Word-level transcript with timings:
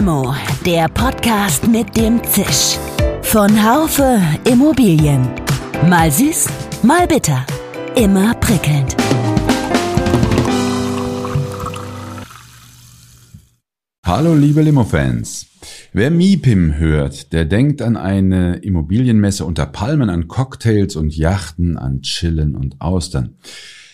Limo, 0.00 0.34
der 0.64 0.88
Podcast 0.88 1.68
mit 1.68 1.94
dem 1.94 2.24
Zisch. 2.24 2.78
Von 3.20 3.50
Haufe 3.62 4.18
Immobilien. 4.50 5.28
Mal 5.90 6.10
süß, 6.10 6.46
mal 6.82 7.06
bitter. 7.06 7.44
Immer 7.96 8.32
prickelnd. 8.36 8.96
Hallo 14.06 14.34
liebe 14.34 14.62
Limo-Fans. 14.62 15.46
Wer 15.92 16.10
MIPIM 16.10 16.78
hört, 16.78 17.34
der 17.34 17.44
denkt 17.44 17.82
an 17.82 17.98
eine 17.98 18.56
Immobilienmesse 18.56 19.44
unter 19.44 19.66
Palmen, 19.66 20.08
an 20.08 20.28
Cocktails 20.28 20.96
und 20.96 21.14
Yachten, 21.14 21.76
an 21.76 22.00
Chillen 22.00 22.56
und 22.56 22.80
Austern. 22.80 23.36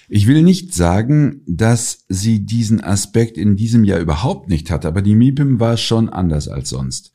Ich 0.09 0.27
will 0.27 0.43
nicht 0.43 0.75
sagen, 0.75 1.43
dass 1.47 2.05
sie 2.09 2.47
diesen 2.47 2.81
Aspekt 2.83 3.37
in 3.37 3.57
diesem 3.57 3.85
Jahr 3.85 4.01
überhaupt 4.01 4.49
nicht 4.49 4.71
hat, 4.71 4.87
aber 4.87 5.03
die 5.03 5.17
MIPIM 5.17 5.59
war 5.59 5.77
schon 5.77 6.09
anders 6.09 6.49
als 6.49 6.69
sonst. 6.71 7.13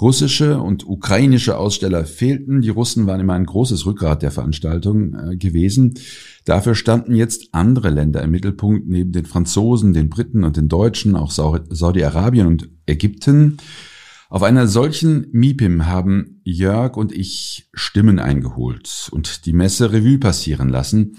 Russische 0.00 0.60
und 0.60 0.86
ukrainische 0.86 1.56
Aussteller 1.56 2.04
fehlten. 2.04 2.60
Die 2.60 2.68
Russen 2.68 3.06
waren 3.06 3.20
immer 3.20 3.32
ein 3.32 3.46
großes 3.46 3.86
Rückgrat 3.86 4.22
der 4.22 4.30
Veranstaltung 4.30 5.14
äh, 5.14 5.36
gewesen. 5.36 5.94
Dafür 6.44 6.74
standen 6.74 7.14
jetzt 7.14 7.48
andere 7.52 7.88
Länder 7.88 8.22
im 8.22 8.30
Mittelpunkt, 8.30 8.88
neben 8.88 9.12
den 9.12 9.24
Franzosen, 9.24 9.94
den 9.94 10.10
Briten 10.10 10.44
und 10.44 10.58
den 10.58 10.68
Deutschen, 10.68 11.16
auch 11.16 11.30
Saudi-Arabien 11.30 12.46
und 12.46 12.68
Ägypten. 12.84 13.56
Auf 14.28 14.42
einer 14.42 14.66
solchen 14.66 15.28
MIPIM 15.32 15.86
haben 15.86 16.40
Jörg 16.44 16.96
und 16.96 17.12
ich 17.12 17.70
Stimmen 17.72 18.18
eingeholt 18.18 19.08
und 19.12 19.46
die 19.46 19.52
Messe 19.54 19.92
Revue 19.92 20.18
passieren 20.18 20.68
lassen. 20.68 21.16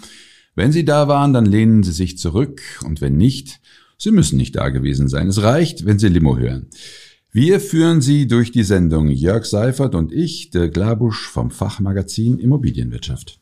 Wenn 0.57 0.71
Sie 0.71 0.83
da 0.83 1.07
waren, 1.07 1.33
dann 1.33 1.45
lehnen 1.45 1.83
Sie 1.83 1.91
sich 1.91 2.17
zurück 2.17 2.63
und 2.83 2.99
wenn 2.99 3.15
nicht, 3.15 3.59
Sie 3.99 4.09
müssen 4.09 4.37
nicht 4.37 4.55
da 4.55 4.69
gewesen 4.69 5.07
sein. 5.07 5.27
Es 5.27 5.43
reicht, 5.43 5.85
wenn 5.85 5.99
Sie 5.99 6.07
Limo 6.07 6.35
hören. 6.35 6.65
Wir 7.31 7.59
führen 7.59 8.01
Sie 8.01 8.25
durch 8.25 8.51
die 8.51 8.63
Sendung 8.63 9.07
Jörg 9.07 9.45
Seifert 9.45 9.93
und 9.93 10.11
ich, 10.11 10.49
der 10.49 10.69
Glabusch 10.69 11.27
vom 11.27 11.51
Fachmagazin 11.51 12.39
Immobilienwirtschaft. 12.39 13.39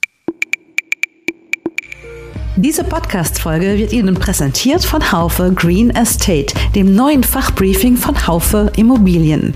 Diese 2.58 2.84
Podcast-Folge 2.84 3.78
wird 3.78 3.94
Ihnen 3.94 4.16
präsentiert 4.16 4.84
von 4.84 5.14
Haufe 5.14 5.54
Green 5.56 5.92
Estate, 5.92 6.54
dem 6.76 6.96
neuen 6.96 7.24
Fachbriefing 7.24 7.96
von 7.96 8.28
Haufe 8.28 8.74
Immobilien. 8.76 9.54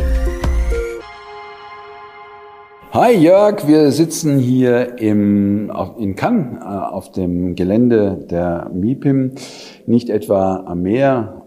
Hi 2.92 3.12
Jörg, 3.12 3.68
wir 3.68 3.92
sitzen 3.92 4.40
hier 4.40 4.98
im, 4.98 5.70
in 5.98 6.16
Cannes 6.16 6.60
äh, 6.60 6.64
auf 6.64 7.12
dem 7.12 7.54
Gelände 7.54 8.26
der 8.28 8.68
MIPIM, 8.74 9.36
nicht 9.86 10.10
etwa 10.10 10.64
am 10.66 10.82
Meer 10.82 11.39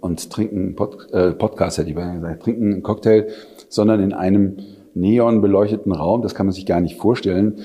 und 0.00 0.30
trinken 0.30 0.76
Pod, 0.76 1.12
äh, 1.12 1.32
Podcast, 1.32 1.78
hätte 1.78 1.90
ich 1.90 1.96
gesagt, 1.96 2.42
trinken 2.42 2.72
einen 2.72 2.82
Cocktail, 2.82 3.28
sondern 3.68 4.00
in 4.00 4.12
einem 4.12 4.56
neonbeleuchteten 4.94 5.92
Raum, 5.92 6.22
das 6.22 6.34
kann 6.34 6.46
man 6.46 6.52
sich 6.52 6.66
gar 6.66 6.80
nicht 6.80 6.96
vorstellen, 6.96 7.60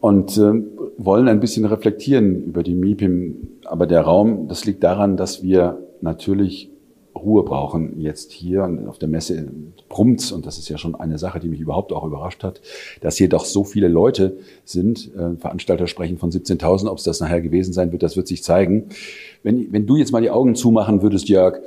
und 0.00 0.36
äh, 0.38 0.52
wollen 0.96 1.28
ein 1.28 1.40
bisschen 1.40 1.66
reflektieren 1.66 2.44
über 2.44 2.62
die 2.62 2.74
MIPIM. 2.74 3.48
Aber 3.66 3.86
der 3.86 4.02
Raum, 4.02 4.48
das 4.48 4.64
liegt 4.64 4.82
daran, 4.82 5.16
dass 5.16 5.42
wir 5.42 5.78
natürlich 6.00 6.70
Ruhe 7.22 7.44
brauchen 7.44 8.00
jetzt 8.00 8.32
hier 8.32 8.68
auf 8.86 8.98
der 8.98 9.08
Messe 9.08 9.48
brummt's 9.88 10.32
und 10.32 10.46
das 10.46 10.58
ist 10.58 10.68
ja 10.68 10.78
schon 10.78 10.94
eine 10.94 11.18
Sache, 11.18 11.40
die 11.40 11.48
mich 11.48 11.60
überhaupt 11.60 11.92
auch 11.92 12.04
überrascht 12.04 12.42
hat, 12.44 12.60
dass 13.00 13.16
hier 13.16 13.28
doch 13.28 13.44
so 13.44 13.64
viele 13.64 13.88
Leute 13.88 14.38
sind. 14.64 15.14
Äh, 15.14 15.36
Veranstalter 15.36 15.86
sprechen 15.86 16.18
von 16.18 16.30
17.000, 16.30 16.88
ob 16.88 16.98
es 16.98 17.04
das 17.04 17.20
nachher 17.20 17.40
gewesen 17.40 17.72
sein 17.72 17.92
wird, 17.92 18.02
das 18.02 18.16
wird 18.16 18.28
sich 18.28 18.42
zeigen. 18.42 18.90
Wenn, 19.42 19.72
wenn 19.72 19.86
du 19.86 19.96
jetzt 19.96 20.12
mal 20.12 20.22
die 20.22 20.30
Augen 20.30 20.54
zumachen 20.54 21.02
würdest, 21.02 21.28
Jörg, 21.28 21.60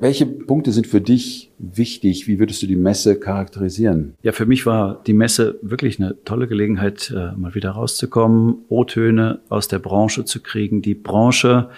welche 0.00 0.24
Punkte 0.24 0.72
sind 0.72 0.86
für 0.86 1.02
dich 1.02 1.50
wichtig? 1.58 2.26
Wie 2.26 2.38
würdest 2.38 2.62
du 2.62 2.66
die 2.66 2.76
Messe 2.76 3.20
charakterisieren? 3.20 4.14
Ja, 4.22 4.32
für 4.32 4.46
mich 4.46 4.64
war 4.64 5.02
die 5.06 5.12
Messe 5.12 5.58
wirklich 5.60 6.00
eine 6.00 6.16
tolle 6.24 6.48
Gelegenheit, 6.48 7.12
äh, 7.14 7.36
mal 7.36 7.54
wieder 7.54 7.72
rauszukommen, 7.72 8.64
O-Töne 8.70 9.40
aus 9.50 9.68
der 9.68 9.78
Branche 9.78 10.24
zu 10.24 10.40
kriegen. 10.40 10.80
Die 10.80 10.94
Branche 10.94 11.68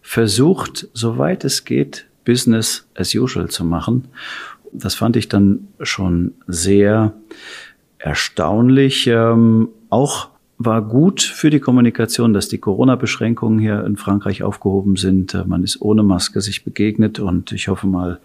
versucht, 0.00 0.88
soweit 0.94 1.44
es 1.44 1.66
geht, 1.66 2.07
Business 2.28 2.86
as 2.94 3.14
usual 3.14 3.48
zu 3.48 3.64
machen. 3.64 4.08
Das 4.70 4.94
fand 4.94 5.16
ich 5.16 5.30
dann 5.30 5.68
schon 5.80 6.34
sehr 6.46 7.14
erstaunlich. 7.98 9.06
Ähm, 9.06 9.70
auch 9.88 10.28
war 10.58 10.82
gut 10.82 11.22
für 11.22 11.48
die 11.48 11.58
Kommunikation, 11.58 12.34
dass 12.34 12.48
die 12.48 12.58
Corona-Beschränkungen 12.58 13.58
hier 13.58 13.82
in 13.86 13.96
Frankreich 13.96 14.42
aufgehoben 14.42 14.96
sind. 14.96 15.32
Äh, 15.32 15.44
man 15.46 15.64
ist 15.64 15.80
ohne 15.80 16.02
Maske 16.02 16.42
sich 16.42 16.64
begegnet 16.64 17.18
und 17.18 17.52
ich 17.52 17.68
hoffe 17.68 17.86
mal, 17.86 18.20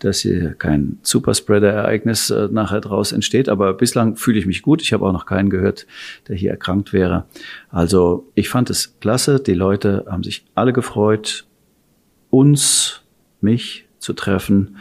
dass 0.00 0.20
hier 0.20 0.52
kein 0.52 0.98
Superspreader-Ereignis 1.02 2.28
äh, 2.28 2.48
nachher 2.52 2.82
draus 2.82 3.12
entsteht. 3.12 3.48
Aber 3.48 3.72
bislang 3.72 4.16
fühle 4.16 4.38
ich 4.38 4.44
mich 4.44 4.60
gut. 4.60 4.82
Ich 4.82 4.92
habe 4.92 5.06
auch 5.06 5.12
noch 5.12 5.24
keinen 5.24 5.48
gehört, 5.48 5.86
der 6.28 6.36
hier 6.36 6.50
erkrankt 6.50 6.92
wäre. 6.92 7.24
Also 7.70 8.28
ich 8.34 8.50
fand 8.50 8.68
es 8.68 8.98
klasse. 9.00 9.40
Die 9.40 9.54
Leute 9.54 10.04
haben 10.10 10.22
sich 10.22 10.44
alle 10.54 10.74
gefreut, 10.74 11.46
uns 12.28 13.00
mich 13.40 13.86
zu 13.98 14.12
treffen. 14.12 14.76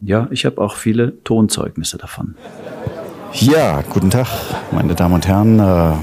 Ja, 0.00 0.28
ich 0.30 0.44
habe 0.44 0.60
auch 0.60 0.76
viele 0.76 1.22
Tonzeugnisse 1.24 1.98
davon. 1.98 2.34
Ja, 3.34 3.82
guten 3.88 4.10
Tag, 4.10 4.28
meine 4.72 4.94
Damen 4.94 5.14
und 5.14 5.26
Herren. 5.26 5.58
Äh, 5.58 5.94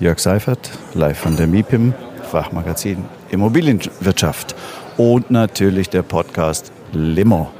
Jörg 0.00 0.20
Seifert, 0.20 0.70
live 0.94 1.18
von 1.18 1.36
der 1.36 1.48
MIPIM, 1.48 1.92
Fachmagazin 2.30 3.04
Immobilienwirtschaft 3.30 4.54
und 4.96 5.30
natürlich 5.30 5.90
der 5.90 6.02
Podcast 6.02 6.70
Limo. 6.92 7.50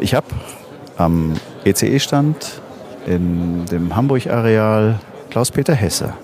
Ich 0.00 0.14
habe 0.14 0.26
am 0.96 1.34
ECE-Stand 1.64 2.60
in 3.06 3.66
dem 3.66 3.94
Hamburg-Areal 3.94 4.98
Klaus-Peter 5.30 5.74
Hesse 5.74 6.14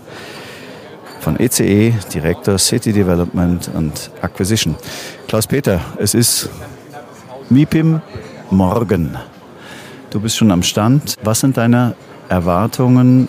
von 1.26 1.40
ECE, 1.40 1.92
Direktor 2.14 2.56
City 2.56 2.92
Development 2.92 3.68
und 3.74 4.12
Acquisition. 4.22 4.76
Klaus-Peter, 5.26 5.80
es 5.98 6.14
ist 6.14 6.48
MIPIM 7.50 8.00
morgen. 8.50 9.16
Du 10.10 10.20
bist 10.20 10.36
schon 10.36 10.52
am 10.52 10.62
Stand. 10.62 11.16
Was 11.24 11.40
sind 11.40 11.56
deine 11.56 11.96
Erwartungen 12.28 13.28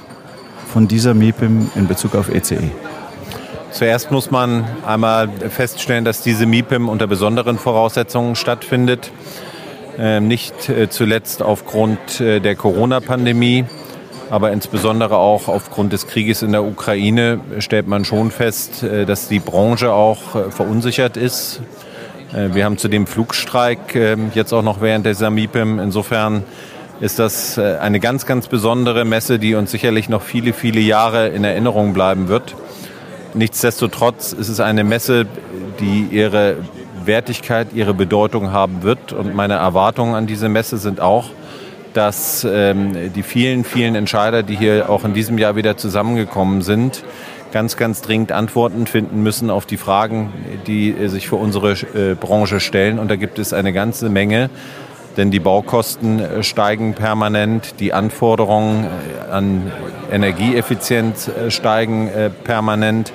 von 0.71 0.87
dieser 0.87 1.15
MIPIM 1.15 1.71
in 1.73 1.87
Bezug 1.87 2.13
auf 2.13 2.29
ECE? 2.29 2.69
Zuerst 3.71 4.11
muss 4.11 4.29
man 4.29 4.65
einmal 4.85 5.27
feststellen, 5.49 6.05
dass 6.05 6.21
diese 6.21 6.45
MIPIM 6.45 6.89
unter 6.89 7.07
besonderen 7.07 7.57
Voraussetzungen 7.57 8.35
stattfindet. 8.35 9.11
Ähm, 9.97 10.27
nicht 10.27 10.69
äh, 10.69 10.87
zuletzt 10.87 11.41
aufgrund 11.41 12.21
äh, 12.21 12.41
der 12.41 12.55
Corona-Pandemie 12.55 13.65
aber 14.29 14.51
insbesondere 14.51 15.17
auch 15.17 15.47
aufgrund 15.47 15.93
des 15.93 16.07
Krieges 16.07 16.41
in 16.41 16.51
der 16.51 16.63
Ukraine 16.63 17.39
stellt 17.59 17.87
man 17.87 18.05
schon 18.05 18.31
fest, 18.31 18.83
äh, 18.83 19.05
dass 19.05 19.27
die 19.27 19.39
Branche 19.39 19.91
auch 19.93 20.35
äh, 20.35 20.51
verunsichert 20.51 21.17
ist. 21.17 21.61
Äh, 22.33 22.53
wir 22.53 22.65
haben 22.65 22.77
zudem 22.77 23.07
Flugstreik 23.07 23.95
jetzt 24.33 24.53
auch 24.53 24.63
noch 24.63 24.81
während 24.81 25.05
der 25.05 25.15
Samipim. 25.15 25.79
Insofern 25.79 26.43
ist 26.99 27.19
das 27.19 27.59
eine 27.59 27.99
ganz, 27.99 28.25
ganz 28.25 28.47
besondere 28.47 29.05
Messe, 29.05 29.37
die 29.37 29.53
uns 29.53 29.69
sicherlich 29.69 30.09
noch 30.09 30.23
viele, 30.23 30.51
viele 30.51 30.79
Jahre 30.79 31.27
in 31.27 31.43
Erinnerung 31.43 31.93
bleiben 31.93 32.27
wird. 32.27 32.55
Nichtsdestotrotz 33.35 34.33
ist 34.33 34.49
es 34.49 34.59
eine 34.59 34.83
Messe, 34.83 35.27
die 35.79 36.07
ihre 36.09 36.57
Wertigkeit, 37.05 37.67
ihre 37.73 37.93
Bedeutung 37.93 38.51
haben 38.51 38.81
wird. 38.81 39.13
Und 39.13 39.35
meine 39.35 39.53
Erwartungen 39.53 40.15
an 40.15 40.25
diese 40.25 40.49
Messe 40.49 40.77
sind 40.77 40.99
auch, 40.99 41.29
dass 41.93 42.45
ähm, 42.49 43.13
die 43.13 43.23
vielen, 43.23 43.63
vielen 43.63 43.95
Entscheider, 43.95 44.43
die 44.43 44.55
hier 44.55 44.89
auch 44.89 45.03
in 45.03 45.13
diesem 45.13 45.37
Jahr 45.37 45.55
wieder 45.55 45.77
zusammengekommen 45.77 46.61
sind, 46.61 47.03
ganz, 47.51 47.77
ganz 47.77 48.01
dringend 48.01 48.31
Antworten 48.31 48.87
finden 48.87 49.23
müssen 49.23 49.49
auf 49.49 49.65
die 49.65 49.77
Fragen, 49.77 50.33
die 50.67 50.95
sich 51.07 51.27
für 51.27 51.37
unsere 51.37 51.71
äh, 51.71 52.15
Branche 52.15 52.59
stellen. 52.59 52.99
Und 52.99 53.09
da 53.09 53.15
gibt 53.15 53.39
es 53.39 53.53
eine 53.53 53.73
ganze 53.73 54.09
Menge, 54.09 54.49
denn 55.15 55.31
die 55.31 55.39
Baukosten 55.39 56.19
äh, 56.19 56.43
steigen 56.43 56.93
permanent, 56.93 57.79
die 57.79 57.93
Anforderungen 57.93 58.85
äh, 58.85 59.31
an 59.31 59.71
Energieeffizienz 60.11 61.27
äh, 61.27 61.51
steigen 61.51 62.07
äh, 62.09 62.29
permanent 62.29 63.13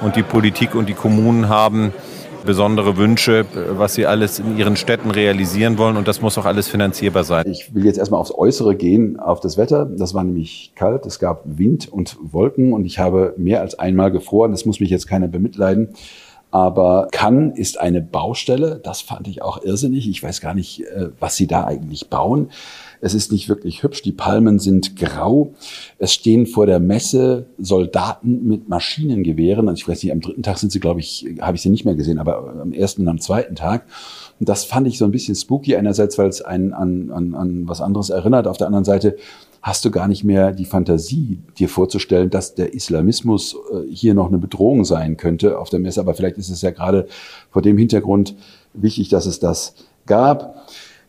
und 0.00 0.16
die 0.16 0.22
Politik 0.22 0.74
und 0.74 0.88
die 0.88 0.94
Kommunen 0.94 1.48
haben 1.48 1.92
besondere 2.44 2.96
Wünsche, 2.96 3.46
was 3.70 3.94
sie 3.94 4.06
alles 4.06 4.38
in 4.38 4.56
ihren 4.56 4.76
Städten 4.76 5.10
realisieren 5.10 5.78
wollen 5.78 5.96
und 5.96 6.06
das 6.08 6.20
muss 6.20 6.38
auch 6.38 6.44
alles 6.44 6.68
finanzierbar 6.68 7.24
sein. 7.24 7.44
Ich 7.48 7.74
will 7.74 7.84
jetzt 7.84 7.98
erstmal 7.98 8.20
aufs 8.20 8.32
Äußere 8.32 8.76
gehen, 8.76 9.18
auf 9.18 9.40
das 9.40 9.56
Wetter. 9.56 9.86
Das 9.86 10.14
war 10.14 10.24
nämlich 10.24 10.72
kalt, 10.74 11.06
es 11.06 11.18
gab 11.18 11.42
Wind 11.44 11.92
und 11.92 12.16
Wolken 12.22 12.72
und 12.72 12.84
ich 12.84 12.98
habe 12.98 13.34
mehr 13.36 13.60
als 13.60 13.78
einmal 13.78 14.10
gefroren. 14.10 14.50
Das 14.50 14.64
muss 14.64 14.80
mich 14.80 14.90
jetzt 14.90 15.06
keiner 15.06 15.28
bemitleiden. 15.28 15.94
Aber 16.54 17.08
Cannes 17.10 17.58
ist 17.58 17.80
eine 17.80 18.00
Baustelle. 18.00 18.80
Das 18.80 19.00
fand 19.00 19.26
ich 19.26 19.42
auch 19.42 19.64
irrsinnig. 19.64 20.08
Ich 20.08 20.22
weiß 20.22 20.40
gar 20.40 20.54
nicht, 20.54 20.82
äh, 20.82 21.08
was 21.18 21.34
sie 21.34 21.48
da 21.48 21.64
eigentlich 21.64 22.08
bauen. 22.08 22.50
Es 23.04 23.12
ist 23.12 23.30
nicht 23.30 23.50
wirklich 23.50 23.82
hübsch. 23.82 24.00
Die 24.00 24.12
Palmen 24.12 24.58
sind 24.58 24.96
grau. 24.96 25.52
Es 25.98 26.14
stehen 26.14 26.46
vor 26.46 26.64
der 26.64 26.80
Messe 26.80 27.44
Soldaten 27.58 28.48
mit 28.48 28.70
Maschinengewehren. 28.70 29.68
Also 29.68 29.82
ich 29.82 29.86
weiß 29.86 30.02
nicht, 30.02 30.12
am 30.12 30.22
dritten 30.22 30.42
Tag 30.42 30.56
sind 30.56 30.72
sie, 30.72 30.80
glaube 30.80 31.00
ich, 31.00 31.26
habe 31.42 31.54
ich 31.54 31.62
sie 31.62 31.68
nicht 31.68 31.84
mehr 31.84 31.96
gesehen, 31.96 32.18
aber 32.18 32.54
am 32.62 32.72
ersten 32.72 33.02
und 33.02 33.08
am 33.08 33.20
zweiten 33.20 33.56
Tag. 33.56 33.84
Und 34.40 34.48
das 34.48 34.64
fand 34.64 34.86
ich 34.86 34.96
so 34.96 35.04
ein 35.04 35.10
bisschen 35.10 35.34
spooky. 35.34 35.76
Einerseits, 35.76 36.16
weil 36.16 36.28
es 36.28 36.40
einen 36.40 36.72
an, 36.72 37.10
an, 37.10 37.34
an 37.34 37.68
was 37.68 37.82
anderes 37.82 38.08
erinnert. 38.08 38.46
Auf 38.46 38.56
der 38.56 38.68
anderen 38.68 38.86
Seite 38.86 39.18
hast 39.60 39.84
du 39.84 39.90
gar 39.90 40.08
nicht 40.08 40.24
mehr 40.24 40.52
die 40.52 40.64
Fantasie, 40.64 41.40
dir 41.58 41.68
vorzustellen, 41.68 42.30
dass 42.30 42.54
der 42.54 42.72
Islamismus 42.72 43.54
äh, 43.70 43.92
hier 43.92 44.14
noch 44.14 44.28
eine 44.28 44.38
Bedrohung 44.38 44.86
sein 44.86 45.18
könnte 45.18 45.58
auf 45.58 45.68
der 45.68 45.80
Messe. 45.80 46.00
Aber 46.00 46.14
vielleicht 46.14 46.38
ist 46.38 46.48
es 46.48 46.62
ja 46.62 46.70
gerade 46.70 47.06
vor 47.50 47.60
dem 47.60 47.76
Hintergrund 47.76 48.34
wichtig, 48.72 49.10
dass 49.10 49.26
es 49.26 49.40
das 49.40 49.74
gab. 50.06 50.66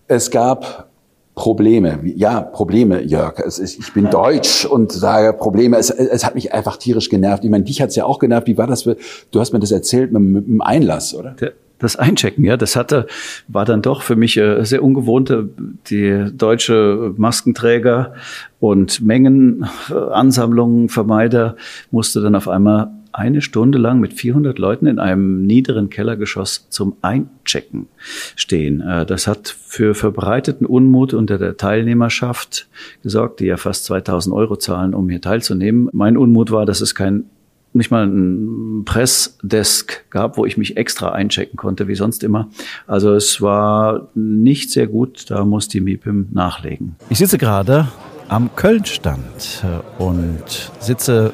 Es 0.09 0.29
gab 0.29 0.89
Probleme. 1.35 1.99
Ja, 2.15 2.41
Probleme, 2.41 3.01
Jörg. 3.03 3.39
Ist, 3.39 3.59
ich 3.59 3.93
bin 3.93 4.09
deutsch 4.09 4.65
und 4.65 4.91
sage 4.91 5.33
Probleme. 5.33 5.77
Es, 5.77 5.89
es 5.89 6.25
hat 6.25 6.33
mich 6.33 6.53
einfach 6.53 6.77
tierisch 6.77 7.09
genervt. 7.09 7.43
Ich 7.43 7.49
meine, 7.49 7.65
dich 7.65 7.81
hat's 7.81 7.95
ja 7.95 8.05
auch 8.05 8.19
genervt. 8.19 8.47
Wie 8.47 8.57
war 8.57 8.67
das? 8.67 8.83
Für, 8.83 8.95
du 9.31 9.39
hast 9.39 9.51
mir 9.51 9.59
das 9.59 9.71
erzählt 9.71 10.13
mit, 10.13 10.21
mit 10.21 10.47
dem 10.47 10.61
Einlass, 10.61 11.13
oder? 11.13 11.35
Das 11.77 11.97
Einchecken, 11.97 12.45
ja, 12.45 12.55
das 12.55 12.77
hatte, 12.77 13.05
war 13.49 13.65
dann 13.65 13.81
doch 13.81 14.01
für 14.01 14.15
mich 14.15 14.37
äh, 14.37 14.63
sehr 14.63 14.81
ungewohnte, 14.81 15.49
die 15.89 16.25
deutsche 16.33 17.13
Maskenträger 17.17 18.13
und 18.61 19.01
Mengenansammlungen, 19.01 20.87
Vermeider 20.87 21.57
musste 21.91 22.21
dann 22.21 22.35
auf 22.35 22.47
einmal 22.47 22.91
eine 23.15 23.41
Stunde 23.41 23.77
lang 23.77 23.99
mit 23.99 24.13
400 24.13 24.59
Leuten 24.59 24.87
in 24.87 24.99
einem 24.99 25.45
niederen 25.45 25.89
Kellergeschoss 25.89 26.67
zum 26.69 26.97
Einchecken 27.01 27.87
stehen. 28.35 28.81
Äh, 28.81 29.05
das 29.05 29.27
hat 29.27 29.47
für 29.47 29.95
verbreiteten 29.95 30.65
Unmut 30.65 31.13
unter 31.13 31.37
der 31.37 31.57
Teilnehmerschaft 31.57 32.67
gesorgt, 33.03 33.39
die 33.39 33.45
ja 33.45 33.57
fast 33.57 33.85
2000 33.85 34.35
Euro 34.35 34.57
zahlen, 34.57 34.93
um 34.93 35.09
hier 35.09 35.21
teilzunehmen. 35.21 35.89
Mein 35.93 36.17
Unmut 36.17 36.51
war, 36.51 36.65
dass 36.65 36.81
es 36.81 36.93
kein 36.95 37.25
nicht 37.73 37.91
mal 37.91 38.07
ein 38.07 38.85
Pressdesk 38.85 40.09
gab, 40.09 40.37
wo 40.37 40.45
ich 40.45 40.55
mich 40.55 40.77
extra 40.77 41.11
einchecken 41.11 41.57
konnte, 41.57 41.89
wie 41.89 41.95
sonst 41.95 42.23
immer. 42.23 42.49
Also 42.87 43.13
es 43.13 43.41
war 43.41 44.07
nicht 44.15 44.71
sehr 44.71 44.87
gut, 44.87 45.29
da 45.29 45.43
muss 45.43 45.67
die 45.67 45.81
MIPIM 45.81 46.29
nachlegen. 46.31 46.95
Ich 47.09 47.17
sitze 47.17 47.37
gerade 47.37 47.89
am 48.29 48.55
Köln-Stand 48.55 49.63
äh, 49.63 50.01
und 50.01 50.71
sitze 50.79 51.33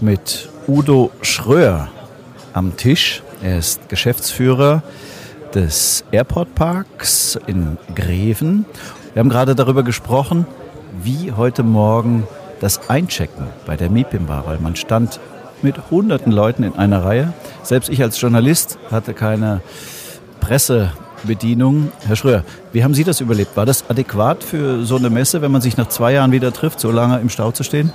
mit 0.00 0.48
Udo 0.68 1.12
Schröer 1.22 1.88
am 2.52 2.76
Tisch. 2.76 3.22
Er 3.42 3.58
ist 3.58 3.88
Geschäftsführer 3.88 4.82
des 5.54 6.04
Airport 6.10 6.54
Parks 6.56 7.38
in 7.46 7.78
Greven. 7.94 8.66
Wir 9.12 9.20
haben 9.20 9.28
gerade 9.28 9.54
darüber 9.54 9.84
gesprochen, 9.84 10.44
wie 11.02 11.30
heute 11.32 11.62
Morgen 11.62 12.26
das 12.60 12.90
Einchecken 12.90 13.46
bei 13.64 13.76
der 13.76 13.90
MIPIM 13.90 14.28
war, 14.28 14.46
weil 14.46 14.58
man 14.58 14.74
stand 14.74 15.20
mit 15.62 15.90
hunderten 15.90 16.32
Leuten 16.32 16.64
in 16.64 16.74
einer 16.74 17.04
Reihe. 17.04 17.32
Selbst 17.62 17.88
ich 17.88 18.02
als 18.02 18.20
Journalist 18.20 18.78
hatte 18.90 19.14
keine 19.14 19.60
Pressebedienung. 20.40 21.92
Herr 22.06 22.16
Schröer, 22.16 22.44
wie 22.72 22.82
haben 22.82 22.94
Sie 22.94 23.04
das 23.04 23.20
überlebt? 23.20 23.56
War 23.56 23.66
das 23.66 23.88
adäquat 23.88 24.42
für 24.42 24.84
so 24.84 24.96
eine 24.96 25.10
Messe, 25.10 25.42
wenn 25.42 25.52
man 25.52 25.60
sich 25.60 25.76
nach 25.76 25.88
zwei 25.88 26.14
Jahren 26.14 26.32
wieder 26.32 26.52
trifft, 26.52 26.80
so 26.80 26.90
lange 26.90 27.20
im 27.20 27.28
Stau 27.28 27.52
zu 27.52 27.62
stehen? 27.62 27.92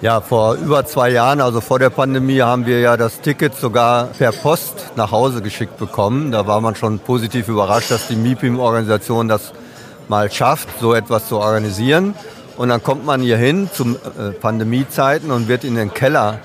Ja, 0.00 0.20
vor 0.20 0.54
über 0.56 0.84
zwei 0.84 1.10
Jahren, 1.10 1.40
also 1.40 1.60
vor 1.60 1.78
der 1.78 1.88
Pandemie, 1.88 2.40
haben 2.40 2.66
wir 2.66 2.80
ja 2.80 2.96
das 2.96 3.20
Ticket 3.20 3.54
sogar 3.54 4.08
per 4.18 4.32
Post 4.32 4.92
nach 4.96 5.12
Hause 5.12 5.40
geschickt 5.40 5.78
bekommen. 5.78 6.30
Da 6.30 6.46
war 6.46 6.60
man 6.60 6.74
schon 6.74 6.98
positiv 6.98 7.48
überrascht, 7.48 7.90
dass 7.90 8.08
die 8.08 8.16
MIPIM-Organisation 8.16 9.28
das 9.28 9.52
mal 10.08 10.30
schafft, 10.30 10.68
so 10.80 10.94
etwas 10.94 11.28
zu 11.28 11.38
organisieren. 11.38 12.14
Und 12.56 12.68
dann 12.68 12.82
kommt 12.82 13.06
man 13.06 13.20
hier 13.20 13.38
hin 13.38 13.70
zum 13.72 13.96
äh, 13.96 14.30
Pandemiezeiten 14.32 15.30
und 15.30 15.48
wird 15.48 15.64
in 15.64 15.74
den 15.76 15.94
Keller 15.94 16.40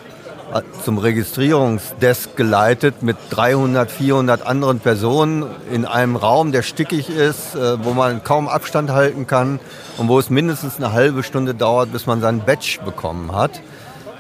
zum 0.84 0.98
Registrierungsdesk 0.98 2.36
geleitet 2.36 3.04
mit 3.04 3.18
300, 3.30 3.92
400 3.92 4.46
anderen 4.46 4.80
Personen 4.80 5.46
in 5.72 5.86
einem 5.86 6.16
Raum, 6.16 6.52
der 6.52 6.62
stickig 6.62 7.10
ist, 7.10 7.56
äh, 7.56 7.84
wo 7.84 7.94
man 7.94 8.24
kaum 8.24 8.48
Abstand 8.48 8.92
halten 8.92 9.28
kann 9.28 9.60
und 9.98 10.08
wo 10.08 10.20
es 10.20 10.30
mindestens 10.30 10.78
eine 10.78 10.94
halbe 10.94 11.24
Stunde 11.24 11.54
dauert, 11.54 11.92
bis 11.92 12.06
man 12.06 12.22
sein 12.22 12.42
Badge 12.46 12.80
bekommen 12.84 13.34
hat. 13.34 13.62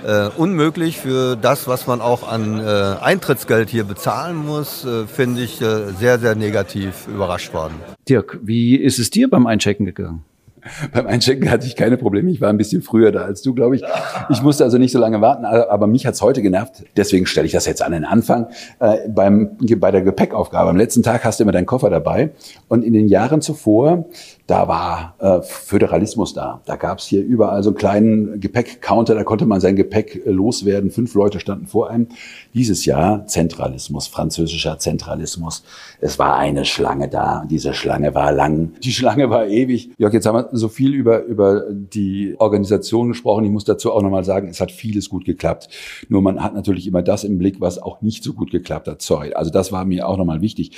Äh, 0.05 0.29
unmöglich 0.37 0.97
für 0.97 1.35
das, 1.35 1.67
was 1.67 1.85
man 1.85 1.99
auch 1.99 2.29
an 2.29 2.59
äh, 2.59 2.95
Eintrittsgeld 3.01 3.69
hier 3.69 3.83
bezahlen 3.83 4.37
muss, 4.37 4.85
äh, 4.85 5.05
finde 5.07 5.41
ich 5.41 5.55
sehr, 5.57 6.19
sehr 6.19 6.35
negativ 6.35 7.07
überrascht 7.07 7.53
worden. 7.53 7.75
Dirk, 8.07 8.39
wie 8.41 8.75
ist 8.77 8.97
es 8.99 9.09
dir 9.09 9.29
beim 9.29 9.45
Einchecken 9.45 9.85
gegangen? 9.85 10.23
Beim 10.93 11.07
Einchecken 11.07 11.49
hatte 11.49 11.65
ich 11.65 11.75
keine 11.75 11.97
Probleme. 11.97 12.29
Ich 12.31 12.41
war 12.41 12.49
ein 12.49 12.57
bisschen 12.57 12.81
früher 12.81 13.11
da 13.11 13.21
als 13.21 13.41
du, 13.41 13.53
glaube 13.53 13.75
ich. 13.75 13.83
Ich 14.29 14.41
musste 14.41 14.63
also 14.63 14.77
nicht 14.77 14.91
so 14.91 14.99
lange 14.99 15.21
warten, 15.21 15.45
aber 15.45 15.87
mich 15.87 16.05
hat's 16.05 16.21
heute 16.21 16.41
genervt. 16.41 16.83
Deswegen 16.97 17.25
stelle 17.25 17.45
ich 17.45 17.51
das 17.51 17.65
jetzt 17.65 17.81
an 17.81 17.91
den 17.91 18.05
Anfang. 18.05 18.47
Äh, 18.79 19.09
beim, 19.09 19.57
bei 19.77 19.91
der 19.91 20.01
Gepäckaufgabe. 20.01 20.69
Am 20.69 20.77
letzten 20.77 21.03
Tag 21.03 21.23
hast 21.23 21.39
du 21.39 21.43
immer 21.43 21.51
deinen 21.51 21.65
Koffer 21.65 21.89
dabei. 21.89 22.31
Und 22.67 22.83
in 22.83 22.93
den 22.93 23.07
Jahren 23.07 23.41
zuvor 23.41 24.05
da 24.49 24.67
war 24.67 25.15
äh, 25.19 25.43
Föderalismus 25.43 26.33
da. 26.33 26.61
Da 26.65 26.75
gab 26.75 26.97
es 26.97 27.05
hier 27.05 27.23
überall 27.23 27.61
so 27.61 27.69
einen 27.69 27.77
kleinen 27.77 28.39
Gepäckcounter, 28.39 29.13
da 29.13 29.23
konnte 29.23 29.45
man 29.45 29.61
sein 29.61 29.75
Gepäck 29.75 30.25
äh, 30.25 30.31
loswerden. 30.31 30.89
Fünf 30.89 31.13
Leute 31.13 31.39
standen 31.39 31.67
vor 31.67 31.91
einem. 31.91 32.07
Dieses 32.55 32.85
Jahr 32.85 33.27
Zentralismus, 33.27 34.07
französischer 34.07 34.79
Zentralismus. 34.79 35.63
Es 36.01 36.17
war 36.17 36.37
eine 36.37 36.65
Schlange 36.65 37.09
da. 37.09 37.45
Diese 37.47 37.75
Schlange 37.75 38.15
war 38.15 38.31
lang. 38.31 38.73
Die 38.81 38.91
Schlange 38.91 39.29
war 39.29 39.45
ewig. 39.45 39.91
Jörg, 39.99 40.13
jetzt 40.13 40.25
haben 40.25 40.37
wir 40.37 40.49
so 40.51 40.67
viel 40.67 40.95
über, 40.95 41.23
über 41.25 41.65
die 41.69 42.35
Organisation 42.39 43.09
gesprochen. 43.09 43.45
Ich 43.45 43.51
muss 43.51 43.65
dazu 43.65 43.93
auch 43.93 44.01
nochmal 44.01 44.23
sagen, 44.23 44.47
es 44.47 44.59
hat 44.59 44.71
vieles 44.71 45.09
gut 45.09 45.25
geklappt. 45.25 45.69
Nur 46.07 46.23
man 46.23 46.41
hat 46.41 46.55
natürlich 46.55 46.87
immer 46.87 47.03
das 47.03 47.23
im 47.23 47.37
Blick, 47.37 47.61
was 47.61 47.77
auch 47.77 48.01
nicht 48.01 48.23
so 48.23 48.33
gut 48.33 48.49
geklappt 48.49 48.87
hat. 48.87 49.03
Sorry. 49.03 49.33
Also 49.33 49.51
das 49.51 49.71
war 49.71 49.85
mir 49.85 50.07
auch 50.07 50.17
nochmal 50.17 50.41
wichtig. 50.41 50.71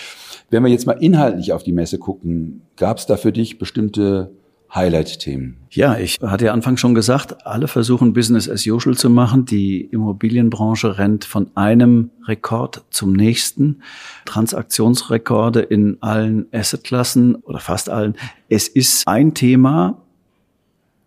Wenn 0.50 0.64
wir 0.64 0.70
jetzt 0.70 0.86
mal 0.86 0.94
inhaltlich 1.00 1.54
auf 1.54 1.64
die 1.64 1.72
Messe 1.72 1.98
gucken, 1.98 2.64
gab 2.76 2.98
es 2.98 3.06
da 3.06 3.16
für 3.16 3.32
dich 3.32 3.60
bestimmte 3.62 4.32
Highlight-Themen? 4.74 5.58
Ja, 5.70 5.98
ich 5.98 6.18
hatte 6.20 6.46
ja 6.46 6.54
anfangs 6.54 6.80
schon 6.80 6.96
gesagt, 6.96 7.46
alle 7.46 7.68
versuchen 7.68 8.14
Business 8.14 8.50
as 8.50 8.66
usual 8.66 8.98
zu 8.98 9.12
machen. 9.12 9.46
Die 9.46 9.82
Immobilienbranche 9.82 10.98
rennt 10.98 11.26
von 11.26 11.52
einem 11.56 12.10
Rekord 12.26 12.84
zum 12.90 13.14
nächsten. 13.14 13.84
Transaktionsrekorde 14.26 15.60
in 15.60 15.98
allen 16.02 16.48
Assetklassen 16.52 17.36
oder 17.36 17.60
fast 17.60 17.90
allen. 17.90 18.16
Es 18.50 18.68
ist 18.68 19.08
ein 19.08 19.36
Thema. 19.36 20.02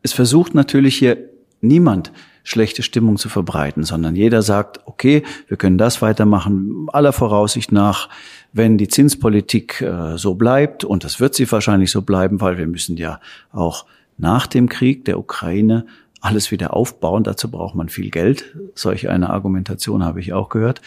Es 0.03 0.13
versucht 0.13 0.55
natürlich 0.55 0.97
hier 0.97 1.19
niemand 1.61 2.13
schlechte 2.45 2.83
Stimmung 2.83 3.17
zu 3.17 3.29
verbreiten, 3.29 3.83
sondern 3.83 4.15
jeder 4.15 4.43
sagt, 4.43 4.81
okay, 4.85 5.25
wir 5.49 5.57
können 5.57 5.79
das 5.79 6.03
weitermachen, 6.03 6.87
aller 6.93 7.13
Voraussicht 7.13 7.73
nach, 7.73 8.09
wenn 8.53 8.79
die 8.79 8.87
Zinspolitik 8.87 9.81
äh, 9.81 10.17
so 10.17 10.35
bleibt, 10.35 10.85
und 10.85 11.03
das 11.03 11.19
wird 11.19 11.35
sie 11.35 11.51
wahrscheinlich 11.51 11.91
so 11.91 12.03
bleiben, 12.03 12.41
weil 12.41 12.59
wir 12.59 12.67
müssen 12.67 12.97
ja 12.97 13.19
auch 13.51 13.87
nach 14.19 14.47
dem 14.47 14.69
Krieg 14.69 15.05
der 15.07 15.19
Ukraine 15.19 15.87
alles 16.21 16.51
wieder 16.51 16.75
aufbauen. 16.75 17.25
Dazu 17.25 17.51
braucht 17.51 17.75
man 17.75 17.89
viel 17.89 18.11
Geld. 18.11 18.57
Solch 18.75 19.09
eine 19.09 19.31
Argumentation 19.31 20.05
habe 20.05 20.21
ich 20.21 20.33
auch 20.33 20.49
gehört. 20.49 20.81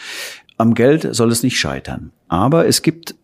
Am 0.56 0.74
Geld 0.74 1.14
soll 1.14 1.30
es 1.30 1.42
nicht 1.42 1.58
scheitern. 1.58 2.10
Aber 2.28 2.66
es 2.66 2.82
gibt 2.82 3.14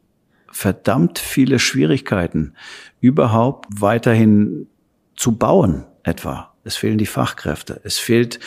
verdammt 0.51 1.19
viele 1.19 1.59
Schwierigkeiten, 1.59 2.55
überhaupt 3.01 3.67
weiterhin 3.81 4.69
zu 5.17 5.33
bauen, 5.33 5.85
etwa 6.05 6.54
es 6.65 6.77
fehlen 6.77 6.99
die 6.99 7.07
Fachkräfte, 7.07 7.81
es 7.85 7.99
fehlt, 7.99 8.41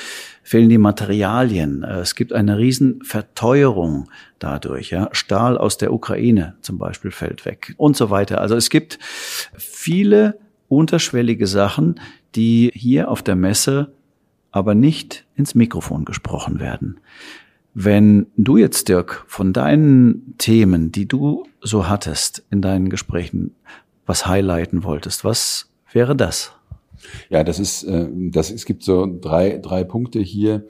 fehlen 0.43 0.69
die 0.69 0.77
Materialien, 0.77 1.83
äh, 1.83 1.99
es 1.99 2.15
gibt 2.15 2.33
eine 2.33 2.57
riesen 2.57 3.03
Verteuerung 3.03 4.09
dadurch. 4.39 4.89
Ja. 4.89 5.09
Stahl 5.11 5.57
aus 5.57 5.77
der 5.77 5.93
Ukraine 5.93 6.55
zum 6.61 6.77
Beispiel 6.77 7.11
fällt 7.11 7.45
weg 7.45 7.73
und 7.77 7.95
so 7.95 8.09
weiter. 8.09 8.41
Also 8.41 8.55
es 8.55 8.69
gibt 8.69 8.99
viele 9.57 10.39
unterschwellige 10.67 11.47
Sachen, 11.47 11.99
die 12.35 12.71
hier 12.73 13.09
auf 13.09 13.21
der 13.23 13.35
Messe 13.35 13.93
aber 14.51 14.75
nicht 14.75 15.25
ins 15.35 15.55
Mikrofon 15.55 16.05
gesprochen 16.05 16.59
werden. 16.59 16.99
Wenn 17.73 18.25
du 18.37 18.57
jetzt, 18.57 18.89
Dirk, 18.89 19.23
von 19.27 19.53
deinen 19.53 20.35
Themen, 20.39 20.91
die 20.91 21.07
du 21.07 21.45
so 21.61 21.87
hattest 21.87 22.43
in 22.49 22.61
deinen 22.61 22.89
Gesprächen, 22.89 23.53
was 24.07 24.25
highlighten 24.25 24.83
wolltest, 24.83 25.23
was 25.23 25.69
wäre 25.91 26.15
das? 26.15 26.56
Ja, 27.29 27.43
das 27.43 27.59
ist, 27.59 27.83
äh, 27.83 28.07
das, 28.11 28.51
es 28.51 28.65
gibt 28.65 28.83
so 28.83 29.07
drei, 29.19 29.57
drei 29.57 29.83
Punkte 29.83 30.19
hier. 30.19 30.65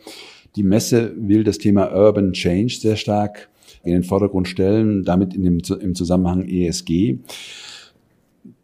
Die 0.55 0.63
Messe 0.63 1.13
will 1.17 1.43
das 1.43 1.57
Thema 1.57 1.91
Urban 1.93 2.33
Change 2.33 2.73
sehr 2.79 2.95
stark 2.95 3.49
in 3.83 3.93
den 3.93 4.03
Vordergrund 4.03 4.47
stellen, 4.47 5.03
damit 5.03 5.33
in 5.33 5.43
dem, 5.43 5.59
im 5.79 5.95
Zusammenhang 5.95 6.47
ESG. 6.47 7.19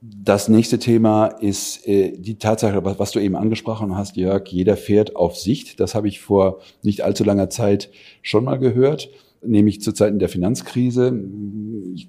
Das 0.02 0.50
nächste 0.50 0.80
Thema 0.80 1.28
ist 1.28 1.88
äh, 1.88 2.18
die 2.18 2.36
Tatsache, 2.36 2.84
was, 2.84 3.00
was 3.00 3.12
du 3.12 3.20
eben 3.20 3.36
angesprochen 3.36 3.96
hast, 3.96 4.18
Jörg, 4.18 4.48
jeder 4.48 4.76
fährt 4.76 5.16
auf 5.16 5.38
Sicht. 5.38 5.80
Das 5.80 5.96
habe 5.96 6.08
ich 6.08 6.20
vor 6.20 6.60
nicht 6.82 7.02
allzu 7.02 7.24
langer 7.24 7.50
Zeit 7.50 7.90
schon 8.22 8.44
mal 8.44 8.58
gehört. 8.58 9.10
Nämlich 9.46 9.82
zu 9.82 9.92
Zeiten 9.92 10.20
der 10.20 10.30
Finanzkrise. 10.30 11.14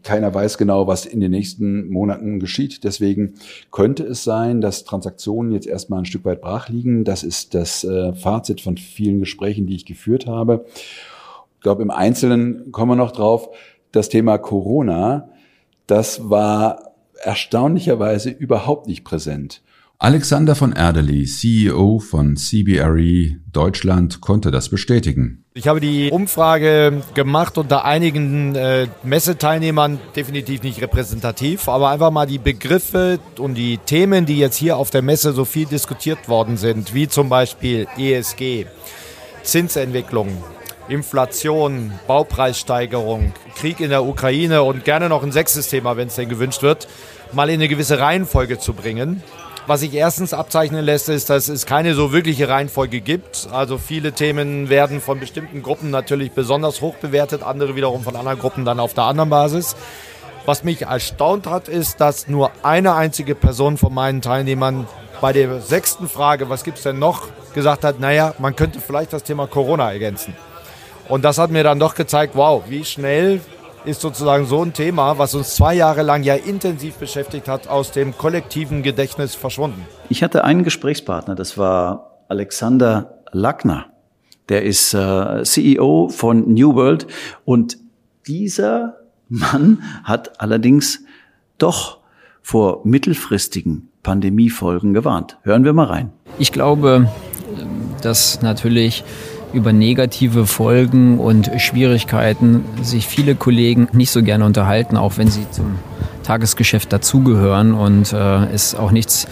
Keiner 0.03 0.33
weiß 0.33 0.59
genau, 0.59 0.87
was 0.87 1.07
in 1.07 1.21
den 1.21 1.31
nächsten 1.31 1.89
Monaten 1.89 2.41
geschieht. 2.41 2.85
Deswegen 2.85 3.35
könnte 3.71 4.05
es 4.05 4.25
sein, 4.25 4.61
dass 4.61 4.85
Transaktionen 4.85 5.53
jetzt 5.53 5.67
erstmal 5.67 6.01
ein 6.01 6.05
Stück 6.07 6.25
weit 6.25 6.41
brach 6.41 6.69
liegen. 6.69 7.05
Das 7.05 7.23
ist 7.23 7.55
das 7.55 7.85
äh, 7.85 8.15
Fazit 8.15 8.61
von 8.61 8.77
vielen 8.77 9.21
Gesprächen, 9.21 9.67
die 9.67 9.77
ich 9.77 9.87
geführt 9.87 10.27
habe. 10.27 10.65
Ich 11.57 11.61
glaube, 11.61 11.83
im 11.83 11.91
Einzelnen 11.91 12.73
kommen 12.73 12.93
wir 12.93 12.97
noch 12.97 13.13
drauf. 13.13 13.49
Das 13.93 14.09
Thema 14.09 14.39
Corona, 14.39 15.31
das 15.87 16.29
war 16.31 16.95
erstaunlicherweise 17.23 18.31
überhaupt 18.31 18.87
nicht 18.87 19.05
präsent. 19.05 19.63
Alexander 19.99 20.55
von 20.57 20.73
Erdely, 20.73 21.25
CEO 21.25 22.01
von 22.01 22.37
CBRE 22.37 23.37
Deutschland, 23.53 24.21
konnte 24.21 24.51
das 24.51 24.69
bestätigen. 24.69 25.45
Ich 25.55 25.69
habe 25.69 25.79
die 25.79 26.11
Umfrage 26.11 27.01
gemacht 27.15 27.57
unter 27.57 27.85
einigen 27.85 28.57
äh, 28.57 28.89
Messeteilnehmern, 29.05 30.01
definitiv 30.17 30.65
nicht 30.65 30.83
repräsentativ, 30.83 31.69
aber 31.69 31.91
einfach 31.91 32.11
mal 32.11 32.27
die 32.27 32.39
Begriffe 32.39 33.21
und 33.39 33.55
die 33.55 33.79
Themen, 33.79 34.27
die 34.27 34.39
jetzt 34.39 34.57
hier 34.57 34.77
auf 34.77 34.91
der 34.91 35.03
Messe 35.03 35.33
so 35.33 35.45
viel 35.45 35.67
diskutiert 35.67 36.29
worden 36.29 36.57
sind, 36.57 36.93
wie 36.93 37.07
zum 37.07 37.29
Beispiel 37.29 37.87
ESG, 37.97 38.67
Zinsentwicklung, 39.45 40.29
Inflation, 40.89 41.93
Baupreissteigerung, 42.09 43.33
Krieg 43.55 43.79
in 43.79 43.91
der 43.91 44.05
Ukraine 44.05 44.65
und 44.65 44.85
gerne 44.85 45.09
noch 45.09 45.23
ein 45.23 45.33
sechstes 45.33 45.69
Thema, 45.69 45.97
wenn 45.97 46.09
es 46.09 46.17
denn 46.17 46.29
gewünscht 46.29 46.63
wird, 46.63 46.89
mal 47.33 47.49
in 47.49 47.55
eine 47.55 47.69
gewisse 47.69 48.01
Reihenfolge 48.01 48.59
zu 48.59 48.75
bringen. 48.75 49.23
Was 49.67 49.81
sich 49.81 49.95
erstens 49.95 50.35
abzeichnen 50.35 50.85
lässt, 50.85 51.09
ist, 51.09 51.31
dass 51.31 51.49
es 51.49 51.65
keine 51.65 51.95
so 51.95 52.13
wirkliche 52.13 52.51
Reihenfolge 52.51 53.01
gibt. 53.01 53.49
Also 53.51 53.79
viele 53.79 54.13
Themen 54.13 54.69
werden 54.69 55.01
von 55.01 55.19
bestimmten 55.19 55.63
Gruppen 55.63 55.89
natürlich 55.89 56.33
besonders 56.33 56.83
hoch 56.83 56.97
bewertet, 56.97 57.43
andere 57.43 57.75
wiederum 57.75 58.03
von 58.03 58.15
anderen 58.15 58.39
Gruppen 58.39 58.67
dann 58.67 58.79
auf 58.79 58.93
der 58.93 59.05
anderen 59.05 59.31
Basis. 59.31 59.75
Was 60.45 60.65
mich 60.65 60.83
erstaunt 60.83 61.47
hat, 61.47 61.69
ist, 61.69 62.03
dass 62.03 62.29
nur 62.29 62.51
eine 62.63 62.95
einzige 62.95 63.35
Person 63.35 63.79
von 63.79 63.95
meinen 63.95 64.21
Teilnehmern 64.21 64.87
bei 65.23 65.33
der 65.33 65.63
sechsten 65.63 66.11
Frage, 66.11 66.51
was 66.51 66.63
gibt 66.63 66.77
es 66.77 66.83
denn 66.83 66.99
noch, 66.99 67.29
gesagt 67.55 67.85
hat, 67.85 68.01
naja, 68.01 68.35
man 68.39 68.55
könnte 68.55 68.81
vielleicht 68.81 69.15
das 69.15 69.23
Thema 69.23 69.47
Corona 69.47 69.91
ergänzen. 69.91 70.37
Und 71.09 71.25
das 71.25 71.39
hat 71.39 71.51
mir 71.51 71.65
dann 71.65 71.79
doch 71.79 71.95
gezeigt, 71.95 72.35
wow, 72.37 72.65
wie 72.69 72.85
schnell 72.85 73.41
ist 73.85 74.01
sozusagen 74.01 74.47
so 74.47 74.63
ein 74.63 74.73
Thema, 74.73 75.19
was 75.19 75.35
uns 75.35 75.55
zwei 75.55 75.75
Jahre 75.75 76.03
lang 76.03 76.23
ja 76.23 76.35
intensiv 76.35 76.95
beschäftigt 76.95 77.49
hat, 77.49 77.69
aus 77.69 77.93
dem 77.93 78.17
kollektiven 78.17 78.83
Gedächtnis 78.83 79.35
verschwunden. 79.35 79.87
Ich 80.09 80.23
hatte 80.23 80.45
einen 80.45 80.65
Gesprächspartner, 80.65 81.35
das 81.35 81.59
war 81.59 82.19
Alexander 82.29 83.19
Lackner. 83.33 83.87
Der 84.49 84.63
ist 84.63 84.95
äh, 84.95 85.43
CEO 85.43 86.09
von 86.09 86.53
New 86.53 86.75
World 86.75 87.07
und 87.45 87.79
dieser 88.27 88.97
Mann 89.29 89.83
hat 90.05 90.41
allerdings 90.41 91.01
doch 91.59 91.99
vor 92.43 92.83
mittelfristigen 92.85 93.89
Pandemiefolgen 94.03 94.93
gewarnt. 94.93 95.39
Hören 95.43 95.65
wir 95.65 95.73
mal 95.73 95.87
rein. 95.87 96.13
Ich 96.39 96.53
glaube, 96.53 97.09
dass 98.03 98.43
natürlich 98.43 99.03
über 99.55 99.73
negative 99.73 100.47
Folgen 100.47 101.19
und 101.19 101.51
Schwierigkeiten 101.59 102.65
sich 102.83 103.07
viele 103.07 103.35
Kollegen 103.35 103.89
nicht 103.93 104.11
so 104.11 104.23
gerne 104.23 104.45
unterhalten, 104.45 104.97
auch 104.97 105.17
wenn 105.17 105.29
sie 105.29 105.47
zum 105.51 105.79
Tagesgeschäft 106.25 106.93
dazugehören. 106.93 107.73
Und 107.73 108.13
äh, 108.13 108.45
es 108.53 108.75
auch 108.75 108.91
nichts 108.91 109.27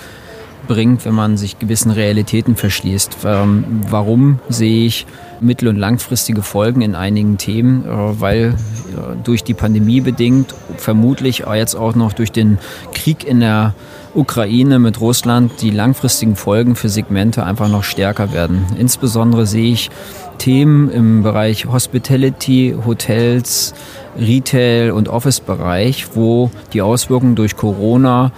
bringt, 0.72 1.04
wenn 1.04 1.14
man 1.14 1.36
sich 1.36 1.58
gewissen 1.58 1.90
Realitäten 1.90 2.56
verschließt. 2.56 3.18
Ähm, 3.26 3.82
warum 3.90 4.38
sehe 4.48 4.86
ich 4.86 5.06
mittel- 5.40 5.68
und 5.68 5.76
langfristige 5.76 6.40
Folgen 6.42 6.80
in 6.80 6.94
einigen 6.94 7.36
Themen? 7.36 7.84
Äh, 7.84 8.20
weil 8.20 8.38
äh, 8.38 9.16
durch 9.22 9.44
die 9.44 9.52
Pandemie 9.52 10.00
bedingt, 10.00 10.54
vermutlich 10.78 11.44
jetzt 11.54 11.74
auch 11.74 11.94
noch 11.94 12.14
durch 12.14 12.32
den 12.32 12.58
Krieg 12.94 13.24
in 13.24 13.40
der 13.40 13.74
Ukraine 14.14 14.78
mit 14.78 14.98
Russland 15.00 15.60
die 15.60 15.70
langfristigen 15.70 16.36
Folgen 16.36 16.74
für 16.74 16.88
Segmente 16.88 17.44
einfach 17.44 17.68
noch 17.68 17.84
stärker 17.84 18.32
werden. 18.32 18.64
Insbesondere 18.78 19.44
sehe 19.44 19.72
ich 19.72 19.90
Themen 20.38 20.90
im 20.90 21.22
Bereich 21.22 21.66
Hospitality, 21.66 22.74
Hotels, 22.86 23.74
Retail 24.18 24.92
und 24.92 25.10
Office-Bereich, 25.10 26.08
wo 26.14 26.50
die 26.72 26.80
Auswirkungen 26.80 27.36
durch 27.36 27.56
Corona 27.56 28.32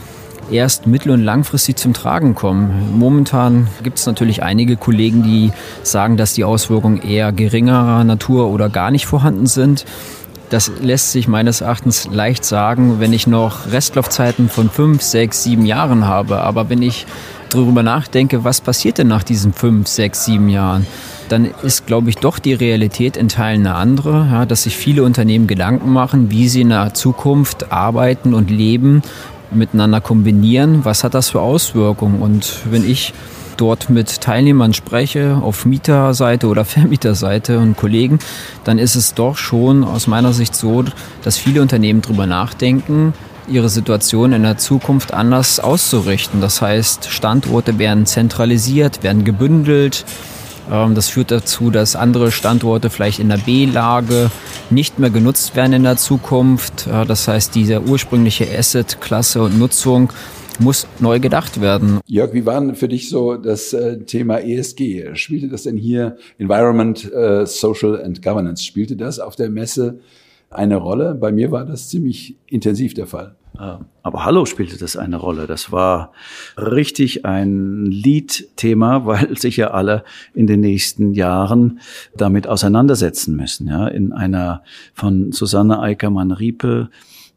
erst 0.50 0.86
mittel- 0.86 1.12
und 1.12 1.22
langfristig 1.22 1.76
zum 1.76 1.92
Tragen 1.92 2.34
kommen. 2.34 2.98
Momentan 2.98 3.68
gibt 3.82 3.98
es 3.98 4.06
natürlich 4.06 4.42
einige 4.42 4.76
Kollegen, 4.76 5.22
die 5.22 5.52
sagen, 5.82 6.16
dass 6.16 6.34
die 6.34 6.44
Auswirkungen 6.44 7.02
eher 7.02 7.32
geringerer 7.32 8.04
Natur 8.04 8.48
oder 8.48 8.68
gar 8.68 8.90
nicht 8.90 9.06
vorhanden 9.06 9.46
sind. 9.46 9.84
Das 10.50 10.70
lässt 10.80 11.12
sich 11.12 11.26
meines 11.26 11.62
Erachtens 11.62 12.06
leicht 12.10 12.44
sagen, 12.44 13.00
wenn 13.00 13.12
ich 13.12 13.26
noch 13.26 13.72
Restlaufzeiten 13.72 14.48
von 14.48 14.70
fünf, 14.70 15.02
sechs, 15.02 15.42
sieben 15.42 15.66
Jahren 15.66 16.06
habe. 16.06 16.42
Aber 16.42 16.68
wenn 16.68 16.82
ich 16.82 17.06
darüber 17.50 17.82
nachdenke, 17.82 18.44
was 18.44 18.60
passiert 18.60 18.98
denn 18.98 19.08
nach 19.08 19.22
diesen 19.22 19.52
fünf, 19.52 19.88
sechs, 19.88 20.24
sieben 20.24 20.48
Jahren, 20.48 20.86
dann 21.28 21.48
ist, 21.62 21.86
glaube 21.86 22.10
ich, 22.10 22.16
doch 22.16 22.38
die 22.38 22.52
Realität 22.52 23.16
in 23.16 23.28
Teilen 23.28 23.66
eine 23.66 23.76
andere, 23.76 24.28
ja, 24.30 24.46
dass 24.46 24.64
sich 24.64 24.76
viele 24.76 25.02
Unternehmen 25.04 25.46
Gedanken 25.46 25.92
machen, 25.92 26.30
wie 26.30 26.48
sie 26.48 26.60
in 26.60 26.68
der 26.68 26.94
Zukunft 26.94 27.72
arbeiten 27.72 28.34
und 28.34 28.50
leben, 28.50 29.02
miteinander 29.50 30.00
kombinieren. 30.00 30.84
Was 30.84 31.04
hat 31.04 31.14
das 31.14 31.30
für 31.30 31.40
Auswirkungen? 31.40 32.20
Und 32.20 32.60
wenn 32.70 32.88
ich 32.88 33.14
dort 33.56 33.90
mit 33.90 34.20
Teilnehmern 34.20 34.74
spreche, 34.74 35.38
auf 35.40 35.64
Mieterseite 35.64 36.48
oder 36.48 36.64
Vermieterseite 36.64 37.58
und 37.58 37.76
Kollegen, 37.76 38.18
dann 38.64 38.78
ist 38.78 38.96
es 38.96 39.14
doch 39.14 39.36
schon 39.36 39.84
aus 39.84 40.06
meiner 40.06 40.32
Sicht 40.32 40.54
so, 40.54 40.84
dass 41.22 41.38
viele 41.38 41.62
Unternehmen 41.62 42.02
darüber 42.02 42.26
nachdenken, 42.26 43.14
ihre 43.48 43.68
Situation 43.68 44.32
in 44.32 44.42
der 44.42 44.56
Zukunft 44.56 45.12
anders 45.12 45.60
auszurichten. 45.60 46.40
Das 46.40 46.62
heißt, 46.62 47.10
Standorte 47.10 47.78
werden 47.78 48.06
zentralisiert, 48.06 49.02
werden 49.02 49.24
gebündelt. 49.24 50.04
Ähm, 50.70 50.94
das 50.94 51.08
führt 51.08 51.30
dazu, 51.30 51.70
dass 51.70 51.96
andere 51.96 52.30
Standorte 52.30 52.90
vielleicht 52.90 53.18
in 53.18 53.28
der 53.28 53.38
B-Lage 53.38 54.30
nicht 54.70 54.98
mehr 54.98 55.10
genutzt 55.10 55.56
werden 55.56 55.72
in 55.72 55.82
der 55.82 55.96
Zukunft. 55.96 56.86
Das 56.86 57.28
heißt, 57.28 57.54
diese 57.54 57.82
ursprüngliche 57.82 58.46
Asset-Klasse 58.56 59.42
und 59.42 59.58
Nutzung 59.58 60.10
muss 60.58 60.86
neu 61.00 61.20
gedacht 61.20 61.60
werden. 61.60 62.00
Jörg, 62.06 62.32
wie 62.32 62.46
war 62.46 62.60
denn 62.60 62.74
für 62.74 62.88
dich 62.88 63.08
so 63.08 63.36
das 63.36 63.72
äh, 63.72 63.98
Thema 64.00 64.38
ESG? 64.38 65.14
Spielte 65.14 65.48
das 65.48 65.64
denn 65.64 65.76
hier 65.76 66.16
Environment, 66.38 67.12
äh, 67.12 67.46
Social 67.46 68.02
and 68.02 68.22
Governance? 68.22 68.64
Spielte 68.64 68.96
das 68.96 69.18
auf 69.18 69.36
der 69.36 69.50
Messe 69.50 70.00
eine 70.56 70.76
Rolle? 70.76 71.14
Bei 71.14 71.32
mir 71.32 71.50
war 71.50 71.64
das 71.64 71.88
ziemlich 71.88 72.36
intensiv 72.46 72.94
der 72.94 73.06
Fall. 73.06 73.36
Ah, 73.56 73.80
aber 74.02 74.24
hallo 74.24 74.46
spielte 74.46 74.76
das 74.78 74.96
eine 74.96 75.16
Rolle. 75.16 75.46
Das 75.46 75.70
war 75.70 76.12
richtig 76.56 77.24
ein 77.24 77.86
Lead-Thema, 77.86 79.06
weil 79.06 79.38
sich 79.38 79.56
ja 79.56 79.70
alle 79.70 80.04
in 80.34 80.46
den 80.46 80.60
nächsten 80.60 81.12
Jahren 81.12 81.78
damit 82.16 82.48
auseinandersetzen 82.48 83.36
müssen. 83.36 83.68
Ja, 83.68 83.86
in 83.86 84.12
einer 84.12 84.62
von 84.92 85.30
Susanne 85.32 85.80
Eickermann-Riepe 85.80 86.90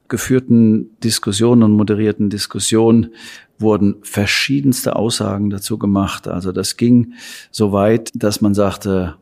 geführten 0.07 0.97
Diskussionen 1.03 1.63
und 1.63 1.73
moderierten 1.73 2.29
Diskussionen 2.29 3.11
wurden 3.59 3.97
verschiedenste 4.01 4.95
Aussagen 4.95 5.49
dazu 5.49 5.77
gemacht. 5.77 6.27
Also 6.27 6.51
das 6.51 6.77
ging 6.77 7.13
so 7.51 7.71
weit, 7.71 8.11
dass 8.13 8.41
man 8.41 8.53
sagte, 8.53 9.15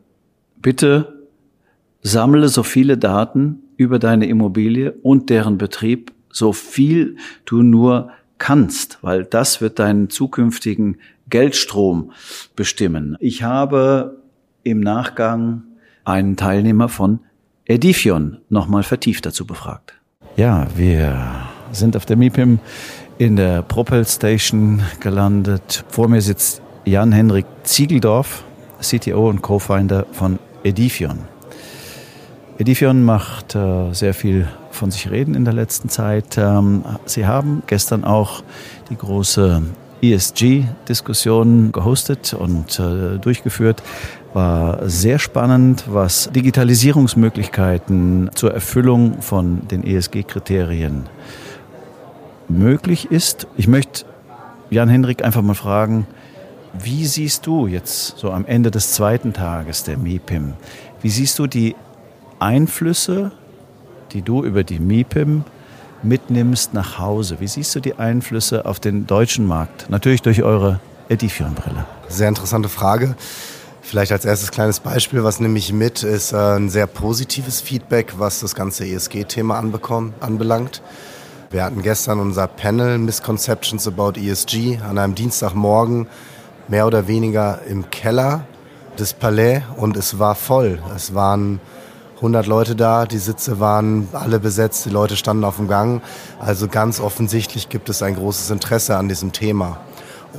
bitte 0.61 1.25
sammle 2.01 2.49
so 2.49 2.63
viele 2.63 2.97
Daten 2.97 3.63
über 3.77 3.99
deine 3.99 4.27
Immobilie 4.27 4.93
und 5.03 5.29
deren 5.29 5.57
Betrieb, 5.57 6.11
so 6.31 6.53
viel 6.53 7.17
du 7.45 7.61
nur 7.61 8.11
kannst, 8.37 8.99
weil 9.01 9.23
das 9.23 9.61
wird 9.61 9.79
deinen 9.79 10.09
zukünftigen 10.09 10.97
Geldstrom 11.29 12.11
bestimmen. 12.55 13.17
Ich 13.19 13.43
habe 13.43 14.21
im 14.63 14.79
Nachgang 14.79 15.63
einen 16.03 16.35
Teilnehmer 16.35 16.89
von 16.89 17.19
Edifion 17.65 18.37
nochmal 18.49 18.83
vertieft 18.83 19.25
dazu 19.25 19.45
befragt. 19.45 19.93
Ja, 20.35 20.67
wir 20.75 21.47
sind 21.71 21.95
auf 21.95 22.05
der 22.05 22.17
MIPIM 22.17 22.59
in 23.17 23.35
der 23.35 23.61
Propel 23.61 24.05
Station 24.05 24.81
gelandet. 24.99 25.83
Vor 25.87 26.09
mir 26.09 26.21
sitzt 26.21 26.61
Jan-Henrik 26.85 27.45
Ziegeldorf, 27.63 28.43
CTO 28.81 29.29
und 29.29 29.41
Co-Founder 29.41 30.05
von 30.11 30.37
Edifion. 30.63 31.19
Edifion 32.57 33.03
macht 33.03 33.53
äh, 33.53 33.91
sehr 33.91 34.13
viel 34.13 34.47
von 34.71 34.89
sich 34.89 35.11
reden 35.11 35.35
in 35.35 35.43
der 35.43 35.53
letzten 35.53 35.89
Zeit. 35.89 36.37
Ähm, 36.37 36.85
Sie 37.05 37.25
haben 37.25 37.63
gestern 37.67 38.05
auch 38.05 38.43
die 38.89 38.95
große 38.95 39.61
ESG-Diskussion 40.01 41.73
gehostet 41.73 42.33
und 42.33 42.79
äh, 42.79 43.17
durchgeführt. 43.17 43.83
War 44.33 44.87
sehr 44.87 45.19
spannend, 45.19 45.85
was 45.89 46.29
Digitalisierungsmöglichkeiten 46.33 48.31
zur 48.35 48.53
Erfüllung 48.53 49.21
von 49.21 49.67
den 49.67 49.83
ESG-Kriterien 49.83 51.07
möglich 52.47 53.11
ist. 53.11 53.47
Ich 53.57 53.67
möchte 53.67 54.05
Jan-Henrik 54.69 55.25
einfach 55.25 55.41
mal 55.41 55.55
fragen, 55.55 56.07
wie 56.73 57.05
siehst 57.05 57.47
du 57.47 57.67
jetzt 57.67 58.17
so 58.17 58.31
am 58.31 58.45
Ende 58.45 58.71
des 58.71 58.93
zweiten 58.93 59.33
Tages 59.33 59.83
der 59.83 59.97
MIPIM, 59.97 60.53
wie 61.01 61.09
siehst 61.09 61.39
du 61.39 61.47
die 61.47 61.75
Einflüsse, 62.39 63.31
die 64.11 64.21
du 64.21 64.43
über 64.43 64.63
die 64.63 64.79
MIPIM 64.79 65.43
mitnimmst 66.03 66.73
nach 66.73 66.99
Hause. 66.99 67.39
Wie 67.39 67.47
siehst 67.47 67.75
du 67.75 67.79
die 67.79 67.95
Einflüsse 67.95 68.65
auf 68.65 68.79
den 68.79 69.07
deutschen 69.07 69.45
Markt? 69.45 69.89
Natürlich 69.89 70.21
durch 70.21 70.43
eure 70.43 70.79
Edifion-Brille. 71.09 71.85
Sehr 72.07 72.29
interessante 72.29 72.69
Frage. 72.69 73.15
Vielleicht 73.81 74.11
als 74.11 74.25
erstes 74.25 74.51
kleines 74.51 74.79
Beispiel, 74.79 75.23
was 75.23 75.39
nehme 75.39 75.59
ich 75.59 75.71
mit, 75.71 76.01
ist 76.01 76.31
äh, 76.31 76.55
ein 76.55 76.69
sehr 76.69 76.87
positives 76.87 77.61
Feedback, 77.61 78.15
was 78.17 78.39
das 78.39 78.55
ganze 78.55 78.85
ESG-Thema 78.85 79.59
anbelangt. 79.59 80.81
Wir 81.51 81.63
hatten 81.63 81.83
gestern 81.83 82.19
unser 82.19 82.47
Panel 82.47 82.97
Misconceptions 82.97 83.87
about 83.87 84.19
ESG 84.19 84.79
an 84.79 84.97
einem 84.97 85.13
Dienstagmorgen 85.13 86.07
mehr 86.67 86.87
oder 86.87 87.07
weniger 87.07 87.61
im 87.69 87.89
Keller 87.91 88.45
des 88.97 89.13
Palais 89.13 89.61
und 89.77 89.97
es 89.97 90.17
war 90.17 90.33
voll. 90.33 90.79
Es 90.95 91.13
waren 91.13 91.59
100 92.17 92.47
Leute 92.47 92.75
da, 92.75 93.05
die 93.05 93.17
Sitze 93.17 93.59
waren 93.59 94.07
alle 94.13 94.39
besetzt, 94.39 94.85
die 94.85 94.89
Leute 94.89 95.17
standen 95.17 95.43
auf 95.43 95.57
dem 95.57 95.67
Gang. 95.67 96.01
Also 96.39 96.67
ganz 96.67 96.99
offensichtlich 96.99 97.69
gibt 97.69 97.89
es 97.89 98.01
ein 98.01 98.15
großes 98.15 98.51
Interesse 98.51 98.95
an 98.95 99.09
diesem 99.09 99.33
Thema. 99.33 99.81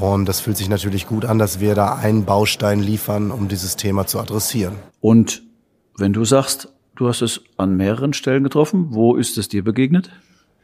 Und 0.01 0.27
das 0.27 0.41
fühlt 0.41 0.57
sich 0.57 0.69
natürlich 0.69 1.07
gut 1.07 1.25
an, 1.25 1.39
dass 1.39 1.61
wir 1.61 1.75
da 1.75 1.95
einen 1.95 2.25
Baustein 2.25 2.81
liefern, 2.81 3.31
um 3.31 3.49
dieses 3.49 3.77
Thema 3.77 4.07
zu 4.07 4.19
adressieren. 4.19 4.75
Und 5.01 5.43
wenn 5.99 6.13
du 6.13 6.25
sagst, 6.25 6.73
du 6.97 7.09
hast 7.09 7.23
es 7.23 7.43
an 7.57 7.77
mehreren 7.77 8.13
Stellen 8.13 8.43
getroffen, 8.43 8.89
wo 8.91 9.17
ist 9.17 9.39
es 9.39 9.49
dir 9.49 9.65
begegnet? 9.65 10.11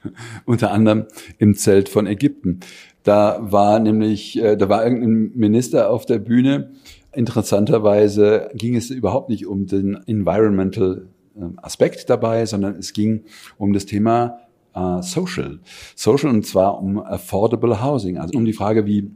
Unter 0.45 0.71
anderem 0.73 1.07
im 1.38 1.54
Zelt 1.54 1.88
von 1.88 2.07
Ägypten. 2.07 2.61
Da 3.04 3.38
war 3.40 3.81
nämlich, 3.81 4.40
äh, 4.40 4.57
da 4.57 4.69
war 4.69 4.85
irgendein 4.85 5.33
Minister 5.35 5.90
auf 5.90 6.07
der 6.07 6.19
Bühne. 6.19 6.71
Interessanterweise 7.14 8.50
ging 8.54 8.76
es 8.76 8.90
überhaupt 8.90 9.28
nicht 9.28 9.47
um 9.47 9.66
den 9.66 9.99
Environmental 10.07 11.09
ähm, 11.37 11.59
Aspekt 11.61 12.09
dabei, 12.09 12.47
sondern 12.47 12.76
es 12.76 12.92
ging 12.92 13.25
um 13.59 13.73
das 13.73 13.87
Thema 13.87 14.38
äh, 14.75 15.02
Social. 15.02 15.61
Social 15.95 16.31
und 16.31 16.47
zwar 16.47 16.81
um 16.83 16.99
Affordable 16.99 17.83
Housing, 17.83 18.19
also 18.19 18.37
um 18.37 18.45
die 18.45 18.52
Frage, 18.52 18.87
wie 18.87 19.11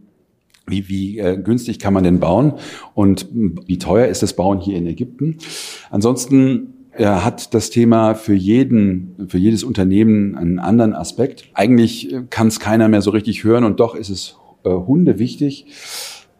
wie, 0.68 0.88
wie 0.88 1.18
äh, 1.18 1.40
günstig 1.40 1.78
kann 1.78 1.94
man 1.94 2.02
denn 2.02 2.18
bauen 2.18 2.54
und 2.94 3.28
wie 3.32 3.78
teuer 3.78 4.08
ist 4.08 4.24
das 4.24 4.34
Bauen 4.34 4.58
hier 4.58 4.76
in 4.76 4.86
Ägypten. 4.86 5.38
Ansonsten 5.90 6.74
er 6.90 7.24
hat 7.24 7.52
das 7.52 7.68
Thema 7.70 8.14
für 8.14 8.34
jeden, 8.34 9.28
für 9.28 9.36
jedes 9.36 9.64
Unternehmen 9.64 10.34
einen 10.34 10.58
anderen 10.58 10.94
Aspekt. 10.94 11.44
Eigentlich 11.54 12.12
äh, 12.12 12.22
kann 12.30 12.48
es 12.48 12.58
keiner 12.58 12.88
mehr 12.88 13.02
so 13.02 13.10
richtig 13.10 13.44
hören 13.44 13.64
und 13.64 13.80
doch 13.80 13.94
ist 13.94 14.08
es 14.08 14.36
äh, 14.64 14.70
Hunde 14.70 15.18
wichtig. 15.18 15.66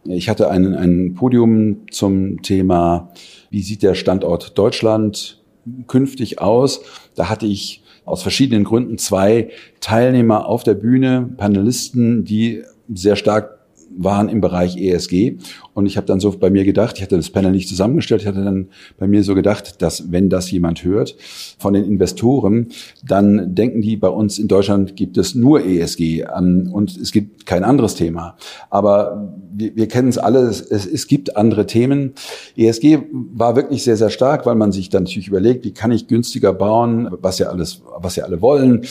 Ich 0.09 0.29
hatte 0.29 0.51
ein, 0.51 0.75
ein 0.75 1.15
Podium 1.15 1.89
zum 1.91 2.43
Thema, 2.43 3.11
wie 3.51 3.63
sieht 3.63 3.83
der 3.83 3.95
Standort 3.95 4.57
Deutschland 4.57 5.43
künftig 5.87 6.41
aus? 6.41 6.83
Da 7.15 7.29
hatte 7.29 7.47
ich 7.47 7.83
aus 8.05 8.23
verschiedenen 8.23 8.65
Gründen 8.65 8.99
zwei 8.99 9.51
Teilnehmer 9.81 10.47
auf 10.47 10.63
der 10.63 10.75
Bühne, 10.75 11.29
Panelisten, 11.37 12.25
die 12.25 12.63
sehr 12.93 13.17
stark 13.17 13.56
waren 13.97 14.29
im 14.29 14.41
Bereich 14.41 14.77
ESG. 14.77 15.37
Und 15.75 15.87
ich 15.87 15.97
habe 15.97 16.07
dann 16.07 16.21
so 16.21 16.31
bei 16.31 16.51
mir 16.51 16.65
gedacht, 16.65 16.97
ich 16.97 17.03
hatte 17.03 17.17
das 17.17 17.31
Panel 17.31 17.53
nicht 17.53 17.69
zusammengestellt, 17.69 18.23
ich 18.23 18.27
hatte 18.27 18.45
dann 18.45 18.69
bei 18.99 19.07
mir 19.07 19.23
so 19.23 19.35
gedacht, 19.35 19.83
dass 19.83 20.11
wenn 20.13 20.29
das 20.29 20.51
jemand 20.51 20.85
hört 20.85 21.17
von 21.59 21.75
den 21.75 21.85
Investoren, 21.85 22.69
dann 23.07 23.55
denken 23.55 23.83
die, 23.83 23.97
bei 23.97 24.09
uns 24.09 24.39
in 24.39 24.49
Deutschland 24.49 24.97
gibt 24.97 25.17
es 25.19 25.35
nur 25.35 25.65
ESG 25.65 26.25
ähm, 26.37 26.71
und 26.73 26.97
es 26.97 27.13
gibt 27.13 27.47
kein 27.47 27.65
anderes 27.65 27.95
Thema. 27.95 28.37
Aber 28.71 29.33
wir, 29.53 29.77
wir 29.77 29.89
kennen 29.89 30.09
es 30.09 30.19
alle, 30.19 30.41
es, 30.41 31.07
gibt 31.07 31.37
andere 31.37 31.67
Themen. 31.67 32.15
ESG 32.57 32.99
war 33.13 33.57
wirklich 33.57 33.85
sehr, 33.85 33.97
sehr 33.97 34.11
stark, 34.11 34.47
weil 34.47 34.57
man 34.57 34.73
sich 34.73 34.91
dann 34.91 35.05
natürlich 35.05 35.29
überlegt, 35.29 35.65
wie 35.65 35.73
kann 35.73 35.93
ich 35.93 36.09
günstiger 36.09 36.53
bauen, 36.53 37.09
was 37.21 37.39
ja 37.39 37.49
alles, 37.49 37.83
was 38.01 38.17
ja 38.17 38.25
alle 38.25 38.41
wollen 38.41 38.83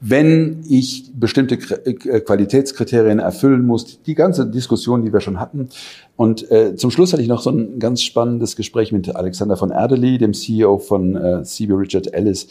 wenn 0.00 0.62
ich 0.68 1.10
bestimmte 1.14 1.54
äh, 1.54 2.20
Qualitätskriterien 2.20 3.18
erfüllen 3.18 3.64
muss. 3.64 4.02
Die 4.02 4.14
ganze 4.14 4.46
Diskussion, 4.46 5.02
die 5.02 5.12
wir 5.12 5.20
schon 5.20 5.40
hatten. 5.40 5.68
Und 6.16 6.50
äh, 6.50 6.76
zum 6.76 6.90
Schluss 6.90 7.12
hatte 7.12 7.22
ich 7.22 7.28
noch 7.28 7.40
so 7.40 7.50
ein 7.50 7.78
ganz 7.78 8.02
spannendes 8.02 8.56
Gespräch 8.56 8.92
mit 8.92 9.14
Alexander 9.14 9.56
von 9.56 9.70
Erdely, 9.70 10.18
dem 10.18 10.34
CEO 10.34 10.78
von 10.78 11.16
äh, 11.16 11.42
CB 11.42 11.72
Richard 11.74 12.12
Ellis, 12.14 12.48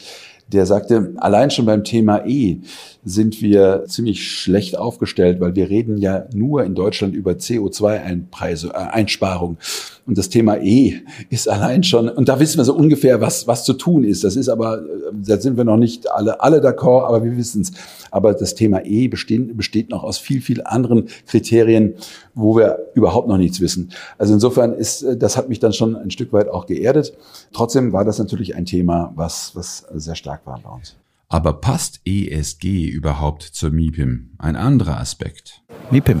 der 0.48 0.66
sagte, 0.66 1.14
allein 1.16 1.50
schon 1.50 1.66
beim 1.66 1.82
Thema 1.82 2.24
E 2.26 2.58
sind 3.08 3.40
wir 3.40 3.84
ziemlich 3.86 4.28
schlecht 4.28 4.76
aufgestellt, 4.76 5.40
weil 5.40 5.54
wir 5.54 5.70
reden 5.70 5.96
ja 5.96 6.26
nur 6.34 6.64
in 6.64 6.74
Deutschland 6.74 7.14
über 7.14 7.34
CO2-Einsparung. 7.34 9.54
Äh, 9.54 10.08
und 10.08 10.18
das 10.18 10.28
Thema 10.28 10.56
E 10.56 11.02
ist 11.30 11.48
allein 11.48 11.84
schon, 11.84 12.08
und 12.08 12.28
da 12.28 12.40
wissen 12.40 12.58
wir 12.58 12.64
so 12.64 12.74
ungefähr, 12.74 13.20
was, 13.20 13.46
was 13.46 13.62
zu 13.62 13.74
tun 13.74 14.02
ist. 14.02 14.24
Das 14.24 14.34
ist 14.34 14.48
aber, 14.48 14.80
äh, 14.80 14.82
da 15.24 15.38
sind 15.38 15.56
wir 15.56 15.62
noch 15.62 15.76
nicht 15.76 16.10
alle, 16.10 16.40
alle 16.40 16.58
d'accord, 16.58 17.06
aber 17.06 17.22
wir 17.22 17.36
wissen 17.36 17.62
es. 17.62 17.70
Aber 18.10 18.34
das 18.34 18.56
Thema 18.56 18.84
E 18.84 19.06
besteht, 19.06 19.56
besteht 19.56 19.90
noch 19.90 20.02
aus 20.02 20.18
viel, 20.18 20.40
viel 20.40 20.62
anderen 20.64 21.06
Kriterien, 21.28 21.94
wo 22.34 22.56
wir 22.56 22.88
überhaupt 22.94 23.28
noch 23.28 23.38
nichts 23.38 23.60
wissen. 23.60 23.92
Also 24.18 24.34
insofern 24.34 24.72
ist, 24.72 25.02
äh, 25.02 25.16
das 25.16 25.36
hat 25.36 25.48
mich 25.48 25.60
dann 25.60 25.72
schon 25.72 25.94
ein 25.94 26.10
Stück 26.10 26.32
weit 26.32 26.48
auch 26.48 26.66
geerdet. 26.66 27.16
Trotzdem 27.52 27.92
war 27.92 28.04
das 28.04 28.18
natürlich 28.18 28.56
ein 28.56 28.64
Thema, 28.64 29.12
was, 29.14 29.54
was 29.54 29.86
sehr 29.94 30.16
stark 30.16 30.44
war 30.44 30.58
bei 30.60 30.70
uns. 30.70 30.96
Aber 31.28 31.54
passt 31.54 32.00
ESG 32.04 32.88
überhaupt 32.88 33.42
zur 33.42 33.70
MIPIM? 33.70 34.30
Ein 34.38 34.56
anderer 34.56 34.98
Aspekt. 35.00 35.62
MIPIM. 35.90 36.20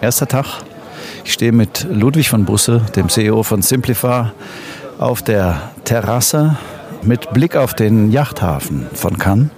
Erster 0.00 0.28
Tag 0.28 0.62
ich 1.24 1.32
stehe 1.32 1.52
mit 1.52 1.86
Ludwig 1.88 2.28
von 2.28 2.44
Busse, 2.44 2.82
dem 2.96 3.08
CEO 3.08 3.42
von 3.42 3.62
Simplify, 3.62 4.30
auf 4.98 5.22
der 5.22 5.70
Terrasse 5.84 6.56
mit 7.02 7.32
Blick 7.32 7.56
auf 7.56 7.74
den 7.74 8.10
Yachthafen 8.10 8.86
von 8.92 9.18
Cannes. 9.18 9.50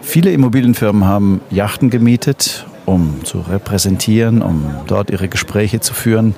Viele 0.00 0.32
Immobilienfirmen 0.32 1.04
haben 1.04 1.40
Yachten 1.50 1.90
gemietet, 1.90 2.66
um 2.86 3.24
zu 3.24 3.40
repräsentieren, 3.40 4.42
um 4.42 4.64
dort 4.88 5.10
ihre 5.10 5.28
Gespräche 5.28 5.80
zu 5.80 5.94
führen. 5.94 6.34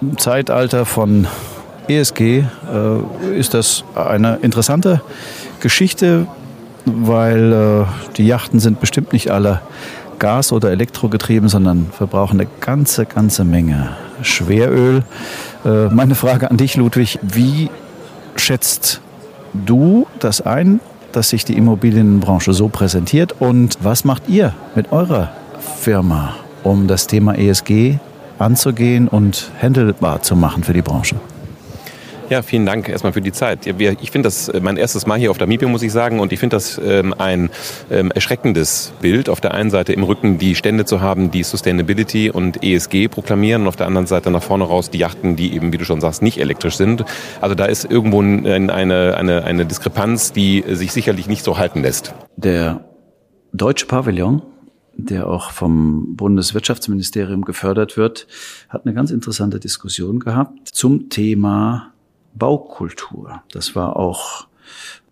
Im 0.00 0.16
Zeitalter 0.16 0.84
von 0.84 1.26
ESG 1.88 2.20
äh, 2.22 2.44
ist 3.36 3.52
das 3.54 3.84
eine 3.94 4.36
interessante 4.36 5.02
Geschichte, 5.64 6.26
weil 6.84 7.52
äh, 7.54 7.84
die 8.18 8.26
Yachten 8.26 8.60
sind 8.60 8.80
bestimmt 8.80 9.14
nicht 9.14 9.30
alle 9.30 9.62
Gas- 10.18 10.52
oder 10.52 10.70
Elektrogetrieben, 10.70 11.48
sondern 11.48 11.86
verbrauchen 11.90 12.38
eine 12.38 12.50
ganze, 12.60 13.06
ganze 13.06 13.44
Menge 13.44 13.96
Schweröl. 14.20 15.04
Äh, 15.64 15.86
meine 15.86 16.16
Frage 16.16 16.50
an 16.50 16.58
dich, 16.58 16.76
Ludwig, 16.76 17.18
wie 17.22 17.70
schätzt 18.36 19.00
du 19.54 20.06
das 20.18 20.42
ein, 20.42 20.80
dass 21.12 21.30
sich 21.30 21.46
die 21.46 21.56
Immobilienbranche 21.56 22.52
so 22.52 22.68
präsentiert 22.68 23.34
und 23.38 23.78
was 23.80 24.04
macht 24.04 24.28
ihr 24.28 24.52
mit 24.74 24.92
eurer 24.92 25.32
Firma, 25.80 26.34
um 26.62 26.88
das 26.88 27.06
Thema 27.06 27.38
ESG 27.38 28.00
anzugehen 28.38 29.08
und 29.08 29.50
handelbar 29.62 30.20
zu 30.20 30.36
machen 30.36 30.62
für 30.62 30.74
die 30.74 30.82
Branche? 30.82 31.16
Ja, 32.30 32.40
vielen 32.40 32.64
Dank 32.64 32.88
erstmal 32.88 33.12
für 33.12 33.20
die 33.20 33.32
Zeit. 33.32 33.66
Ich 33.66 34.10
finde 34.10 34.26
das 34.26 34.48
äh, 34.48 34.60
mein 34.60 34.76
erstes 34.78 35.06
Mal 35.06 35.18
hier 35.18 35.30
auf 35.30 35.38
der 35.38 35.46
MIPIM, 35.46 35.70
muss 35.70 35.82
ich 35.82 35.92
sagen, 35.92 36.20
und 36.20 36.32
ich 36.32 36.40
finde 36.40 36.56
das 36.56 36.80
ähm, 36.82 37.14
ein 37.18 37.50
ähm, 37.90 38.10
erschreckendes 38.10 38.92
Bild, 39.02 39.28
auf 39.28 39.40
der 39.40 39.52
einen 39.52 39.70
Seite 39.70 39.92
im 39.92 40.02
Rücken 40.02 40.38
die 40.38 40.54
Stände 40.54 40.86
zu 40.86 41.02
haben, 41.02 41.30
die 41.30 41.42
Sustainability 41.42 42.30
und 42.30 42.64
ESG 42.64 43.08
proklamieren 43.08 43.62
und 43.62 43.68
auf 43.68 43.76
der 43.76 43.86
anderen 43.86 44.06
Seite 44.06 44.30
nach 44.30 44.42
vorne 44.42 44.64
raus 44.64 44.90
die 44.90 44.98
Yachten, 44.98 45.36
die 45.36 45.54
eben, 45.54 45.72
wie 45.72 45.78
du 45.78 45.84
schon 45.84 46.00
sagst, 46.00 46.22
nicht 46.22 46.38
elektrisch 46.38 46.76
sind. 46.76 47.04
Also 47.40 47.54
da 47.54 47.66
ist 47.66 47.84
irgendwo 47.84 48.22
eine, 48.22 48.72
eine, 48.72 49.44
eine 49.44 49.66
Diskrepanz, 49.66 50.32
die 50.32 50.64
sich 50.68 50.92
sicherlich 50.92 51.28
nicht 51.28 51.44
so 51.44 51.58
halten 51.58 51.82
lässt. 51.82 52.14
Der 52.36 52.84
deutsche 53.52 53.86
Pavillon 53.86 54.42
der 54.96 55.28
auch 55.28 55.50
vom 55.50 56.14
Bundeswirtschaftsministerium 56.14 57.42
gefördert 57.42 57.96
wird, 57.96 58.28
hat 58.68 58.86
eine 58.86 58.94
ganz 58.94 59.10
interessante 59.10 59.58
Diskussion 59.58 60.20
gehabt 60.20 60.68
zum 60.68 61.08
Thema 61.08 61.93
Baukultur. 62.34 63.42
Das 63.50 63.74
war 63.74 63.96
auch 63.96 64.46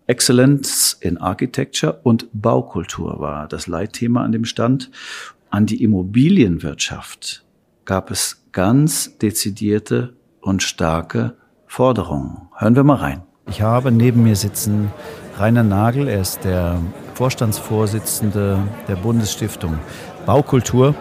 Excellence 0.07 0.97
in 0.99 1.17
Architecture 1.17 1.99
und 2.03 2.27
Baukultur 2.33 3.19
war 3.19 3.47
das 3.47 3.67
Leitthema 3.67 4.23
an 4.23 4.31
dem 4.31 4.45
Stand. 4.45 4.91
An 5.49 5.65
die 5.65 5.83
Immobilienwirtschaft 5.83 7.45
gab 7.85 8.11
es 8.11 8.43
ganz 8.51 9.17
dezidierte 9.17 10.13
und 10.41 10.63
starke 10.63 11.35
Forderungen. 11.67 12.49
Hören 12.55 12.75
wir 12.75 12.83
mal 12.83 12.97
rein. 12.97 13.23
Ich 13.47 13.61
habe 13.61 13.91
neben 13.91 14.23
mir 14.23 14.35
sitzen 14.35 14.91
Rainer 15.37 15.63
Nagel, 15.63 16.07
er 16.07 16.21
ist 16.21 16.43
der 16.43 16.79
Vorstandsvorsitzende 17.15 18.59
der 18.87 18.95
Bundesstiftung 18.95 19.79
Baukultur 20.25 20.95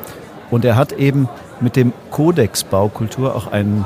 und 0.50 0.64
er 0.64 0.76
hat 0.76 0.92
eben 0.92 1.28
mit 1.60 1.76
dem 1.76 1.92
Kodex 2.10 2.64
Baukultur 2.64 3.34
auch 3.34 3.46
einen 3.46 3.84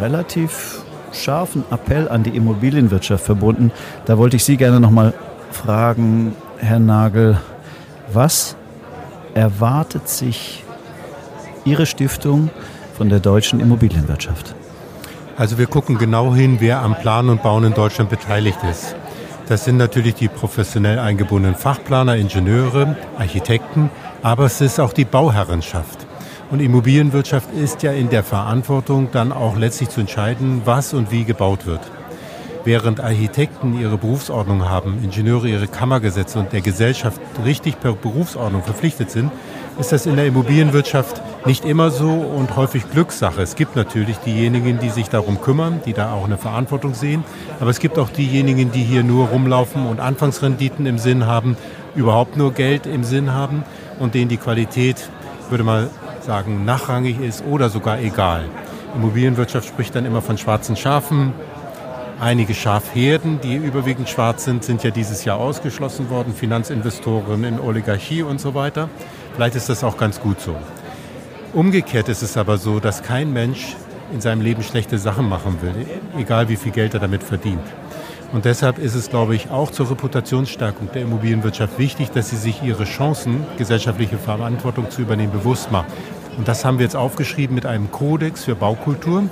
relativ 0.00 0.84
scharfen 1.12 1.64
Appell 1.70 2.08
an 2.08 2.22
die 2.22 2.36
Immobilienwirtschaft 2.36 3.24
verbunden. 3.24 3.72
Da 4.04 4.18
wollte 4.18 4.36
ich 4.36 4.44
Sie 4.44 4.56
gerne 4.56 4.80
noch 4.80 4.90
mal 4.90 5.14
fragen, 5.52 6.34
Herr 6.58 6.78
Nagel, 6.78 7.38
was 8.12 8.56
erwartet 9.34 10.08
sich 10.08 10.64
Ihre 11.64 11.86
Stiftung 11.86 12.50
von 12.96 13.08
der 13.08 13.20
deutschen 13.20 13.60
Immobilienwirtschaft? 13.60 14.54
Also 15.36 15.56
wir 15.56 15.66
gucken 15.66 15.96
genau 15.96 16.34
hin, 16.34 16.58
wer 16.60 16.82
am 16.82 16.94
Plan 16.96 17.28
und 17.28 17.42
Bauen 17.42 17.64
in 17.64 17.74
Deutschland 17.74 18.10
beteiligt 18.10 18.58
ist. 18.70 18.94
Das 19.48 19.64
sind 19.64 19.78
natürlich 19.78 20.14
die 20.14 20.28
professionell 20.28 20.98
eingebundenen 20.98 21.56
Fachplaner, 21.56 22.16
Ingenieure, 22.16 22.96
Architekten, 23.18 23.90
aber 24.22 24.44
es 24.44 24.60
ist 24.60 24.78
auch 24.78 24.92
die 24.92 25.04
Bauherrenschaft. 25.04 26.06
Und 26.50 26.60
Immobilienwirtschaft 26.60 27.48
ist 27.54 27.84
ja 27.84 27.92
in 27.92 28.10
der 28.10 28.24
Verantwortung, 28.24 29.08
dann 29.12 29.30
auch 29.30 29.56
letztlich 29.56 29.88
zu 29.88 30.00
entscheiden, 30.00 30.62
was 30.64 30.92
und 30.92 31.12
wie 31.12 31.24
gebaut 31.24 31.64
wird. 31.64 31.80
Während 32.64 33.00
Architekten 33.00 33.80
ihre 33.80 33.96
Berufsordnung 33.96 34.68
haben, 34.68 34.98
Ingenieure 35.02 35.48
ihre 35.48 35.68
Kammergesetze 35.68 36.38
und 36.38 36.52
der 36.52 36.60
Gesellschaft 36.60 37.20
richtig 37.44 37.80
per 37.80 37.92
Berufsordnung 37.92 38.62
verpflichtet 38.62 39.10
sind, 39.10 39.30
ist 39.78 39.92
das 39.92 40.06
in 40.06 40.16
der 40.16 40.26
Immobilienwirtschaft 40.26 41.22
nicht 41.46 41.64
immer 41.64 41.90
so 41.90 42.10
und 42.10 42.56
häufig 42.56 42.90
Glückssache. 42.90 43.40
Es 43.40 43.54
gibt 43.54 43.76
natürlich 43.76 44.18
diejenigen, 44.18 44.78
die 44.78 44.90
sich 44.90 45.08
darum 45.08 45.40
kümmern, 45.40 45.80
die 45.86 45.94
da 45.94 46.12
auch 46.12 46.24
eine 46.24 46.36
Verantwortung 46.36 46.94
sehen, 46.94 47.24
aber 47.60 47.70
es 47.70 47.78
gibt 47.78 47.98
auch 47.98 48.10
diejenigen, 48.10 48.72
die 48.72 48.82
hier 48.82 49.04
nur 49.04 49.28
rumlaufen 49.28 49.86
und 49.86 50.00
Anfangsrenditen 50.00 50.84
im 50.84 50.98
Sinn 50.98 51.26
haben, 51.26 51.56
überhaupt 51.94 52.36
nur 52.36 52.52
Geld 52.52 52.86
im 52.86 53.04
Sinn 53.04 53.32
haben 53.32 53.62
und 54.00 54.14
denen 54.14 54.28
die 54.28 54.36
Qualität, 54.36 55.08
würde 55.48 55.64
mal 55.64 55.88
sagen, 56.30 56.64
nachrangig 56.64 57.18
ist 57.20 57.42
oder 57.44 57.70
sogar 57.70 57.98
egal. 57.98 58.44
Immobilienwirtschaft 58.94 59.66
spricht 59.66 59.96
dann 59.96 60.06
immer 60.06 60.22
von 60.22 60.38
schwarzen 60.38 60.76
Schafen, 60.76 61.32
Einige 62.20 62.52
Schafherden, 62.52 63.40
die 63.40 63.56
überwiegend 63.56 64.06
schwarz 64.10 64.44
sind, 64.44 64.62
sind 64.62 64.82
ja 64.82 64.90
dieses 64.90 65.24
Jahr 65.24 65.38
ausgeschlossen 65.38 66.10
worden. 66.10 66.34
Finanzinvestoren 66.34 67.44
in 67.44 67.58
Oligarchie 67.58 68.22
und 68.22 68.38
so 68.38 68.54
weiter. 68.54 68.90
Vielleicht 69.34 69.54
ist 69.54 69.70
das 69.70 69.82
auch 69.82 69.96
ganz 69.96 70.20
gut 70.20 70.38
so. 70.38 70.54
Umgekehrt 71.54 72.10
ist 72.10 72.22
es 72.22 72.36
aber 72.36 72.58
so, 72.58 72.78
dass 72.78 73.02
kein 73.02 73.32
Mensch 73.32 73.74
in 74.12 74.20
seinem 74.20 74.42
Leben 74.42 74.62
schlechte 74.62 74.98
Sachen 74.98 75.30
machen 75.30 75.62
will, 75.62 75.86
egal 76.18 76.50
wie 76.50 76.56
viel 76.56 76.72
Geld 76.72 76.92
er 76.92 77.00
damit 77.00 77.22
verdient. 77.22 77.64
Und 78.32 78.44
deshalb 78.44 78.78
ist 78.78 78.94
es, 78.94 79.08
glaube 79.08 79.34
ich, 79.34 79.50
auch 79.50 79.70
zur 79.70 79.90
Reputationsstärkung 79.90 80.90
der 80.92 81.02
Immobilienwirtschaft 81.02 81.78
wichtig, 81.78 82.10
dass 82.10 82.28
sie 82.28 82.36
sich 82.36 82.62
ihre 82.62 82.84
Chancen, 82.84 83.44
gesellschaftliche 83.56 84.18
Verantwortung 84.18 84.90
zu 84.90 85.00
übernehmen, 85.00 85.32
bewusst 85.32 85.72
macht. 85.72 85.88
Und 86.36 86.48
das 86.48 86.64
haben 86.64 86.78
wir 86.78 86.84
jetzt 86.84 86.96
aufgeschrieben 86.96 87.54
mit 87.54 87.66
einem 87.66 87.90
Kodex 87.90 88.44
für 88.44 88.54
Baukultur 88.54 89.24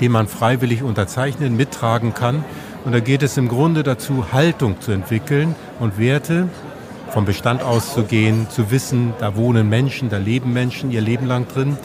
den 0.00 0.12
man 0.12 0.26
freiwillig 0.26 0.82
unterzeichnen, 0.82 1.56
mittragen 1.56 2.14
kann. 2.14 2.44
Und 2.84 2.92
da 2.92 3.00
geht 3.00 3.22
es 3.22 3.36
im 3.36 3.48
Grunde 3.48 3.82
dazu, 3.82 4.32
Haltung 4.32 4.80
zu 4.80 4.92
entwickeln 4.92 5.54
und 5.78 5.98
Werte 5.98 6.48
vom 7.10 7.24
Bestand 7.24 7.62
auszugehen, 7.62 8.48
zu 8.48 8.70
wissen, 8.70 9.12
da 9.18 9.36
wohnen 9.36 9.68
Menschen, 9.68 10.08
da 10.08 10.16
leben 10.16 10.52
Menschen 10.52 10.90
ihr 10.90 11.00
Leben 11.00 11.26
lang 11.26 11.46
drin, 11.48 11.76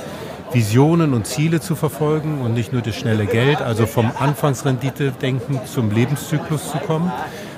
Visionen 0.51 1.13
und 1.13 1.25
Ziele 1.25 1.60
zu 1.60 1.75
verfolgen 1.75 2.41
und 2.41 2.53
nicht 2.53 2.71
nur 2.71 2.81
das 2.81 2.95
schnelle 2.95 3.25
Geld, 3.25 3.62
also 3.62 3.88
vom 3.88 4.12
Anfangsrendite-Denken 4.17 5.62
zum 5.65 5.91
Lebenszyklus 5.91 6.71
zu 6.71 6.77
kommen. 6.77 7.12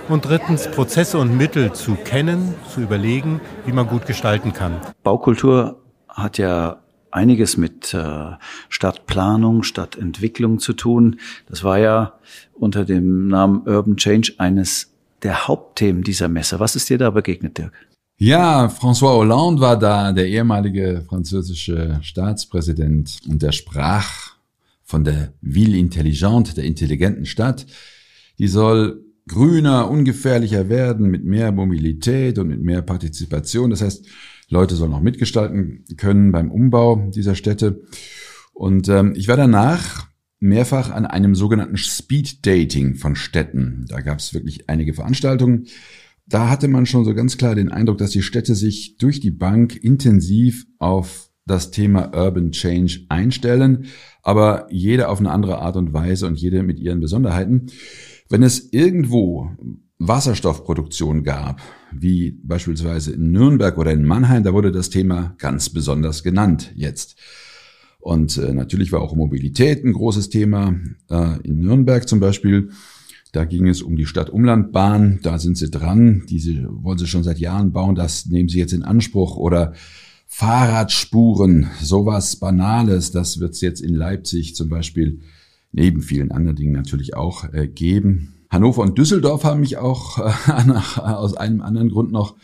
Und 0.07 0.25
drittens, 0.25 0.71
Prozesse 0.71 1.17
und 1.17 1.37
Mittel 1.37 1.73
zu 1.73 1.95
kennen, 1.95 2.55
zu 2.73 2.79
überlegen, 2.79 3.41
wie 3.65 3.73
man 3.73 3.87
gut 3.87 4.05
gestalten 4.05 4.53
kann. 4.53 4.77
Baukultur 5.03 5.75
hat 6.17 6.37
ja 6.37 6.81
einiges 7.11 7.57
mit 7.57 7.93
äh, 7.93 8.31
Stadtplanung, 8.69 9.63
Stadtentwicklung 9.63 10.59
zu 10.59 10.73
tun. 10.73 11.19
Das 11.47 11.63
war 11.63 11.79
ja 11.79 12.13
unter 12.53 12.85
dem 12.85 13.27
Namen 13.27 13.61
Urban 13.67 13.97
Change 13.97 14.33
eines 14.37 14.91
der 15.23 15.47
Hauptthemen 15.47 16.03
dieser 16.03 16.27
Messe. 16.27 16.59
Was 16.59 16.75
ist 16.75 16.89
dir 16.89 16.97
da 16.97 17.09
begegnet, 17.09 17.57
Dirk? 17.57 17.73
Ja, 18.17 18.65
François 18.67 19.15
Hollande 19.15 19.61
war 19.61 19.77
da, 19.77 20.11
der 20.11 20.27
ehemalige 20.27 21.03
französische 21.07 21.99
Staatspräsident, 22.01 23.19
und 23.29 23.43
der 23.43 23.51
sprach 23.51 24.37
von 24.83 25.03
der 25.03 25.33
Ville 25.41 25.77
Intelligente, 25.77 26.55
der 26.55 26.63
intelligenten 26.63 27.27
Stadt. 27.27 27.67
Die 28.39 28.47
soll 28.47 29.03
grüner, 29.27 29.89
ungefährlicher 29.89 30.69
werden, 30.69 31.09
mit 31.09 31.25
mehr 31.25 31.51
Mobilität 31.51 32.39
und 32.39 32.47
mit 32.47 32.61
mehr 32.61 32.81
Partizipation. 32.81 33.69
Das 33.69 33.81
heißt, 33.81 34.05
Leute 34.49 34.75
sollen 34.75 34.93
auch 34.93 35.01
mitgestalten 35.01 35.83
können 35.97 36.31
beim 36.31 36.51
Umbau 36.51 37.09
dieser 37.13 37.35
Städte. 37.35 37.81
Und 38.53 38.87
ähm, 38.89 39.13
ich 39.15 39.27
war 39.27 39.37
danach 39.37 40.07
mehrfach 40.39 40.91
an 40.91 41.05
einem 41.05 41.35
sogenannten 41.35 41.77
Speed 41.77 42.45
Dating 42.45 42.95
von 42.95 43.15
Städten. 43.15 43.85
Da 43.89 44.01
gab 44.01 44.19
es 44.19 44.33
wirklich 44.33 44.69
einige 44.69 44.93
Veranstaltungen. 44.93 45.67
Da 46.25 46.49
hatte 46.49 46.67
man 46.67 46.85
schon 46.85 47.05
so 47.05 47.13
ganz 47.13 47.37
klar 47.37 47.55
den 47.55 47.71
Eindruck, 47.71 47.97
dass 47.97 48.11
die 48.11 48.21
Städte 48.21 48.53
sich 48.55 48.97
durch 48.97 49.19
die 49.19 49.31
Bank 49.31 49.75
intensiv 49.75 50.65
auf 50.77 51.29
das 51.45 51.71
Thema 51.71 52.13
Urban 52.13 52.51
Change 52.51 53.05
einstellen, 53.07 53.85
aber 54.21 54.67
jede 54.69 55.07
auf 55.07 55.19
eine 55.19 55.31
andere 55.31 55.59
Art 55.59 55.77
und 55.77 55.93
Weise 55.93 56.27
und 56.27 56.37
jede 56.37 56.61
mit 56.63 56.79
ihren 56.79 56.99
Besonderheiten. 56.99 57.67
Wenn 58.29 58.43
es 58.43 58.73
irgendwo 58.73 59.51
Wasserstoffproduktion 59.97 61.23
gab, 61.23 61.61
wie 61.91 62.31
beispielsweise 62.31 63.13
in 63.13 63.31
Nürnberg 63.31 63.77
oder 63.77 63.91
in 63.91 64.03
Mannheim, 64.03 64.43
da 64.43 64.53
wurde 64.53 64.71
das 64.71 64.89
Thema 64.89 65.35
ganz 65.37 65.69
besonders 65.69 66.23
genannt 66.23 66.71
jetzt. 66.75 67.15
Und 67.99 68.37
äh, 68.37 68.53
natürlich 68.53 68.91
war 68.91 69.01
auch 69.01 69.15
Mobilität 69.15 69.83
ein 69.83 69.93
großes 69.93 70.29
Thema. 70.29 70.75
Äh, 71.09 71.41
in 71.43 71.59
Nürnberg 71.59 72.07
zum 72.07 72.19
Beispiel, 72.19 72.69
da 73.33 73.43
ging 73.45 73.67
es 73.67 73.81
um 73.81 73.95
die 73.95 74.05
Stadtumlandbahn, 74.05 75.19
da 75.23 75.39
sind 75.39 75.57
sie 75.57 75.69
dran, 75.69 76.23
diese 76.29 76.67
wollen 76.69 76.97
sie 76.97 77.07
schon 77.07 77.23
seit 77.23 77.39
Jahren 77.39 77.71
bauen, 77.71 77.95
das 77.95 78.25
nehmen 78.27 78.49
sie 78.49 78.59
jetzt 78.59 78.73
in 78.73 78.83
Anspruch. 78.83 79.35
Oder 79.35 79.73
Fahrradspuren, 80.27 81.67
sowas 81.81 82.35
Banales, 82.37 83.11
das 83.11 83.39
wird 83.39 83.53
es 83.53 83.61
jetzt 83.61 83.81
in 83.81 83.93
Leipzig 83.93 84.55
zum 84.55 84.69
Beispiel 84.69 85.21
neben 85.71 86.01
vielen 86.01 86.31
anderen 86.31 86.55
Dingen 86.55 86.73
natürlich 86.73 87.15
auch 87.15 87.51
äh, 87.53 87.67
geben. 87.67 88.36
Hannover 88.49 88.81
und 88.81 88.97
Düsseldorf 88.97 89.43
haben 89.43 89.61
mich 89.61 89.77
auch 89.77 90.17
äh, 90.47 90.63
nach, 90.65 90.97
aus 90.97 91.35
einem 91.35 91.61
anderen 91.61 91.89
Grund 91.89 92.11
noch, 92.11 92.35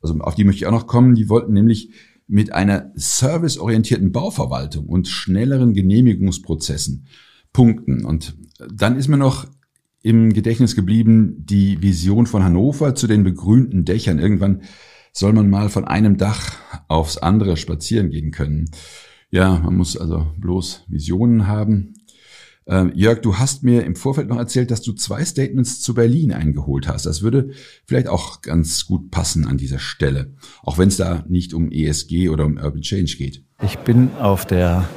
also 0.00 0.14
auf 0.20 0.34
die 0.34 0.44
möchte 0.44 0.58
ich 0.62 0.66
auch 0.66 0.72
noch 0.72 0.86
kommen, 0.86 1.14
die 1.14 1.28
wollten 1.28 1.52
nämlich 1.52 1.90
mit 2.26 2.52
einer 2.52 2.90
serviceorientierten 2.94 4.12
Bauverwaltung 4.12 4.86
und 4.86 5.08
schnelleren 5.08 5.74
Genehmigungsprozessen 5.74 7.06
punkten. 7.52 8.04
Und 8.04 8.36
dann 8.72 8.96
ist 8.96 9.08
mir 9.08 9.18
noch 9.18 9.46
im 10.02 10.32
Gedächtnis 10.32 10.74
geblieben 10.74 11.44
die 11.46 11.80
Vision 11.82 12.26
von 12.26 12.42
Hannover 12.42 12.94
zu 12.94 13.06
den 13.06 13.24
begrünten 13.24 13.84
Dächern. 13.84 14.18
Irgendwann 14.18 14.62
soll 15.12 15.32
man 15.32 15.48
mal 15.48 15.68
von 15.68 15.84
einem 15.84 16.16
Dach 16.16 16.56
aufs 16.88 17.16
andere 17.16 17.56
spazieren 17.56 18.10
gehen 18.10 18.30
können. 18.30 18.70
Ja, 19.30 19.58
man 19.58 19.76
muss 19.76 19.96
also 19.96 20.26
bloß 20.38 20.84
Visionen 20.88 21.46
haben. 21.46 21.94
Ähm, 22.66 22.92
Jörg, 22.94 23.20
du 23.20 23.36
hast 23.36 23.62
mir 23.62 23.84
im 23.84 23.94
Vorfeld 23.94 24.28
noch 24.28 24.38
erzählt, 24.38 24.70
dass 24.70 24.80
du 24.80 24.92
zwei 24.92 25.24
Statements 25.24 25.82
zu 25.82 25.94
Berlin 25.94 26.32
eingeholt 26.32 26.88
hast. 26.88 27.04
Das 27.04 27.22
würde 27.22 27.50
vielleicht 27.86 28.08
auch 28.08 28.40
ganz 28.40 28.86
gut 28.86 29.10
passen 29.10 29.46
an 29.46 29.58
dieser 29.58 29.78
Stelle, 29.78 30.32
auch 30.62 30.78
wenn 30.78 30.88
es 30.88 30.96
da 30.96 31.24
nicht 31.28 31.52
um 31.52 31.70
ESG 31.70 32.30
oder 32.30 32.46
um 32.46 32.56
Urban 32.56 32.80
Change 32.80 33.16
geht. 33.18 33.42
Ich 33.62 33.78
bin 33.78 34.10
auf 34.18 34.46
der 34.46 34.88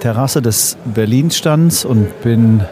Terrasse 0.00 0.42
des 0.42 0.76
Berlin-Stands 0.94 1.84
und 1.86 2.20
bin 2.22 2.62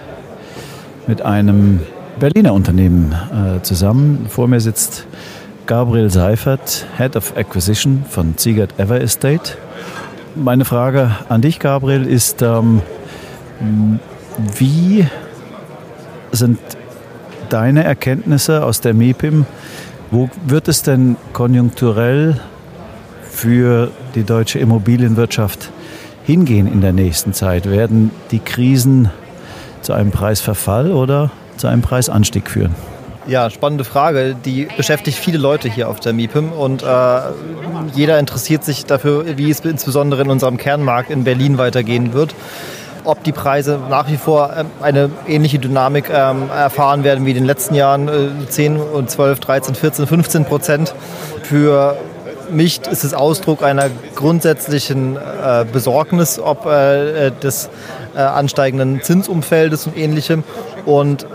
mit 1.07 1.23
einem 1.23 1.81
Berliner 2.19 2.53
Unternehmen 2.53 3.13
äh, 3.13 3.63
zusammen. 3.63 4.27
Vor 4.29 4.47
mir 4.47 4.61
sitzt 4.61 5.07
Gabriel 5.67 6.11
Seifert, 6.11 6.87
Head 6.99 7.17
of 7.17 7.37
Acquisition 7.37 8.05
von 8.09 8.37
Ziegert 8.37 8.79
Ever 8.79 9.01
Estate. 9.01 9.57
Meine 10.37 10.65
Frage 10.65 11.17
an 11.29 11.41
dich, 11.41 11.59
Gabriel, 11.59 12.07
ist, 12.07 12.43
ähm, 12.43 12.83
wie 14.39 15.07
sind 16.33 16.59
deine 17.49 17.85
Erkenntnisse 17.85 18.65
aus 18.65 18.81
der 18.81 18.95
MIPIM? 18.95 19.47
Wo 20.11 20.29
wird 20.47 20.69
es 20.69 20.83
denn 20.83 21.17
konjunkturell 21.33 22.41
für 23.31 23.91
die 24.15 24.25
deutsche 24.25 24.59
Immobilienwirtschaft 24.59 25.71
hingehen 26.25 26.67
in 26.67 26.81
der 26.81 26.93
nächsten 26.93 27.33
Zeit? 27.33 27.71
Werden 27.71 28.11
die 28.31 28.39
Krisen 28.39 29.11
zu 29.83 29.93
einem 29.93 30.11
Preisverfall 30.11 30.93
oder 30.93 31.31
zu 31.57 31.67
einem 31.67 31.83
Preisanstieg 31.83 32.51
führen? 32.51 32.75
Ja, 33.27 33.49
spannende 33.49 33.85
Frage. 33.85 34.37
Die 34.45 34.69
beschäftigt 34.77 35.19
viele 35.19 35.39
Leute 35.39 35.69
hier 35.69 35.89
auf 35.89 35.99
der 35.99 36.13
MIPIM 36.13 36.53
und 36.53 36.83
äh, 36.83 36.87
jeder 37.95 38.19
interessiert 38.19 38.65
sich 38.65 38.85
dafür, 38.85 39.39
wie 39.39 39.51
es 39.51 39.61
insbesondere 39.61 40.23
in 40.23 40.31
unserem 40.31 40.59
Kernmarkt 40.59 41.11
in 41.11 41.25
Berlin 41.25 41.57
weitergehen 41.57 42.13
wird 42.13 42.35
ob 43.05 43.23
die 43.23 43.33
Preise 43.33 43.79
nach 43.89 44.09
wie 44.09 44.17
vor 44.17 44.51
ähm, 44.57 44.67
eine 44.81 45.11
ähnliche 45.27 45.59
Dynamik 45.59 46.11
ähm, 46.11 46.51
erfahren 46.51 47.05
werden 47.05 47.27
wie 47.27 47.31
in 47.31 47.37
den 47.37 47.45
letzten 47.45 47.75
Jahren, 47.75 48.09
10 48.49 48.79
und 48.79 49.11
12, 49.11 49.41
13, 49.41 49.75
14, 49.75 50.07
15 50.07 50.45
Prozent. 50.45 50.95
Für 51.43 51.97
mich 52.51 52.81
ist 52.91 53.05
es 53.05 53.15
Ausdruck 53.15 53.63
einer 53.63 53.91
grundsätzlichen 54.15 55.17
äh, 55.17 55.65
Besorgnis 55.71 56.39
ob 56.39 56.67
äh, 56.67 57.31
des 57.31 57.69
äh, 58.15 58.21
ansteigenden 58.21 59.03
Zinsumfeldes 59.03 59.87
und 59.87 59.97
ähnlichem. 59.97 60.45
Und 60.85 61.27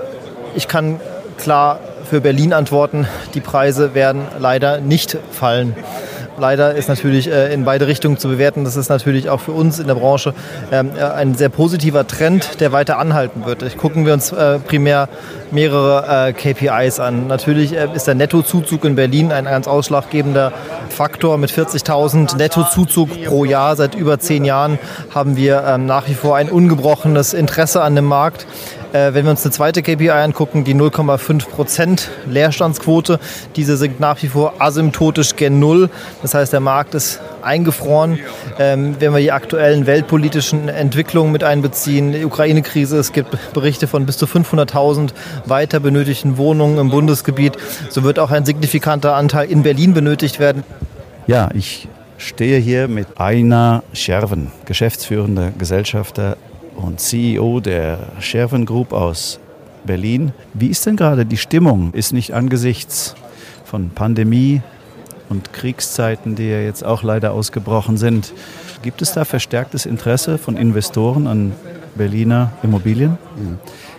ich 0.55 0.67
kann 0.67 0.99
klar 1.37 1.79
für 2.09 2.21
Berlin 2.21 2.53
antworten, 2.53 3.07
die 3.33 3.41
Preise 3.41 3.93
werden 3.93 4.23
leider 4.39 4.79
nicht 4.79 5.17
fallen. 5.31 5.75
Leider 6.39 6.75
ist 6.75 6.89
natürlich 6.89 7.29
äh, 7.31 7.53
in 7.53 7.65
beide 7.65 7.87
Richtungen 7.87 8.17
zu 8.17 8.29
bewerten. 8.29 8.63
Das 8.63 8.75
ist 8.75 8.89
natürlich 8.89 9.29
auch 9.29 9.39
für 9.39 9.51
uns 9.51 9.79
in 9.79 9.87
der 9.87 9.95
Branche 9.95 10.33
ähm, 10.71 10.91
äh, 10.97 11.03
ein 11.03 11.35
sehr 11.35 11.49
positiver 11.49 12.07
Trend, 12.07 12.59
der 12.59 12.71
weiter 12.71 12.97
anhalten 12.97 13.45
wird. 13.45 13.77
Gucken 13.77 14.05
wir 14.05 14.13
uns 14.13 14.31
äh, 14.31 14.59
primär 14.59 15.09
mehrere 15.51 16.29
äh, 16.29 16.33
KPIs 16.33 16.99
an. 16.99 17.27
Natürlich 17.27 17.75
äh, 17.75 17.87
ist 17.93 18.07
der 18.07 18.15
Nettozuzug 18.15 18.85
in 18.85 18.95
Berlin 18.95 19.31
ein 19.31 19.45
ganz 19.45 19.67
ausschlaggebender 19.67 20.51
Faktor. 20.89 21.37
Mit 21.37 21.51
40.000 21.51 22.37
Nettozuzug 22.37 23.09
pro 23.25 23.45
Jahr 23.45 23.75
seit 23.75 23.95
über 23.95 24.19
zehn 24.19 24.45
Jahren 24.45 24.79
haben 25.13 25.35
wir 25.35 25.63
ähm, 25.65 25.85
nach 25.85 26.07
wie 26.07 26.13
vor 26.13 26.35
ein 26.35 26.49
ungebrochenes 26.49 27.33
Interesse 27.33 27.81
an 27.81 27.95
dem 27.95 28.05
Markt. 28.05 28.45
Äh, 28.91 29.13
wenn 29.13 29.25
wir 29.25 29.31
uns 29.31 29.43
eine 29.43 29.51
zweite 29.51 29.81
KPI 29.83 30.09
angucken, 30.09 30.63
die 30.63 30.73
0,5 30.73 31.47
Prozent 31.47 32.09
Leerstandsquote, 32.27 33.19
diese 33.55 33.77
sind 33.77 33.99
nach 33.99 34.21
wie 34.23 34.27
vor 34.27 34.53
asymptotisch 34.59 35.35
gen 35.35 35.59
Null. 35.59 35.89
Das 36.21 36.33
heißt, 36.33 36.53
der 36.53 36.59
Markt 36.59 36.95
ist 36.95 37.19
eingefroren. 37.41 38.19
Ähm, 38.57 38.95
wenn 38.99 39.13
wir 39.13 39.19
die 39.19 39.31
aktuellen 39.31 39.85
weltpolitischen 39.85 40.69
Entwicklungen 40.69 41.31
mit 41.31 41.43
einbeziehen, 41.43 42.13
die 42.13 42.25
Ukraine-Krise, 42.25 42.97
es 42.97 43.13
gibt 43.13 43.37
Berichte 43.53 43.87
von 43.87 44.05
bis 44.05 44.17
zu 44.17 44.25
500.000 44.25 45.11
weiter 45.45 45.79
benötigten 45.79 46.37
Wohnungen 46.37 46.79
im 46.79 46.89
Bundesgebiet, 46.89 47.57
so 47.89 48.03
wird 48.03 48.19
auch 48.19 48.31
ein 48.31 48.45
signifikanter 48.45 49.15
Anteil 49.15 49.49
in 49.49 49.63
Berlin 49.63 49.93
benötigt 49.93 50.39
werden. 50.39 50.63
Ja, 51.27 51.49
ich 51.53 51.87
stehe 52.17 52.59
hier 52.59 52.87
mit 52.87 53.19
Aina 53.19 53.83
Scherven, 53.93 54.51
geschäftsführender 54.65 55.51
Gesellschafter 55.57 56.37
und 56.83 56.99
CEO 56.99 57.59
der 57.59 57.99
Scherven 58.19 58.65
Group 58.65 58.93
aus 58.93 59.39
Berlin. 59.85 60.33
Wie 60.53 60.67
ist 60.67 60.85
denn 60.85 60.95
gerade 60.95 61.25
die 61.25 61.37
Stimmung? 61.37 61.93
Ist 61.93 62.13
nicht 62.13 62.33
angesichts 62.33 63.15
von 63.65 63.91
Pandemie 63.91 64.61
und 65.29 65.53
Kriegszeiten, 65.53 66.35
die 66.35 66.49
ja 66.49 66.59
jetzt 66.59 66.83
auch 66.83 67.03
leider 67.03 67.33
ausgebrochen 67.33 67.97
sind, 67.97 68.33
gibt 68.81 69.01
es 69.01 69.13
da 69.13 69.25
verstärktes 69.25 69.85
Interesse 69.85 70.37
von 70.37 70.57
Investoren 70.57 71.27
an 71.27 71.53
Berliner 71.95 72.51
Immobilien? 72.63 73.17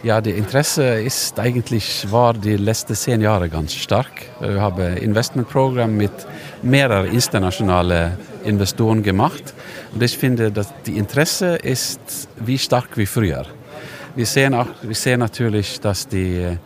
Ja, 0.03 0.21
das 0.21 0.33
Interesse 0.33 1.01
ist 1.01 1.39
eigentlich 1.39 2.11
war 2.11 2.35
die 2.35 2.57
letzten 2.57 2.95
zehn 2.95 3.21
Jahre 3.21 3.49
ganz 3.49 3.75
stark. 3.75 4.09
Wir 4.41 4.61
haben 4.61 4.81
ein 4.81 4.97
Investmentprogramm 4.97 5.97
mit 5.97 6.13
mehreren 6.63 7.13
internationalen 7.13 8.13
Investoren 8.45 9.03
gemacht. 9.03 9.55
Und 9.93 10.03
ich 10.03 10.17
finde, 10.17 10.53
dass 10.53 10.73
die 10.87 10.97
Interesse 10.97 11.57
ist 11.57 12.29
wie 12.45 12.59
stark 12.59 12.97
wie 12.97 13.07
früher. 13.07 13.45
Wir 14.15 14.27
sehen, 14.27 14.55
auch, 14.55 14.67
wir 14.83 14.95
sehen 14.95 15.21
natürlich, 15.21 15.81
dass 15.81 16.07
die, 16.07 16.57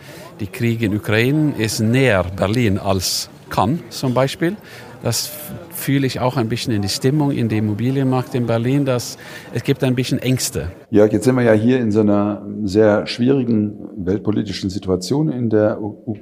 die 0.40 0.46
Krieg 0.46 0.82
in 0.82 0.94
Ukraine 0.94 1.54
ist 1.58 1.80
näher 1.80 2.24
Berlin 2.37 2.78
als 2.78 3.28
Cannes 3.50 3.80
zum 3.90 4.14
Beispiel. 4.14 4.56
Das 5.02 5.30
fühle 5.70 6.06
ich 6.06 6.20
auch 6.20 6.38
ein 6.38 6.48
bisschen 6.48 6.72
in 6.72 6.80
die 6.80 6.88
Stimmung 6.88 7.30
in 7.30 7.48
dem 7.50 7.66
Immobilienmarkt 7.66 8.34
in 8.34 8.46
Berlin, 8.46 8.87
dass 8.87 9.18
es 9.52 9.62
gibt 9.62 9.84
ein 9.84 9.94
bisschen 9.94 10.18
Ängste. 10.18 10.70
Jörg, 10.90 11.12
jetzt 11.12 11.24
sind 11.24 11.37
wir 11.37 11.42
ja 11.42 11.52
hier 11.52 11.78
in 11.78 11.92
so 11.92 12.00
einer 12.00 12.46
sehr 12.64 13.06
schwierigen 13.06 13.76
weltpolitischen 13.96 14.70
Situation 14.70 15.28
in 15.28 15.50
der 15.50 15.78
äh, 16.06 16.18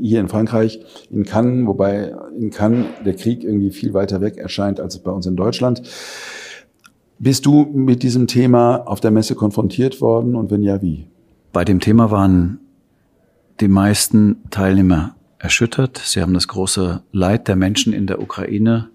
hier 0.00 0.20
in 0.20 0.28
Frankreich, 0.28 0.80
in 1.10 1.24
Cannes, 1.24 1.66
wobei 1.66 2.14
in 2.38 2.50
Cannes 2.50 2.86
der 3.04 3.14
Krieg 3.14 3.44
irgendwie 3.44 3.70
viel 3.70 3.94
weiter 3.94 4.20
weg 4.20 4.36
erscheint 4.36 4.80
als 4.80 4.98
bei 4.98 5.10
uns 5.10 5.26
in 5.26 5.36
Deutschland. 5.36 5.82
Bist 7.18 7.46
du 7.46 7.64
mit 7.72 8.02
diesem 8.02 8.26
Thema 8.26 8.76
auf 8.86 9.00
der 9.00 9.10
Messe 9.10 9.34
konfrontiert 9.34 10.00
worden 10.00 10.34
und 10.34 10.50
wenn 10.50 10.62
ja, 10.62 10.82
wie? 10.82 11.06
Bei 11.52 11.64
dem 11.64 11.80
Thema 11.80 12.10
waren 12.10 12.58
die 13.60 13.68
meisten 13.68 14.42
Teilnehmer 14.50 15.14
erschüttert. 15.38 15.98
Sie 15.98 16.20
haben 16.20 16.34
das 16.34 16.48
große 16.48 17.02
Leid 17.12 17.48
der 17.48 17.56
Menschen 17.56 17.92
in 17.92 18.06
der 18.06 18.20
Ukraine 18.20 18.90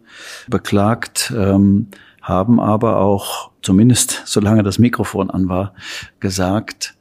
beklagt, 0.49 1.33
ähm, 1.38 1.88
haben 2.21 2.60
aber 2.60 2.97
auch, 2.97 3.51
zumindest 3.62 4.23
solange 4.25 4.63
das 4.63 4.79
Mikrofon 4.79 5.29
an 5.29 5.47
war, 5.47 5.73
gesagt, 6.19 6.95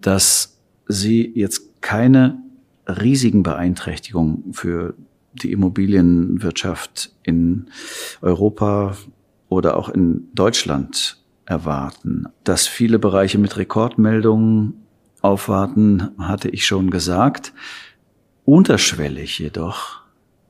dass 0.00 0.58
sie 0.88 1.32
jetzt 1.34 1.82
keine 1.82 2.41
riesigen 2.92 3.42
Beeinträchtigungen 3.42 4.52
für 4.52 4.94
die 5.34 5.52
Immobilienwirtschaft 5.52 7.12
in 7.22 7.66
Europa 8.20 8.96
oder 9.48 9.76
auch 9.76 9.88
in 9.88 10.28
Deutschland 10.34 11.18
erwarten. 11.46 12.26
Dass 12.44 12.66
viele 12.66 12.98
Bereiche 12.98 13.38
mit 13.38 13.56
Rekordmeldungen 13.56 14.74
aufwarten, 15.20 16.10
hatte 16.18 16.48
ich 16.48 16.66
schon 16.66 16.90
gesagt. 16.90 17.52
Unterschwellig 18.44 19.38
jedoch 19.38 20.02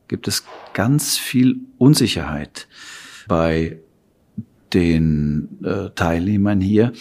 gibt 0.08 0.28
es 0.28 0.44
ganz 0.72 1.18
viel 1.18 1.60
Unsicherheit 1.78 2.68
bei 3.28 3.78
den 4.72 5.58
äh, 5.62 5.90
Teilnehmern 5.94 6.60
hier, 6.60 6.92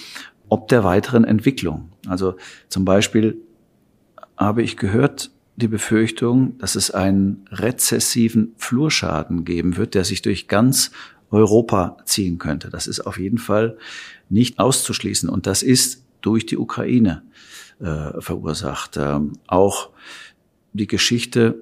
ob 0.49 0.67
der 0.67 0.83
weiteren 0.83 1.23
Entwicklung. 1.23 1.89
Also 2.07 2.35
zum 2.67 2.83
Beispiel 2.83 3.37
habe 4.41 4.63
ich 4.63 4.77
gehört, 4.77 5.31
die 5.55 5.67
Befürchtung, 5.67 6.57
dass 6.57 6.75
es 6.75 6.91
einen 6.91 7.45
rezessiven 7.51 8.53
Flurschaden 8.57 9.45
geben 9.45 9.77
wird, 9.77 9.95
der 9.95 10.03
sich 10.03 10.21
durch 10.21 10.47
ganz 10.47 10.91
Europa 11.29 11.97
ziehen 12.05 12.39
könnte. 12.39 12.69
Das 12.69 12.87
ist 12.87 13.01
auf 13.01 13.19
jeden 13.19 13.37
Fall 13.37 13.77
nicht 14.29 14.59
auszuschließen. 14.59 15.29
Und 15.29 15.47
das 15.47 15.61
ist 15.61 16.03
durch 16.21 16.45
die 16.45 16.57
Ukraine 16.57 17.23
äh, 17.79 18.19
verursacht. 18.19 18.97
Ähm, 18.97 19.33
auch 19.47 19.89
die 20.73 20.87
Geschichte, 20.87 21.61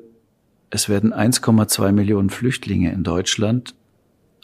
es 0.69 0.87
werden 0.87 1.13
1,2 1.13 1.91
Millionen 1.91 2.29
Flüchtlinge 2.29 2.91
in 2.91 3.03
Deutschland 3.03 3.75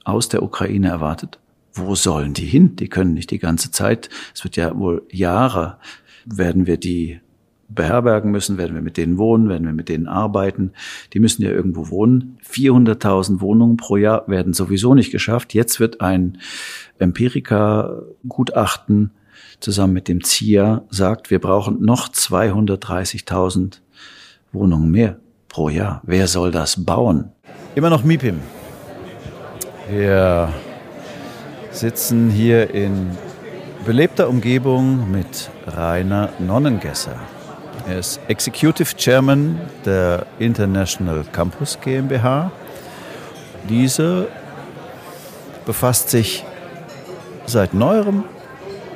aus 0.03 0.29
der 0.29 0.43
Ukraine 0.43 0.89
erwartet. 0.89 1.39
Wo 1.73 1.95
sollen 1.95 2.33
die 2.33 2.45
hin? 2.45 2.75
Die 2.75 2.87
können 2.87 3.13
nicht 3.13 3.31
die 3.31 3.39
ganze 3.39 3.71
Zeit, 3.71 4.09
es 4.33 4.43
wird 4.43 4.55
ja 4.55 4.77
wohl 4.77 5.03
Jahre, 5.11 5.77
werden 6.25 6.67
wir 6.67 6.77
die 6.77 7.19
beherbergen 7.67 8.31
müssen, 8.31 8.57
werden 8.57 8.75
wir 8.75 8.81
mit 8.81 8.97
denen 8.97 9.17
wohnen, 9.17 9.49
werden 9.49 9.65
wir 9.65 9.73
mit 9.73 9.89
denen 9.89 10.07
arbeiten. 10.07 10.71
Die 11.13 11.19
müssen 11.19 11.41
ja 11.41 11.49
irgendwo 11.49 11.89
wohnen. 11.89 12.37
400.000 12.47 13.41
Wohnungen 13.41 13.77
pro 13.77 13.97
Jahr 13.97 14.27
werden 14.27 14.53
sowieso 14.53 14.93
nicht 14.93 15.11
geschafft. 15.11 15.53
Jetzt 15.53 15.79
wird 15.79 16.01
ein 16.01 16.37
Empirica-Gutachten 16.99 19.11
zusammen 19.59 19.93
mit 19.93 20.07
dem 20.07 20.23
ZIA 20.23 20.83
sagt, 20.89 21.31
wir 21.31 21.39
brauchen 21.39 21.81
noch 21.81 22.09
230.000 22.09 23.79
Wohnungen 24.51 24.91
mehr 24.91 25.17
pro 25.49 25.69
Jahr. 25.69 26.01
Wer 26.03 26.27
soll 26.27 26.51
das 26.51 26.85
bauen? 26.85 27.31
Immer 27.75 27.89
noch 27.89 28.03
MIPIM. 28.03 28.39
Wir 29.89 30.49
sitzen 31.71 32.29
hier 32.29 32.73
in 32.73 33.11
belebter 33.85 34.29
Umgebung 34.29 35.11
mit 35.11 35.49
Rainer 35.67 36.29
Nonnengesser. 36.39 37.19
Er 37.87 37.99
ist 37.99 38.19
Executive 38.27 38.95
Chairman 38.97 39.61
der 39.85 40.25
International 40.39 41.23
Campus 41.31 41.77
GmbH. 41.79 42.51
Diese 43.69 44.27
befasst 45.67 46.09
sich 46.09 46.43
seit 47.45 47.75
neuerem 47.75 48.23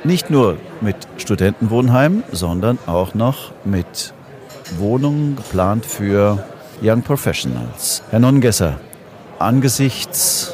nicht 0.02 0.28
nur 0.28 0.56
mit 0.80 0.96
Studentenwohnheimen, 1.18 2.24
sondern 2.32 2.80
auch 2.86 3.14
noch 3.14 3.52
mit 3.64 4.12
Wohnungen 4.76 5.36
geplant 5.36 5.86
für 5.86 6.44
Young 6.82 7.02
Professionals. 7.02 8.02
Herr 8.10 8.18
Nongesser, 8.18 8.80
angesichts 9.38 10.52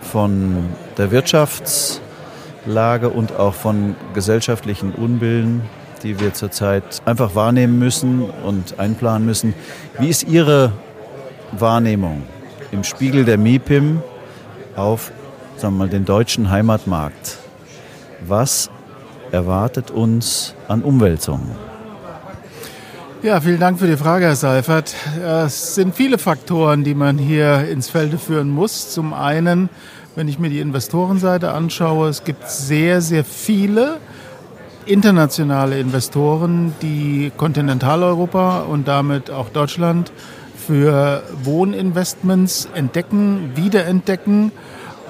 von 0.00 0.70
der 0.96 1.10
Wirtschaftslage 1.10 3.10
und 3.10 3.36
auch 3.36 3.52
von 3.52 3.94
gesellschaftlichen 4.14 4.92
Unbillen 4.92 5.68
die 5.98 6.20
wir 6.20 6.34
zurzeit 6.34 7.02
einfach 7.04 7.34
wahrnehmen 7.34 7.78
müssen 7.78 8.22
und 8.22 8.78
einplanen 8.78 9.26
müssen. 9.26 9.54
Wie 9.98 10.08
ist 10.08 10.24
Ihre 10.24 10.72
Wahrnehmung 11.52 12.22
im 12.72 12.84
Spiegel 12.84 13.24
der 13.24 13.38
MIPIM 13.38 14.02
auf 14.76 15.12
sagen 15.58 15.74
wir 15.74 15.78
mal, 15.84 15.88
den 15.88 16.04
deutschen 16.04 16.50
Heimatmarkt? 16.50 17.38
Was 18.26 18.70
erwartet 19.32 19.90
uns 19.90 20.54
an 20.68 20.82
Umwälzungen? 20.82 21.50
Ja, 23.22 23.40
vielen 23.40 23.58
Dank 23.58 23.80
für 23.80 23.88
die 23.88 23.96
Frage, 23.96 24.26
Herr 24.26 24.36
Seifert. 24.36 24.94
Es 25.20 25.74
sind 25.74 25.94
viele 25.94 26.18
Faktoren, 26.18 26.84
die 26.84 26.94
man 26.94 27.18
hier 27.18 27.68
ins 27.68 27.90
Felde 27.90 28.16
führen 28.16 28.48
muss. 28.48 28.90
Zum 28.90 29.12
einen, 29.12 29.68
wenn 30.14 30.28
ich 30.28 30.38
mir 30.38 30.50
die 30.50 30.60
Investorenseite 30.60 31.50
anschaue, 31.50 32.08
es 32.08 32.22
gibt 32.22 32.48
sehr, 32.48 33.00
sehr 33.00 33.24
viele 33.24 33.96
internationale 34.88 35.78
Investoren, 35.78 36.74
die 36.82 37.30
Kontinentaleuropa 37.36 38.60
und 38.60 38.88
damit 38.88 39.30
auch 39.30 39.50
Deutschland 39.50 40.12
für 40.56 41.22
Wohninvestments 41.42 42.68
entdecken, 42.74 43.52
wiederentdecken. 43.54 44.52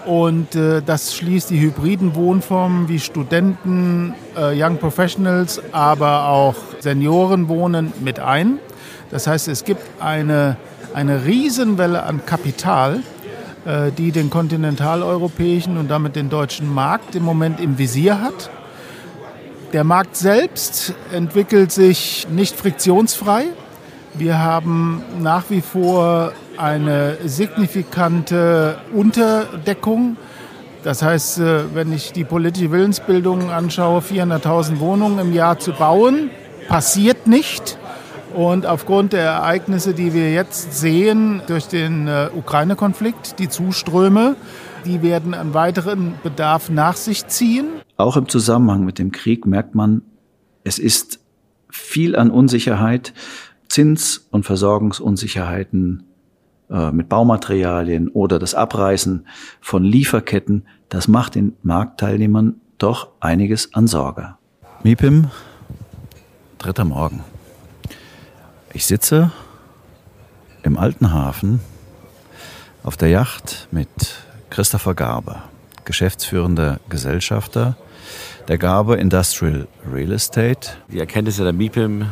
Und 0.06 0.54
äh, 0.54 0.80
das 0.80 1.14
schließt 1.16 1.50
die 1.50 1.60
hybriden 1.60 2.14
Wohnformen 2.14 2.88
wie 2.88 2.98
Studenten, 2.98 4.14
äh, 4.36 4.60
Young 4.60 4.78
Professionals, 4.78 5.60
aber 5.72 6.28
auch 6.28 6.54
Seniorenwohnen 6.80 7.92
mit 8.00 8.18
ein. 8.18 8.58
Das 9.10 9.26
heißt, 9.26 9.48
es 9.48 9.64
gibt 9.64 9.82
eine 10.00 10.56
eine 10.94 11.24
Riesenwelle 11.24 12.02
an 12.02 12.24
Kapital, 12.24 13.02
äh, 13.64 13.90
die 13.96 14.12
den 14.12 14.30
kontinentaleuropäischen 14.30 15.76
und 15.76 15.88
damit 15.90 16.16
den 16.16 16.30
deutschen 16.30 16.72
Markt 16.72 17.14
im 17.14 17.24
Moment 17.24 17.60
im 17.60 17.78
Visier 17.78 18.20
hat. 18.20 18.50
Der 19.74 19.84
Markt 19.84 20.16
selbst 20.16 20.94
entwickelt 21.12 21.72
sich 21.72 22.26
nicht 22.30 22.56
friktionsfrei. 22.56 23.44
Wir 24.14 24.38
haben 24.38 25.02
nach 25.20 25.44
wie 25.50 25.60
vor 25.60 26.32
eine 26.56 27.18
signifikante 27.26 28.78
Unterdeckung. 28.94 30.16
Das 30.84 31.02
heißt, 31.02 31.40
äh, 31.40 31.74
wenn 31.74 31.92
ich 31.92 32.12
die 32.12 32.24
politische 32.24 32.70
Willensbildung 32.70 33.50
anschaue, 33.50 34.00
400.000 34.00 34.80
Wohnungen 34.80 35.18
im 35.18 35.34
Jahr 35.34 35.58
zu 35.58 35.72
bauen, 35.72 36.30
passiert 36.68 37.26
nicht. 37.26 37.76
Und 38.34 38.64
aufgrund 38.64 39.12
der 39.12 39.24
Ereignisse, 39.24 39.92
die 39.92 40.14
wir 40.14 40.32
jetzt 40.32 40.78
sehen 40.78 41.42
durch 41.46 41.68
den 41.68 42.08
äh, 42.08 42.30
Ukraine-Konflikt, 42.34 43.38
die 43.38 43.50
Zuströme, 43.50 44.34
die 44.86 45.02
werden 45.02 45.34
einen 45.34 45.52
weiteren 45.52 46.14
Bedarf 46.22 46.70
nach 46.70 46.96
sich 46.96 47.26
ziehen. 47.26 47.66
Auch 47.98 48.16
im 48.16 48.28
Zusammenhang 48.28 48.84
mit 48.84 49.00
dem 49.00 49.10
Krieg 49.10 49.44
merkt 49.44 49.74
man, 49.74 50.02
es 50.62 50.78
ist 50.78 51.18
viel 51.68 52.14
an 52.14 52.30
Unsicherheit, 52.30 53.12
Zins- 53.68 54.28
und 54.30 54.44
Versorgungsunsicherheiten 54.44 56.04
äh, 56.70 56.92
mit 56.92 57.08
Baumaterialien 57.08 58.08
oder 58.08 58.38
das 58.38 58.54
Abreißen 58.54 59.26
von 59.60 59.82
Lieferketten. 59.82 60.64
Das 60.88 61.08
macht 61.08 61.34
den 61.34 61.56
Marktteilnehmern 61.62 62.60
doch 62.78 63.08
einiges 63.18 63.74
an 63.74 63.88
Sorge. 63.88 64.36
MIPIM, 64.84 65.26
dritter 66.58 66.84
Morgen. 66.84 67.24
Ich 68.72 68.86
sitze 68.86 69.32
im 70.62 70.78
alten 70.78 71.12
Hafen 71.12 71.58
auf 72.84 72.96
der 72.96 73.08
Yacht 73.08 73.66
mit 73.72 73.88
Christopher 74.50 74.94
Garber, 74.94 75.42
geschäftsführender 75.84 76.78
Gesellschafter 76.88 77.76
der 78.48 78.58
Garber 78.58 78.98
Industrial 78.98 79.68
Real 79.92 80.12
Estate. 80.12 80.70
Die 80.90 80.98
Erkenntnisse 80.98 81.44
der 81.44 81.52
MIPIM 81.52 82.06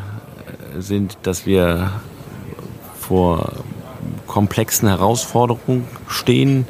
sind, 0.78 1.16
dass 1.22 1.46
wir 1.46 1.90
vor 3.00 3.52
komplexen 4.26 4.88
Herausforderungen 4.88 5.86
stehen 6.08 6.66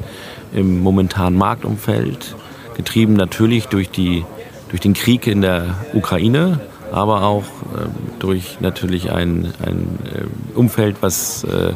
im 0.53 0.81
momentanen 0.81 1.37
Marktumfeld, 1.37 2.35
getrieben 2.75 3.13
natürlich 3.13 3.67
durch, 3.67 3.89
die, 3.89 4.23
durch 4.69 4.81
den 4.81 4.93
Krieg 4.93 5.27
in 5.27 5.41
der 5.41 5.75
Ukraine, 5.93 6.61
aber 6.91 7.23
auch 7.23 7.43
äh, 7.43 7.87
durch 8.19 8.59
natürlich 8.61 9.11
ein, 9.11 9.53
ein 9.61 9.99
äh, 10.05 10.57
Umfeld, 10.57 10.97
was 11.01 11.43
äh, 11.43 11.73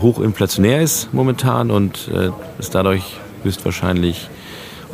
hochinflationär 0.00 0.80
ist 0.80 1.12
momentan 1.12 1.70
und 1.72 2.08
äh, 2.08 2.30
es 2.58 2.70
dadurch 2.70 3.16
höchstwahrscheinlich, 3.42 4.28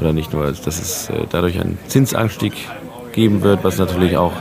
oder 0.02 0.12
nicht 0.12 0.32
nur, 0.32 0.46
dass 0.46 0.66
es 0.66 1.08
äh, 1.08 1.26
dadurch 1.30 1.60
einen 1.60 1.78
Zinsanstieg 1.86 2.52
geben 3.12 3.42
wird, 3.42 3.62
was 3.62 3.78
natürlich 3.78 4.16
auch 4.16 4.32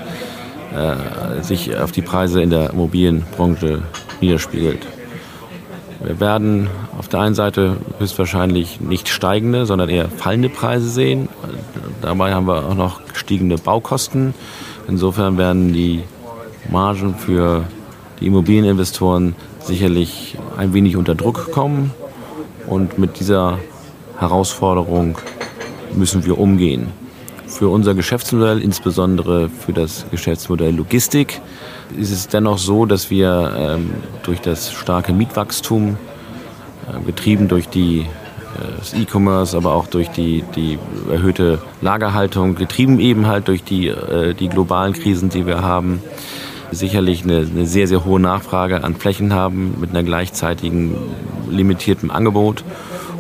äh, 0.76 1.44
sich 1.44 1.78
auf 1.78 1.92
die 1.92 2.02
Preise 2.02 2.42
in 2.42 2.50
der 2.50 2.72
Immobilienbranche 2.72 3.84
niederspiegelt. 4.22 4.86
Wir 6.04 6.20
werden 6.20 6.68
auf 6.98 7.08
der 7.10 7.20
einen 7.20 7.36
Seite 7.36 7.78
höchstwahrscheinlich 8.00 8.82
nicht 8.82 9.08
steigende, 9.08 9.68
sondern 9.68 9.90
eher 9.90 10.10
fallende 10.10 10.50
Preise 10.50 10.90
sehen. 10.90 11.30
Dabei 12.02 12.34
haben 12.34 12.48
wir 12.48 12.66
auch 12.66 12.76
noch 12.76 13.06
gestiegene 13.06 13.58
Baukosten. 13.58 14.34
Insofern 14.88 15.38
werden 15.38 15.74
die 15.74 16.04
Margen 16.72 17.16
für 17.16 17.66
die 18.20 18.28
Immobilieninvestoren 18.28 19.36
sicherlich 19.60 20.38
ein 20.58 20.74
wenig 20.74 20.98
unter 20.98 21.14
Druck 21.14 21.52
kommen. 21.52 21.92
Und 22.66 22.98
mit 22.98 23.20
dieser 23.20 23.60
Herausforderung 24.18 25.18
müssen 25.96 26.26
wir 26.26 26.38
umgehen. 26.38 26.88
Für 27.48 27.68
unser 27.70 27.94
Geschäftsmodell, 27.94 28.62
insbesondere 28.62 29.50
für 29.50 29.74
das 29.74 30.06
Geschäftsmodell 30.10 30.74
Logistik, 30.74 31.42
ist 31.98 32.12
es 32.12 32.28
dennoch 32.28 32.58
so, 32.58 32.86
dass 32.86 33.10
wir 33.10 33.54
ähm, 33.58 33.92
durch 34.24 34.40
das 34.40 34.72
starke 34.72 35.12
Mietwachstum, 35.12 35.98
äh, 36.88 37.06
getrieben 37.06 37.48
durch 37.50 37.68
die, 37.68 38.00
äh, 38.00 38.06
das 38.80 38.94
E-Commerce, 38.94 39.56
aber 39.56 39.74
auch 39.74 39.88
durch 39.88 40.10
die, 40.10 40.44
die 40.56 40.80
erhöhte 41.12 41.60
Lagerhaltung, 41.82 42.56
getrieben 42.56 43.00
eben 43.00 43.28
halt 43.28 43.50
durch 43.50 43.64
die, 43.64 43.88
äh, 43.88 44.34
die 44.34 44.48
globalen 44.48 44.94
Krisen, 44.94 45.30
die 45.30 45.46
wir 45.46 45.62
haben, 45.62 46.02
sicherlich 46.72 47.24
eine, 47.24 47.40
eine 47.40 47.66
sehr, 47.66 47.88
sehr 47.88 48.06
hohe 48.06 48.20
Nachfrage 48.20 48.84
an 48.84 48.96
Flächen 48.96 49.34
haben 49.34 49.76
mit 49.80 49.90
einer 49.90 50.04
gleichzeitigen 50.04 50.96
limitierten 51.50 52.12
Angebot. 52.12 52.64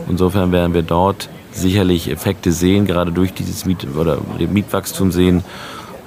Insofern 0.09 0.51
werden 0.53 0.73
wir 0.73 0.83
dort 0.83 1.29
sicherlich 1.51 2.09
Effekte 2.09 2.51
sehen, 2.51 2.85
gerade 2.85 3.11
durch 3.11 3.33
dieses 3.33 3.65
Miet 3.65 3.87
oder 3.95 4.19
Mietwachstum 4.37 5.11
sehen 5.11 5.43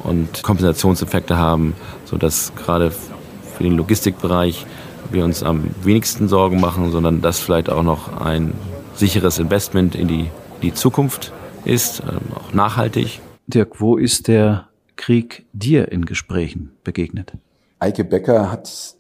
und 0.03 0.43
Kompensationseffekte 0.43 1.37
haben, 1.37 1.75
sodass 2.05 2.53
gerade 2.55 2.91
für 2.91 3.63
den 3.63 3.77
Logistikbereich 3.77 4.67
wir 5.11 5.25
uns 5.25 5.43
am 5.43 5.65
wenigsten 5.83 6.29
Sorgen 6.29 6.61
machen, 6.61 6.91
sondern 6.91 7.21
dass 7.21 7.41
vielleicht 7.41 7.71
auch 7.71 7.83
noch 7.83 8.21
ein 8.21 8.55
sicheres 8.95 9.39
Investment 9.39 9.95
in 9.95 10.09
die, 10.09 10.31
die 10.63 10.73
Zukunft 10.73 11.33
ist, 11.65 12.01
ähm, 12.01 12.21
auch 12.35 12.53
nachhaltig. 12.53 13.21
Dirk, 13.47 13.81
wo 13.81 13.97
ist 13.97 14.29
der 14.29 14.69
Krieg 14.97 15.45
dir 15.53 15.91
in 15.91 16.07
Gesprächen 16.07 16.71
begegnet? 16.85 17.33
Eike 17.79 18.05
Becker 18.05 18.51
hat 18.51 18.95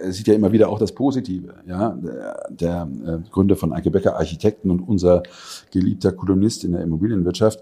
er 0.00 0.12
sieht 0.12 0.26
ja 0.26 0.34
immer 0.34 0.52
wieder 0.52 0.68
auch 0.68 0.78
das 0.78 0.92
Positive. 0.92 1.54
Ja, 1.66 1.90
der, 1.90 2.48
der 2.50 2.88
äh, 3.06 3.30
Gründer 3.30 3.56
von 3.56 3.72
Eike 3.72 3.90
Becker 3.90 4.16
Architekten 4.16 4.70
und 4.70 4.80
unser 4.80 5.22
geliebter 5.70 6.12
Kolumnist 6.12 6.64
in 6.64 6.72
der 6.72 6.82
Immobilienwirtschaft. 6.82 7.60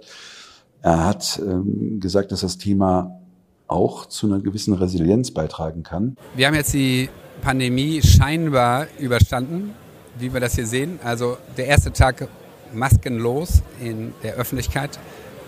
Er 0.81 1.05
hat 1.05 1.41
ähm, 1.45 2.01
gesagt, 2.01 2.33
dass 2.33 2.41
das 2.41 2.59
Thema 2.59 3.21
auch 3.67 4.07
zu 4.07 4.27
einer 4.27 4.41
gewissen 4.41 4.75
Resilienz 4.75 5.31
beitragen 5.31 5.83
kann. 5.83 6.17
Wir 6.35 6.47
haben 6.47 6.55
jetzt 6.55 6.73
die 6.73 7.11
Pandemie 7.43 8.01
scheinbar 8.01 8.87
überstanden, 8.99 9.75
wie 10.19 10.33
wir 10.33 10.41
das 10.41 10.55
hier 10.55 10.67
sehen. 10.67 10.99
Also 11.05 11.37
der 11.57 11.67
erste 11.67 11.93
Tag 11.93 12.29
maskenlos 12.73 13.63
in 13.81 14.13
der 14.23 14.35
Öffentlichkeit. 14.35 14.99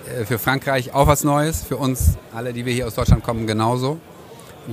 Äh, 0.07 0.25
für 0.25 0.39
Frankreich 0.39 0.93
auch 0.95 1.07
was 1.07 1.25
Neues, 1.25 1.63
für 1.63 1.77
uns 1.77 2.19
alle, 2.35 2.53
die 2.53 2.67
wir 2.67 2.73
hier 2.73 2.87
aus 2.87 2.95
Deutschland 2.95 3.23
kommen, 3.23 3.47
genauso. 3.47 3.99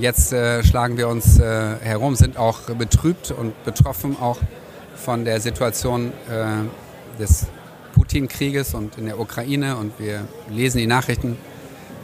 Jetzt 0.00 0.32
äh, 0.32 0.62
schlagen 0.62 0.96
wir 0.96 1.08
uns 1.08 1.40
äh, 1.40 1.76
herum, 1.80 2.14
sind 2.14 2.36
auch 2.36 2.60
betrübt 2.60 3.32
und 3.32 3.64
betroffen 3.64 4.16
auch 4.20 4.38
von 4.94 5.24
der 5.24 5.40
Situation 5.40 6.12
äh, 6.30 7.20
des 7.20 7.46
Putin-Krieges 7.94 8.74
und 8.74 8.96
in 8.96 9.06
der 9.06 9.18
Ukraine 9.18 9.76
und 9.76 9.98
wir 9.98 10.20
lesen 10.50 10.78
die 10.78 10.86
Nachrichten. 10.86 11.36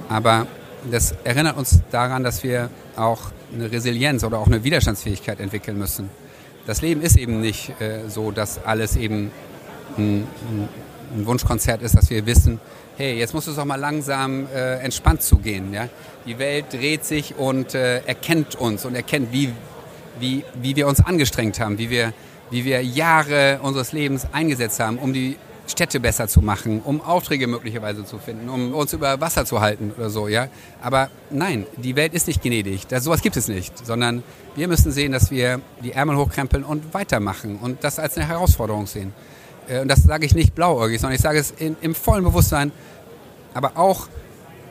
Aber 0.09 0.49
das 0.91 1.15
erinnert 1.23 1.57
uns 1.57 1.83
daran, 1.93 2.25
dass 2.25 2.43
wir 2.43 2.69
auch 2.97 3.31
eine 3.53 3.71
Resilienz 3.71 4.25
oder 4.25 4.41
auch 4.41 4.49
eine 4.49 4.65
Widerstandsfähigkeit 4.65 5.39
entwickeln 5.39 5.79
müssen. 5.79 6.11
Das 6.67 6.83
Leben 6.83 7.01
ist 7.01 7.17
eben 7.17 7.41
nicht 7.41 7.81
äh, 7.81 8.09
so, 8.09 8.33
dass 8.33 8.65
alles 8.65 8.97
eben 8.97 9.31
ein, 11.15 11.27
Wunschkonzert 11.27 11.83
ist, 11.83 11.97
dass 11.97 12.11
wir 12.11 12.27
wissen, 12.27 12.61
hey, 12.97 13.19
jetzt 13.19 13.35
muss 13.35 13.47
es 13.47 13.59
auch 13.59 13.65
mal 13.65 13.77
langsam 13.77 14.47
äh, 14.55 14.79
entspannt 14.79 15.23
zugehen. 15.23 15.73
Ja? 15.73 15.89
Die 16.27 16.39
Welt 16.39 16.67
dreht 16.73 17.05
sich 17.05 17.37
und 17.37 17.75
äh, 17.75 18.01
erkennt 18.05 18.57
uns 18.57 18.85
und 18.85 18.95
erkennt, 18.95 19.33
wie, 19.33 19.53
wie, 20.21 20.45
wie 20.61 20.77
wir 20.77 20.87
uns 20.87 21.01
angestrengt 21.05 21.61
haben, 21.61 21.79
wie 21.79 21.91
wir, 21.91 22.13
wie 22.51 22.65
wir 22.65 22.83
Jahre 22.83 23.61
unseres 23.63 23.93
Lebens 23.93 24.27
eingesetzt 24.33 24.81
haben, 24.81 24.99
um 24.99 25.13
die 25.13 25.37
Städte 25.67 25.99
besser 25.99 26.29
zu 26.29 26.41
machen, 26.43 26.81
um 26.83 27.01
Aufträge 27.01 27.47
möglicherweise 27.47 28.05
zu 28.05 28.19
finden, 28.19 28.49
um 28.49 28.75
uns 28.75 28.93
über 28.93 29.21
Wasser 29.21 29.45
zu 29.45 29.61
halten 29.61 29.93
oder 29.97 30.11
so, 30.11 30.29
ja. 30.29 30.49
Aber 30.83 31.11
nein, 31.31 31.67
die 31.77 31.97
Welt 31.97 32.15
ist 32.15 32.27
nicht 32.27 32.43
gnädig. 32.43 32.87
Das, 32.87 33.05
sowas 33.05 33.23
gibt 33.23 33.37
es 33.37 33.49
nicht. 33.49 33.87
Sondern 33.87 34.23
wir 34.55 34.69
müssen 34.69 34.93
sehen, 34.93 35.13
dass 35.13 35.31
wir 35.31 35.61
die 35.83 35.93
Ärmel 35.93 36.17
hochkrempeln 36.17 36.65
und 36.65 36.93
weitermachen 36.93 37.59
und 37.61 37.83
das 37.83 37.99
als 37.99 38.17
eine 38.17 38.29
Herausforderung 38.29 38.87
sehen. 38.87 39.13
Äh, 39.69 39.81
und 39.81 39.89
das 39.89 40.03
sage 40.03 40.27
ich 40.27 40.35
nicht 40.35 40.55
blauäugig, 40.55 41.01
sondern 41.01 41.17
ich 41.17 41.23
sage 41.23 41.39
es 41.39 41.51
in, 41.53 41.77
im 41.81 41.95
vollen 41.95 42.25
Bewusstsein, 42.25 42.73
aber 43.55 43.77
auch, 43.77 44.09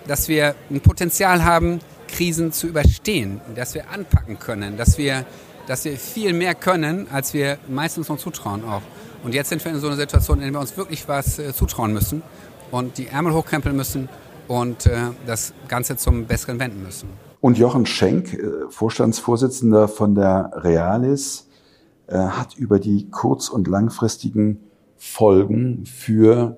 dass 0.07 0.27
wir 0.27 0.55
ein 0.69 0.81
Potenzial 0.81 1.43
haben, 1.43 1.79
Krisen 2.07 2.51
zu 2.51 2.67
überstehen, 2.67 3.41
dass 3.55 3.73
wir 3.73 3.89
anpacken 3.89 4.37
können, 4.37 4.77
dass 4.77 4.97
wir, 4.97 5.25
dass 5.67 5.85
wir 5.85 5.97
viel 5.97 6.33
mehr 6.33 6.53
können, 6.53 7.07
als 7.11 7.33
wir 7.33 7.57
meistens 7.67 8.09
noch 8.09 8.17
zutrauen 8.17 8.63
auch. 8.65 8.81
Und 9.23 9.33
jetzt 9.33 9.49
sind 9.49 9.63
wir 9.63 9.71
in 9.71 9.79
so 9.79 9.87
einer 9.87 9.95
Situation, 9.95 10.39
in 10.39 10.43
der 10.43 10.53
wir 10.53 10.59
uns 10.59 10.75
wirklich 10.77 11.07
was 11.07 11.39
äh, 11.39 11.53
zutrauen 11.53 11.93
müssen 11.93 12.21
und 12.71 12.97
die 12.97 13.07
Ärmel 13.07 13.33
hochkrempeln 13.33 13.75
müssen 13.75 14.09
und 14.47 14.85
äh, 14.85 14.97
das 15.25 15.53
Ganze 15.67 15.95
zum 15.95 16.25
Besseren 16.25 16.59
wenden 16.59 16.83
müssen. 16.83 17.09
Und 17.39 17.57
Jochen 17.57 17.85
Schenk, 17.85 18.33
äh, 18.33 18.69
Vorstandsvorsitzender 18.69 19.87
von 19.87 20.15
der 20.15 20.51
Realis, 20.55 21.47
äh, 22.07 22.17
hat 22.17 22.55
über 22.55 22.79
die 22.79 23.09
kurz- 23.09 23.49
und 23.49 23.67
langfristigen 23.67 24.59
Folgen 25.05 25.85
für 25.85 26.57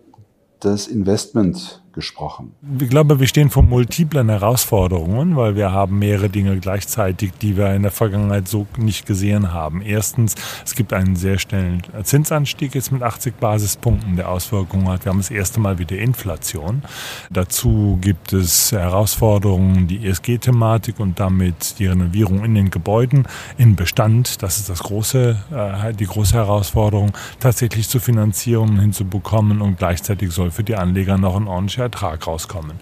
das 0.59 0.87
Investment 0.87 1.83
gesprochen. 1.95 2.51
Ich 2.79 2.89
glaube, 2.89 3.19
wir 3.19 3.25
stehen 3.25 3.49
vor 3.49 3.63
multiplen 3.63 4.29
Herausforderungen, 4.29 5.35
weil 5.35 5.55
wir 5.55 5.71
haben 5.71 5.97
mehrere 5.97 6.29
Dinge 6.29 6.59
gleichzeitig, 6.59 7.31
die 7.41 7.57
wir 7.57 7.73
in 7.73 7.81
der 7.81 7.91
Vergangenheit 7.91 8.47
so 8.47 8.67
nicht 8.77 9.07
gesehen 9.07 9.53
haben. 9.53 9.81
Erstens, 9.81 10.35
es 10.63 10.75
gibt 10.75 10.93
einen 10.93 11.15
sehr 11.15 11.39
schnellen 11.39 11.81
Zinsanstieg 12.03 12.75
jetzt 12.75 12.91
mit 12.91 13.01
80 13.01 13.37
Basispunkten, 13.37 14.17
der 14.17 14.29
Auswirkungen 14.29 14.89
hat. 14.89 15.05
Wir 15.05 15.11
haben 15.11 15.19
das 15.19 15.31
erste 15.31 15.59
Mal 15.59 15.79
wieder 15.79 15.97
Inflation. 15.97 16.83
Dazu 17.31 17.97
gibt 18.01 18.33
es 18.33 18.71
Herausforderungen, 18.73 19.87
die 19.87 20.05
ESG-Thematik 20.05 20.99
und 20.99 21.19
damit 21.19 21.79
die 21.79 21.87
Renovierung 21.87 22.43
in 22.43 22.53
den 22.55 22.69
Gebäuden, 22.69 23.25
in 23.57 23.75
Bestand. 23.75 24.43
Das 24.43 24.57
ist 24.57 24.69
das 24.69 24.83
große, 24.83 25.37
äh, 25.51 25.93
die 25.93 26.05
große 26.05 26.35
Herausforderung, 26.35 27.13
tatsächlich 27.39 27.87
zu 27.87 27.99
Finanzierungen 27.99 28.79
hinzubekommen 28.79 29.61
und 29.61 29.77
gleichzeitig 29.77 30.31
soll 30.31 30.51
für 30.51 30.63
die 30.63 30.75
Anleger 30.75 31.17
noch 31.17 31.37
ein 31.37 31.47
ordentlicher 31.47 31.84
Ertrag 31.85 32.25
rauskommen. 32.25 32.73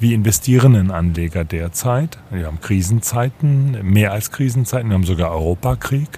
Wie 0.00 0.14
investieren 0.14 0.74
in 0.74 0.90
Anleger 0.90 1.44
derzeit? 1.44 2.18
Wir 2.30 2.46
haben 2.46 2.60
Krisenzeiten, 2.60 3.78
mehr 3.82 4.12
als 4.12 4.30
Krisenzeiten, 4.30 4.90
wir 4.90 4.94
haben 4.94 5.04
sogar 5.04 5.30
Europakrieg 5.30 6.08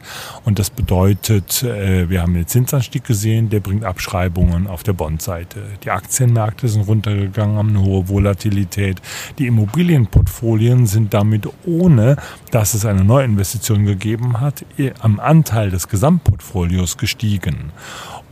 und 0.44 0.58
das 0.58 0.70
bedeutet, 0.70 1.62
äh, 1.62 2.08
wir 2.08 2.22
haben 2.22 2.34
den 2.34 2.46
Zinsanstieg 2.46 3.04
gesehen, 3.04 3.50
der 3.50 3.60
bringt 3.60 3.84
Abschreibungen 3.84 4.66
auf 4.66 4.82
der 4.82 4.94
Bondseite. 4.94 5.62
Die 5.84 5.90
Aktienmärkte 5.90 6.68
sind 6.68 6.82
runtergegangen, 6.82 7.56
haben 7.56 7.68
eine 7.70 7.82
hohe 7.82 8.08
Volatilität. 8.08 9.02
Die 9.38 9.46
Immobilienportfolien 9.46 10.86
sind 10.86 11.12
damit 11.12 11.46
ohne, 11.66 12.16
dass 12.50 12.74
es 12.74 12.86
eine 12.86 13.04
Neuinvestition 13.04 13.84
gegeben 13.84 14.40
hat, 14.40 14.64
am 15.00 15.20
Anteil 15.20 15.70
des 15.70 15.88
Gesamtportfolios 15.88 16.96
gestiegen. 16.96 17.72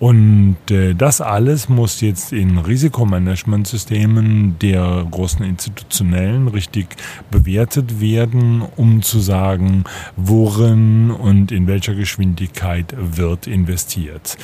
Und 0.00 0.56
äh, 0.70 0.94
das 0.94 1.20
alles 1.20 1.68
muss 1.68 2.00
jetzt 2.00 2.32
in 2.32 2.58
Risikomanagementsystemen 2.58 4.56
der 4.60 5.04
großen 5.10 5.44
institutionellen 5.44 6.46
richtig 6.46 6.96
bewertet 7.32 8.00
werden, 8.00 8.62
um 8.76 9.02
zu 9.02 9.18
sagen, 9.18 9.84
worin 10.16 11.10
und 11.10 11.50
in 11.50 11.66
welcher 11.66 11.94
Geschwindigkeit 11.94 12.94
wird 12.96 13.48
investiert. 13.48 14.36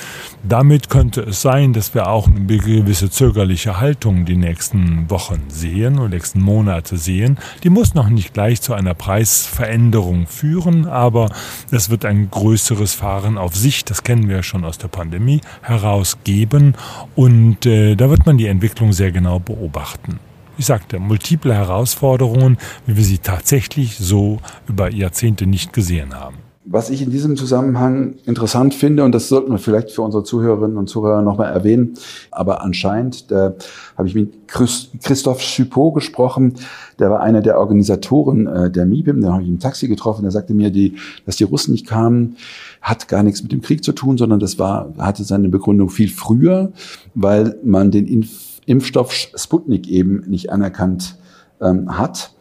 Damit 0.42 0.90
könnte 0.90 1.20
es 1.20 1.40
sein, 1.40 1.72
dass 1.72 1.94
wir 1.94 2.08
auch 2.08 2.26
eine 2.26 2.44
gewisse 2.44 3.08
zögerliche 3.08 3.80
Haltung 3.80 4.24
die 4.24 4.36
nächsten 4.36 5.08
Wochen 5.08 5.42
sehen 5.48 6.00
und 6.00 6.10
nächsten 6.10 6.40
Monate 6.40 6.96
sehen. 6.96 7.38
Die 7.62 7.70
muss 7.70 7.94
noch 7.94 8.08
nicht 8.08 8.34
gleich 8.34 8.60
zu 8.60 8.74
einer 8.74 8.94
Preisveränderung 8.94 10.26
führen, 10.26 10.86
aber 10.86 11.30
es 11.70 11.90
wird 11.90 12.04
ein 12.04 12.28
größeres 12.30 12.94
Fahren 12.94 13.38
auf 13.38 13.54
sich, 13.54 13.84
das 13.84 14.02
kennen 14.02 14.28
wir 14.28 14.42
schon 14.42 14.64
aus 14.64 14.78
der 14.78 14.88
Pandemie, 14.88 15.40
herausgeben 15.62 16.74
und 17.14 17.66
äh, 17.66 17.94
da 17.94 18.10
wird 18.10 18.26
man 18.26 18.38
die 18.38 18.46
Entwicklung 18.46 18.92
sehr 18.92 19.12
genau 19.12 19.38
beobachten. 19.38 20.18
Ich 20.56 20.66
sagte, 20.66 21.00
multiple 21.00 21.54
Herausforderungen, 21.54 22.58
wie 22.86 22.96
wir 22.96 23.04
sie 23.04 23.18
tatsächlich 23.18 23.96
so 23.96 24.38
über 24.68 24.92
Jahrzehnte 24.92 25.46
nicht 25.46 25.72
gesehen 25.72 26.14
haben. 26.14 26.43
Was 26.66 26.88
ich 26.88 27.02
in 27.02 27.10
diesem 27.10 27.36
Zusammenhang 27.36 28.14
interessant 28.24 28.72
finde, 28.72 29.04
und 29.04 29.12
das 29.12 29.28
sollten 29.28 29.52
wir 29.52 29.58
vielleicht 29.58 29.90
für 29.90 30.00
unsere 30.00 30.24
Zuhörerinnen 30.24 30.78
und 30.78 30.88
Zuhörer 30.88 31.20
nochmal 31.20 31.52
erwähnen, 31.52 31.94
aber 32.30 32.62
anscheinend, 32.62 33.30
da 33.30 33.54
habe 33.98 34.08
ich 34.08 34.14
mit 34.14 34.48
Christoph 34.48 35.42
Schupot 35.42 35.94
gesprochen, 35.94 36.54
der 36.98 37.10
war 37.10 37.20
einer 37.20 37.42
der 37.42 37.58
Organisatoren 37.58 38.46
äh, 38.46 38.70
der 38.70 38.86
MIBIM, 38.86 39.20
da 39.20 39.34
habe 39.34 39.42
ich 39.42 39.48
im 39.50 39.58
Taxi 39.58 39.88
getroffen, 39.88 40.22
der 40.22 40.30
sagte 40.30 40.54
mir, 40.54 40.70
die, 40.70 40.96
dass 41.26 41.36
die 41.36 41.44
Russen 41.44 41.72
nicht 41.72 41.86
kamen, 41.86 42.36
hat 42.80 43.08
gar 43.08 43.22
nichts 43.22 43.42
mit 43.42 43.52
dem 43.52 43.60
Krieg 43.60 43.84
zu 43.84 43.92
tun, 43.92 44.16
sondern 44.16 44.40
das 44.40 44.58
war, 44.58 44.94
hatte 44.96 45.22
seine 45.24 45.50
Begründung 45.50 45.90
viel 45.90 46.08
früher, 46.08 46.72
weil 47.14 47.58
man 47.62 47.90
den 47.90 48.06
Impf 48.06 48.54
Impfstoff 48.66 49.12
Sputnik 49.12 49.88
eben 49.88 50.24
nicht 50.26 50.50
anerkannt 50.50 51.16
ähm, 51.60 51.98
hat. 51.98 52.32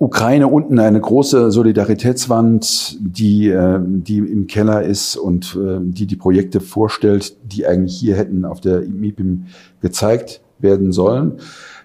Ukraine 0.00 0.48
unten 0.48 0.78
eine 0.78 0.98
große 0.98 1.50
Solidaritätswand, 1.50 2.96
die, 3.00 3.50
äh, 3.50 3.78
die 3.82 4.16
im 4.16 4.46
Keller 4.46 4.82
ist 4.82 5.16
und 5.16 5.58
äh, 5.62 5.78
die 5.82 6.06
die 6.06 6.16
Projekte 6.16 6.60
vorstellt, 6.60 7.36
die 7.44 7.66
eigentlich 7.66 7.98
hier 7.98 8.16
hätten 8.16 8.46
auf 8.46 8.62
der 8.62 8.80
MIPIM 8.80 9.44
gezeigt 9.82 10.40
werden 10.58 10.92
sollen. 10.92 11.34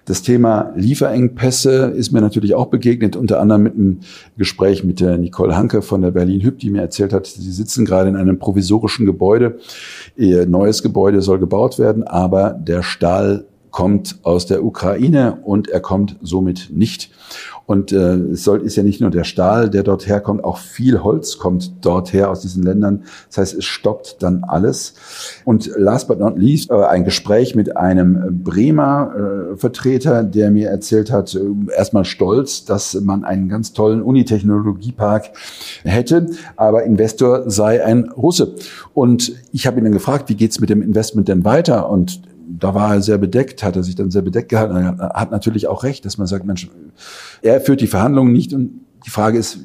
Das 0.06 0.22
Thema 0.22 0.72
Lieferengpässe 0.76 1.92
ist 1.94 2.10
mir 2.12 2.22
natürlich 2.22 2.54
auch 2.54 2.66
begegnet, 2.66 3.16
unter 3.16 3.38
anderem 3.38 3.64
mit 3.64 3.74
einem 3.74 4.00
Gespräch 4.38 4.82
mit 4.82 5.00
der 5.00 5.18
Nicole 5.18 5.54
Hanke 5.54 5.82
von 5.82 6.00
der 6.00 6.12
Berlin 6.12 6.40
Hüb, 6.40 6.58
die 6.58 6.70
mir 6.70 6.80
erzählt 6.80 7.12
hat, 7.12 7.26
sie 7.26 7.50
sitzen 7.50 7.84
gerade 7.84 8.08
in 8.08 8.16
einem 8.16 8.38
provisorischen 8.38 9.04
Gebäude. 9.04 9.58
Ihr 10.16 10.46
neues 10.46 10.82
Gebäude 10.82 11.20
soll 11.20 11.38
gebaut 11.38 11.78
werden, 11.78 12.02
aber 12.04 12.52
der 12.52 12.82
Stahl 12.82 13.44
kommt 13.76 14.20
aus 14.22 14.46
der 14.46 14.64
Ukraine 14.64 15.36
und 15.44 15.68
er 15.68 15.80
kommt 15.80 16.16
somit 16.22 16.70
nicht. 16.72 17.10
Und 17.66 17.92
äh, 17.92 18.14
es 18.14 18.42
soll, 18.42 18.62
ist 18.62 18.76
ja 18.76 18.82
nicht 18.82 19.02
nur 19.02 19.10
der 19.10 19.24
Stahl, 19.24 19.68
der 19.68 19.82
dort 19.82 20.06
herkommt, 20.06 20.44
auch 20.44 20.56
viel 20.56 21.02
Holz 21.02 21.36
kommt 21.36 21.84
dort 21.84 22.14
her 22.14 22.30
aus 22.30 22.40
diesen 22.40 22.62
Ländern. 22.62 23.02
Das 23.28 23.36
heißt, 23.36 23.54
es 23.58 23.66
stoppt 23.66 24.22
dann 24.22 24.44
alles. 24.44 24.94
Und 25.44 25.70
last 25.76 26.08
but 26.08 26.18
not 26.18 26.38
least, 26.38 26.70
äh, 26.70 26.84
ein 26.84 27.04
Gespräch 27.04 27.54
mit 27.54 27.76
einem 27.76 28.42
Bremer 28.42 29.12
äh, 29.52 29.56
Vertreter, 29.58 30.22
der 30.22 30.50
mir 30.50 30.70
erzählt 30.70 31.12
hat, 31.12 31.34
äh, 31.34 31.40
erstmal 31.76 32.06
stolz, 32.06 32.64
dass 32.64 32.94
man 32.94 33.24
einen 33.24 33.50
ganz 33.50 33.74
tollen 33.74 34.00
Unitechnologiepark 34.00 35.32
hätte, 35.84 36.28
aber 36.56 36.84
Investor 36.84 37.50
sei 37.50 37.84
ein 37.84 38.08
Russe. 38.08 38.54
Und 38.94 39.34
ich 39.52 39.66
habe 39.66 39.76
ihn 39.76 39.84
dann 39.84 39.92
gefragt, 39.92 40.30
wie 40.30 40.34
geht's 40.34 40.60
mit 40.60 40.70
dem 40.70 40.80
Investment 40.80 41.28
denn 41.28 41.44
weiter? 41.44 41.90
Und 41.90 42.22
da 42.48 42.74
war 42.74 42.94
er 42.94 43.00
sehr 43.02 43.18
bedeckt, 43.18 43.62
hat 43.62 43.76
er 43.76 43.82
sich 43.82 43.94
dann 43.94 44.10
sehr 44.10 44.22
bedeckt 44.22 44.48
gehalten. 44.48 44.76
Er 44.76 45.12
hat 45.14 45.30
natürlich 45.30 45.66
auch 45.66 45.84
recht, 45.84 46.04
dass 46.04 46.18
man 46.18 46.26
sagt, 46.26 46.44
Mensch, 46.44 46.68
er 47.42 47.60
führt 47.60 47.80
die 47.80 47.86
Verhandlungen 47.86 48.32
nicht 48.32 48.52
und 48.52 48.80
die 49.04 49.10
Frage 49.10 49.38
ist, 49.38 49.58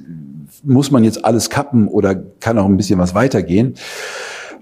muss 0.64 0.92
man 0.92 1.04
jetzt 1.04 1.24
alles 1.26 1.50
kappen 1.50 1.88
oder 1.88 2.16
kann 2.16 2.58
auch 2.58 2.66
ein 2.66 2.78
bisschen 2.78 3.00
was 3.00 3.16
weitergehen? 3.16 3.76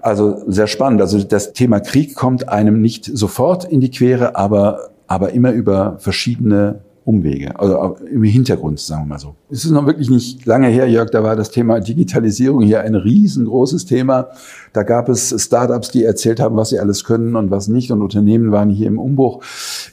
Also 0.00 0.42
sehr 0.46 0.66
spannend. 0.66 1.00
Also 1.00 1.22
das 1.22 1.52
Thema 1.52 1.80
Krieg 1.80 2.14
kommt 2.14 2.48
einem 2.48 2.80
nicht 2.80 3.04
sofort 3.04 3.64
in 3.64 3.80
die 3.80 3.90
Quere, 3.90 4.36
aber, 4.36 4.90
aber 5.06 5.32
immer 5.32 5.52
über 5.52 5.96
verschiedene 5.98 6.80
Umwege, 7.04 7.58
also 7.58 7.96
im 8.10 8.22
Hintergrund, 8.22 8.78
sagen 8.78 9.04
wir 9.04 9.14
mal 9.14 9.18
so. 9.18 9.34
Es 9.48 9.64
ist 9.64 9.70
noch 9.70 9.86
wirklich 9.86 10.10
nicht 10.10 10.44
lange 10.44 10.68
her, 10.68 10.88
Jörg, 10.88 11.10
da 11.10 11.22
war 11.22 11.34
das 11.34 11.50
Thema 11.50 11.80
Digitalisierung 11.80 12.62
hier 12.62 12.82
ein 12.82 12.94
riesengroßes 12.94 13.86
Thema. 13.86 14.28
Da 14.72 14.82
gab 14.82 15.08
es 15.08 15.34
Startups, 15.36 15.90
die 15.90 16.04
erzählt 16.04 16.40
haben, 16.40 16.56
was 16.56 16.68
sie 16.68 16.78
alles 16.78 17.04
können 17.04 17.36
und 17.36 17.50
was 17.50 17.68
nicht 17.68 17.90
und 17.90 18.02
Unternehmen 18.02 18.52
waren 18.52 18.68
hier 18.68 18.86
im 18.86 18.98
Umbruch. 18.98 19.42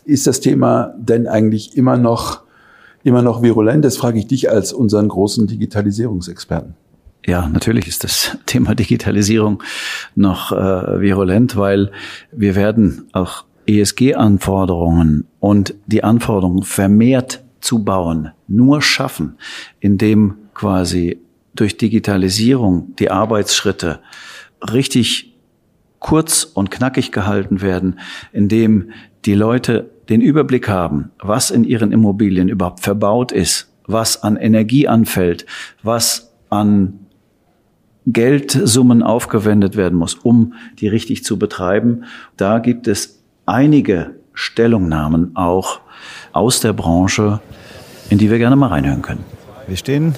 Ist 0.04 0.28
das 0.28 0.42
Thema 0.42 0.94
denn 0.98 1.28
eigentlich 1.28 1.78
immer 1.78 1.98
noch, 1.98 2.42
immer 3.04 3.22
noch 3.22 3.42
virulent? 3.42 3.86
Das 3.86 3.98
frage 3.98 4.20
ich 4.20 4.28
dich 4.28 4.50
als 4.50 4.74
unseren 4.74 5.08
großen 5.08 5.48
Digitalisierungsexperten. 5.48 6.76
Ja, 7.26 7.50
natürlich 7.50 7.88
ist 7.88 8.04
das 8.06 8.38
Thema 8.46 8.74
Digitalisierung 8.74 9.62
noch 10.16 10.54
äh, 10.54 11.02
virulent, 11.02 11.58
weil 11.58 11.92
wir 12.32 12.56
werden 12.56 13.10
auch 13.12 13.44
ESG-Anforderungen 13.68 15.28
und 15.40 15.76
die 15.86 16.04
Anforderungen 16.04 16.64
vermehrt 16.64 17.44
zu 17.60 17.84
bauen 17.84 18.32
nur 18.48 18.82
schaffen, 18.82 19.38
indem 19.80 20.36
quasi 20.54 21.20
durch 21.54 21.78
Digitalisierung 21.78 22.96
die 22.98 23.12
Arbeitsschritte 23.12 24.00
richtig 24.62 25.34
kurz 26.00 26.44
und 26.44 26.72
knackig 26.72 27.12
gehalten 27.12 27.62
werden, 27.62 28.00
indem 28.32 28.92
die 29.26 29.34
Leute 29.34 29.90
den 30.10 30.22
Überblick 30.22 30.70
haben, 30.70 31.12
was 31.20 31.52
in 31.52 31.64
ihren 31.64 31.92
Immobilien 31.92 32.48
überhaupt 32.48 32.80
verbaut 32.80 33.32
ist, 33.32 33.74
was 33.86 34.24
an 34.24 34.38
Energie 34.38 34.88
anfällt, 34.88 35.46
was 35.84 36.32
an 36.50 37.00
Geldsummen 38.06 39.04
aufgewendet 39.04 39.76
werden 39.76 39.98
muss, 39.98 40.14
um 40.14 40.54
die 40.80 40.88
richtig 40.88 41.26
zu 41.26 41.38
betreiben. 41.38 42.06
Da 42.38 42.60
gibt 42.60 42.88
es 42.88 43.17
einige 43.48 44.12
Stellungnahmen 44.34 45.36
auch 45.36 45.80
aus 46.34 46.60
der 46.60 46.74
Branche, 46.74 47.40
in 48.10 48.20
die 48.20 48.30
wir 48.30 48.38
gerne 48.38 48.56
mal 48.56 48.68
reinhören 48.68 49.02
können. 49.02 49.26
Wir 49.66 49.78
stehen 49.78 50.14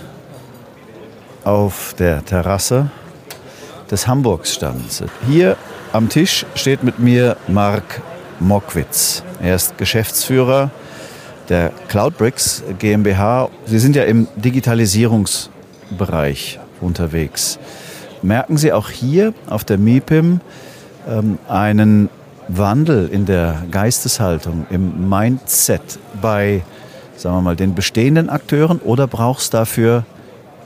auf 1.46 1.96
der 1.98 2.26
Terrasse 2.26 2.92
des 3.90 4.06
Hamburgsstands. 4.08 5.04
Hier 5.28 5.56
am 5.94 6.10
Tisch 6.10 6.46
steht 6.56 6.84
mit 6.84 7.00
mir 7.00 7.38
Marc 7.48 8.02
Mockwitz. 8.40 9.24
Er 9.42 9.56
ist 9.56 9.78
Geschäftsführer 9.78 10.72
der 11.48 11.72
Cloudbricks 11.88 12.62
GmbH. 12.78 13.48
Sie 13.66 13.80
sind 13.80 13.96
ja 13.96 14.04
im 14.04 14.28
Digitalisierungsbereich 14.36 16.60
unterwegs. 16.82 17.58
Merken 18.22 18.58
Sie 18.58 18.74
auch 18.74 18.90
hier 18.90 19.34
auf 19.48 19.64
der 19.64 19.78
MIPIM 19.78 20.42
ähm, 21.08 21.38
einen 21.48 22.10
Wandel 22.50 23.08
in 23.08 23.26
der 23.26 23.64
Geisteshaltung, 23.70 24.66
im 24.70 25.08
Mindset 25.08 26.00
bei, 26.22 26.64
sagen 27.16 27.38
wir 27.38 27.42
mal, 27.42 27.56
den 27.56 27.76
bestehenden 27.76 28.30
Akteuren 28.30 28.80
oder 28.80 29.08
brauchst 29.08 29.54
du 29.54 29.58
dafür 29.58 30.04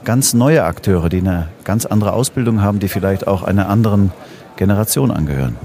ganz 0.04 0.34
neue 0.34 0.64
Akteure, 0.64 1.08
die 1.08 1.18
eine 1.18 1.48
ganz 1.64 1.84
andere 1.86 2.12
Ausbildung 2.12 2.62
haben, 2.62 2.78
die 2.78 2.88
vielleicht 2.88 3.26
auch 3.26 3.42
einer 3.42 3.68
anderen 3.68 4.12
Generation 4.56 5.10
angehören? 5.10 5.56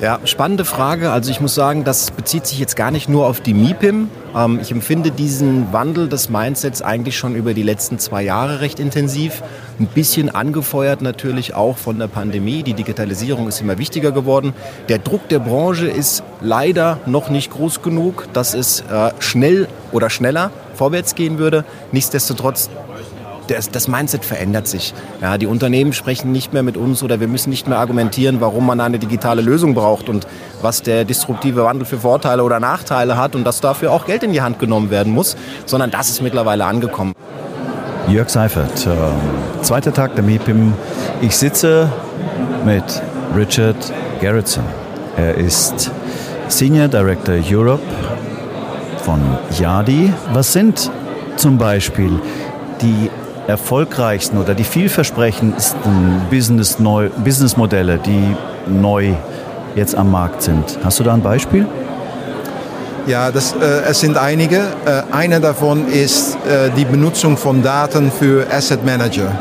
Ja, 0.00 0.18
spannende 0.24 0.64
Frage. 0.64 1.12
Also 1.12 1.30
ich 1.30 1.42
muss 1.42 1.54
sagen, 1.54 1.84
das 1.84 2.10
bezieht 2.10 2.46
sich 2.46 2.58
jetzt 2.58 2.74
gar 2.74 2.90
nicht 2.90 3.10
nur 3.10 3.26
auf 3.26 3.42
die 3.42 3.52
MIPIM. 3.52 4.08
Ähm, 4.34 4.58
ich 4.62 4.72
empfinde 4.72 5.10
diesen 5.10 5.74
Wandel 5.74 6.08
des 6.08 6.30
Mindsets 6.30 6.80
eigentlich 6.80 7.18
schon 7.18 7.34
über 7.34 7.52
die 7.52 7.62
letzten 7.62 7.98
zwei 7.98 8.22
Jahre 8.22 8.62
recht 8.62 8.80
intensiv. 8.80 9.42
Ein 9.78 9.88
bisschen 9.88 10.34
angefeuert 10.34 11.02
natürlich 11.02 11.52
auch 11.52 11.76
von 11.76 11.98
der 11.98 12.06
Pandemie. 12.06 12.62
Die 12.62 12.72
Digitalisierung 12.72 13.46
ist 13.46 13.60
immer 13.60 13.76
wichtiger 13.76 14.10
geworden. 14.10 14.54
Der 14.88 15.00
Druck 15.00 15.28
der 15.28 15.38
Branche 15.38 15.88
ist 15.88 16.22
leider 16.40 16.98
noch 17.04 17.28
nicht 17.28 17.50
groß 17.50 17.82
genug, 17.82 18.26
dass 18.32 18.54
es 18.54 18.80
äh, 18.80 19.10
schnell 19.18 19.68
oder 19.92 20.08
schneller 20.08 20.50
vorwärts 20.76 21.14
gehen 21.14 21.36
würde. 21.36 21.66
Nichtsdestotrotz 21.92 22.70
das, 23.50 23.70
das 23.70 23.88
Mindset 23.88 24.24
verändert 24.24 24.68
sich. 24.68 24.94
Ja, 25.20 25.36
die 25.38 25.46
Unternehmen 25.46 25.92
sprechen 25.92 26.32
nicht 26.32 26.52
mehr 26.52 26.62
mit 26.62 26.76
uns 26.76 27.02
oder 27.02 27.20
wir 27.20 27.28
müssen 27.28 27.50
nicht 27.50 27.66
mehr 27.66 27.78
argumentieren, 27.78 28.40
warum 28.40 28.66
man 28.66 28.80
eine 28.80 28.98
digitale 28.98 29.42
Lösung 29.42 29.74
braucht 29.74 30.08
und 30.08 30.26
was 30.62 30.82
der 30.82 31.04
disruptive 31.04 31.64
Wandel 31.64 31.84
für 31.84 31.98
Vorteile 31.98 32.44
oder 32.44 32.60
Nachteile 32.60 33.16
hat 33.16 33.34
und 33.34 33.44
dass 33.44 33.60
dafür 33.60 33.92
auch 33.92 34.06
Geld 34.06 34.22
in 34.22 34.32
die 34.32 34.42
Hand 34.42 34.58
genommen 34.58 34.90
werden 34.90 35.12
muss, 35.12 35.36
sondern 35.66 35.90
das 35.90 36.10
ist 36.10 36.22
mittlerweile 36.22 36.64
angekommen. 36.64 37.12
Jörg 38.08 38.28
Seifert, 38.28 38.86
äh, 38.86 39.62
zweiter 39.62 39.92
Tag 39.92 40.14
der 40.14 40.24
MIPIM. 40.24 40.72
Ich 41.20 41.36
sitze 41.36 41.90
mit 42.64 42.84
Richard 43.36 43.92
Gerritsen. 44.20 44.64
Er 45.16 45.34
ist 45.34 45.90
Senior 46.48 46.88
Director 46.88 47.36
Europe 47.48 47.82
von 49.04 49.20
Yadi. 49.58 50.12
Was 50.32 50.52
sind 50.52 50.90
zum 51.36 51.58
Beispiel 51.58 52.20
die 52.80 53.10
erfolgreichsten 53.50 54.38
oder 54.38 54.54
die 54.54 54.64
vielversprechendsten 54.64 56.22
Business 56.30 56.78
neu, 56.78 57.10
Businessmodelle, 57.24 57.98
die 57.98 58.36
neu 58.66 59.12
jetzt 59.74 59.94
am 59.94 60.10
Markt 60.10 60.42
sind? 60.42 60.78
Hast 60.82 60.98
du 60.98 61.04
da 61.04 61.14
ein 61.14 61.22
Beispiel? 61.22 61.66
Ja, 63.06 63.30
das, 63.30 63.52
äh, 63.52 63.82
es 63.88 64.00
sind 64.00 64.16
einige. 64.16 64.58
Äh, 64.58 65.02
eine 65.12 65.40
davon 65.40 65.88
ist 65.88 66.36
äh, 66.36 66.70
die 66.76 66.84
Benutzung 66.84 67.36
von 67.36 67.62
Daten 67.62 68.10
für 68.10 68.46
Asset 68.50 68.84
Manager. 68.84 69.32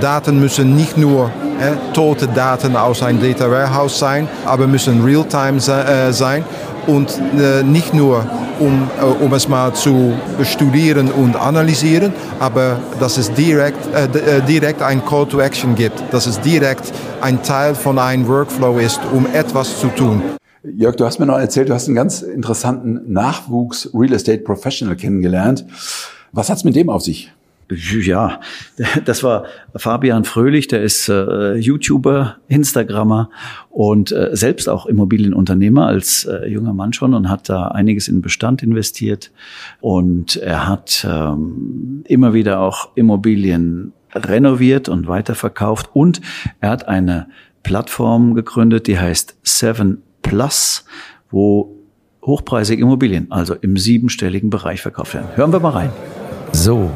Daten 0.00 0.38
müssen 0.40 0.76
nicht 0.76 0.96
nur 0.96 1.30
äh, 1.60 1.92
tote 1.94 2.26
Daten 2.26 2.76
aus 2.76 3.02
einem 3.02 3.22
Data 3.22 3.50
Warehouse 3.50 3.98
sein, 3.98 4.28
aber 4.44 4.66
müssen 4.66 5.04
real-time 5.04 5.58
äh, 5.58 6.12
sein 6.12 6.44
und 6.86 7.20
äh, 7.38 7.62
nicht 7.62 7.94
nur 7.94 8.26
um, 8.60 8.88
äh, 9.00 9.24
um 9.24 9.32
es 9.32 9.48
mal 9.48 9.74
zu 9.74 10.14
studieren 10.42 11.10
und 11.10 11.36
analysieren, 11.36 12.12
aber 12.40 12.78
dass 13.00 13.16
es 13.16 13.32
direkt, 13.32 13.78
äh, 13.94 14.04
äh, 14.04 14.42
direkt 14.42 14.82
ein 14.82 15.04
Call 15.04 15.26
to 15.26 15.40
Action 15.40 15.74
gibt, 15.74 16.02
dass 16.12 16.26
es 16.26 16.40
direkt 16.40 16.92
ein 17.20 17.42
Teil 17.42 17.74
von 17.74 17.98
einem 17.98 18.26
Workflow 18.28 18.78
ist, 18.78 19.00
um 19.12 19.26
etwas 19.32 19.80
zu 19.80 19.88
tun. 19.88 20.22
Jörg, 20.62 20.96
du 20.96 21.04
hast 21.04 21.18
mir 21.18 21.26
noch 21.26 21.38
erzählt, 21.38 21.68
du 21.68 21.74
hast 21.74 21.88
einen 21.88 21.96
ganz 21.96 22.22
interessanten 22.22 23.12
Nachwuchs 23.12 23.90
Real 23.92 24.14
Estate 24.14 24.38
Professional 24.38 24.96
kennengelernt. 24.96 25.66
Was 26.32 26.48
hat's 26.48 26.64
mit 26.64 26.74
dem 26.74 26.88
auf 26.88 27.02
sich? 27.02 27.32
Ja, 27.68 28.40
das 29.04 29.22
war 29.22 29.44
Fabian 29.74 30.24
Fröhlich, 30.24 30.68
der 30.68 30.82
ist 30.82 31.08
äh, 31.08 31.54
YouTuber, 31.54 32.36
Instagrammer 32.48 33.30
und 33.70 34.12
äh, 34.12 34.30
selbst 34.32 34.68
auch 34.68 34.86
Immobilienunternehmer 34.86 35.86
als 35.86 36.24
äh, 36.24 36.46
junger 36.46 36.72
Mann 36.72 36.92
schon 36.92 37.14
und 37.14 37.30
hat 37.30 37.48
da 37.48 37.68
einiges 37.68 38.08
in 38.08 38.22
Bestand 38.22 38.62
investiert. 38.62 39.32
Und 39.80 40.36
er 40.36 40.68
hat 40.68 41.06
ähm, 41.08 42.04
immer 42.06 42.34
wieder 42.34 42.60
auch 42.60 42.90
Immobilien 42.94 43.92
renoviert 44.14 44.88
und 44.88 45.08
weiterverkauft. 45.08 45.90
Und 45.92 46.20
er 46.60 46.70
hat 46.70 46.88
eine 46.88 47.28
Plattform 47.62 48.34
gegründet, 48.34 48.86
die 48.86 48.98
heißt 48.98 49.36
Seven 49.42 50.02
Plus, 50.22 50.84
wo 51.30 51.74
hochpreisige 52.22 52.82
Immobilien, 52.82 53.30
also 53.30 53.54
im 53.54 53.76
siebenstelligen 53.76 54.50
Bereich 54.50 54.80
verkauft 54.80 55.14
werden. 55.14 55.28
Hören 55.34 55.52
wir 55.52 55.60
mal 55.60 55.70
rein. 55.70 55.90
So, 56.52 56.90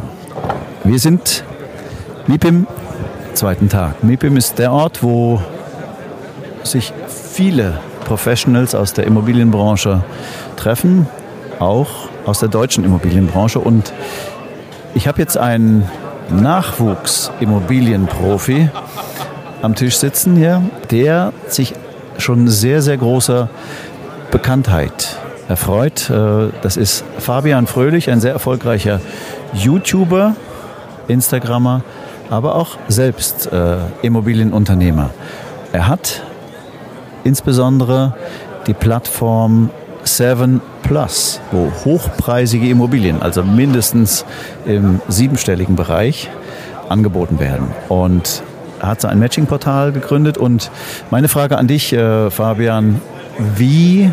wir 0.89 0.99
sind 0.99 1.45
MIPIM, 2.29 2.67
zweiten 3.35 3.69
Tag. 3.69 4.03
MIPIM 4.03 4.39
ist 4.39 4.59
der 4.59 4.73
Ort, 4.73 5.03
wo 5.03 5.43
sich 6.63 6.95
viele 7.07 7.79
Professionals 8.07 8.75
aus 8.75 8.95
der 8.95 9.07
Immobilienbranche 9.07 10.03
treffen, 10.57 11.07
auch 11.59 12.09
aus 12.25 12.41
der 12.41 12.49
deutschen 12.49 12.85
Immobilienbranche. 12.85 13.59
Und 13.59 13.93
ich 14.95 15.07
habe 15.07 15.21
jetzt 15.21 15.37
einen 15.37 15.87
Nachwuchs-Immobilienprofi 16.31 18.71
am 19.61 19.75
Tisch 19.75 19.99
sitzen 19.99 20.37
hier, 20.37 20.63
der 20.91 21.35
sich 21.49 21.75
schon 22.17 22.49
sehr, 22.49 22.81
sehr 22.81 22.97
großer 22.97 23.51
Bekanntheit 24.31 25.19
erfreut. 25.51 26.09
Äh, 26.09 26.49
das 26.63 26.79
ist 26.79 27.05
Fabian 27.19 27.67
Fröhlich, 27.67 28.11
ein 28.11 28.21
sehr 28.21 28.33
erfolgreicher 28.33 29.03
YouTuber, 29.53 30.35
Instagrammer, 31.09 31.83
aber 32.31 32.55
auch 32.55 32.79
selbst 32.89 33.51
äh, 33.53 33.77
Immobilienunternehmer. 34.03 35.11
Er 35.73 35.89
hat 35.89 36.23
insbesondere 37.25 38.15
die 38.67 38.75
Plattform 38.75 39.71
Seven 40.05 40.61
Plus, 40.83 41.41
wo 41.53 41.71
hochpreisige 41.85 42.69
Immobilien, 42.69 43.21
also 43.21 43.43
mindestens 43.43 44.25
im 44.65 45.01
siebenstelligen 45.09 45.77
Bereich, 45.77 46.31
angeboten 46.89 47.41
werden. 47.41 47.69
Und 47.89 48.43
er 48.81 48.89
hat 48.89 49.01
so 49.01 49.09
ein 49.09 49.19
Matching-Portal 49.19 49.93
gegründet. 49.93 50.39
Und 50.39 50.71
meine 51.11 51.29
Frage 51.29 51.59
an 51.59 51.67
dich, 51.67 51.93
äh, 51.93 52.31
Fabian, 52.31 53.01
wie 53.57 54.13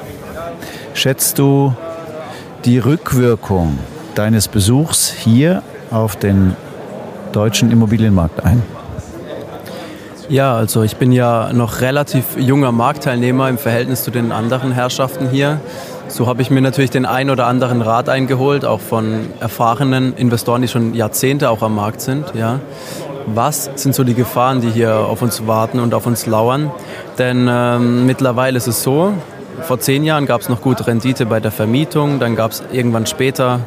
schätzt 0.94 1.40
du 1.40 1.74
die 2.66 2.80
Rückwirkung 2.80 3.78
deines 4.16 4.48
Besuchs 4.48 5.12
hier 5.12 5.62
auf 5.92 6.16
den 6.16 6.56
deutschen 7.36 7.72
Immobilienmarkt 7.72 8.44
ein? 8.44 8.64
Ja, 10.28 10.56
also 10.56 10.82
ich 10.82 10.96
bin 10.96 11.12
ja 11.12 11.54
noch 11.54 11.82
relativ 11.82 12.38
junger 12.38 12.72
Marktteilnehmer 12.72 13.48
im 13.48 13.58
Verhältnis 13.58 14.04
zu 14.04 14.10
den 14.10 14.32
anderen 14.32 14.72
Herrschaften 14.72 15.30
hier. 15.30 15.60
So 16.08 16.28
habe 16.28 16.42
ich 16.42 16.50
mir 16.50 16.62
natürlich 16.62 16.90
den 16.90 17.06
ein 17.06 17.30
oder 17.30 17.46
anderen 17.46 17.82
Rat 17.82 18.10
eingeholt, 18.10 18.66
auch 18.66 18.80
von 18.80 19.28
erfahrenen 19.40 20.16
Investoren, 20.16 20.62
die 20.62 20.68
schon 20.68 20.94
Jahrzehnte 20.94 21.50
auch 21.50 21.62
am 21.62 21.76
Markt 21.76 22.02
sind. 22.02 22.26
Ja. 22.34 22.60
Was 23.28 23.70
sind 23.76 23.96
so 23.96 24.04
die 24.04 24.14
Gefahren, 24.14 24.62
die 24.62 24.70
hier 24.70 24.96
auf 24.98 25.22
uns 25.22 25.46
warten 25.48 25.80
und 25.80 25.94
auf 25.94 26.06
uns 26.06 26.26
lauern? 26.26 26.72
Denn 27.18 27.48
ähm, 27.50 28.06
mittlerweile 28.06 28.58
ist 28.58 28.68
es 28.68 28.84
so, 28.84 29.14
vor 29.62 29.80
zehn 29.80 30.04
Jahren 30.04 30.26
gab 30.26 30.42
es 30.42 30.50
noch 30.50 30.62
gute 30.62 30.86
Rendite 30.86 31.26
bei 31.26 31.40
der 31.40 31.52
Vermietung, 31.52 32.20
dann 32.20 32.36
gab 32.36 32.52
es 32.52 32.64
irgendwann 32.72 33.06
später 33.06 33.62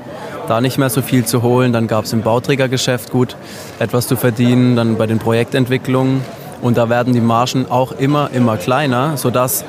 da 0.49 0.61
nicht 0.61 0.78
mehr 0.78 0.90
so 0.90 1.03
viel 1.03 1.24
zu 1.24 1.42
holen. 1.42 1.72
Dann 1.72 1.86
gab 1.86 2.05
es 2.05 2.12
im 2.12 2.22
Bauträgergeschäft 2.22 3.11
gut 3.11 3.36
etwas 3.78 4.09
zu 4.09 4.16
verdienen, 4.16 4.76
dann 4.76 4.96
bei 4.96 5.07
den 5.07 5.18
Projektentwicklungen. 5.18 6.22
Und 6.61 6.76
da 6.76 6.88
werden 6.88 7.12
die 7.12 7.20
Margen 7.20 7.66
auch 7.70 7.92
immer, 7.92 8.30
immer 8.32 8.57
kleiner, 8.57 9.16
sodass 9.16 9.64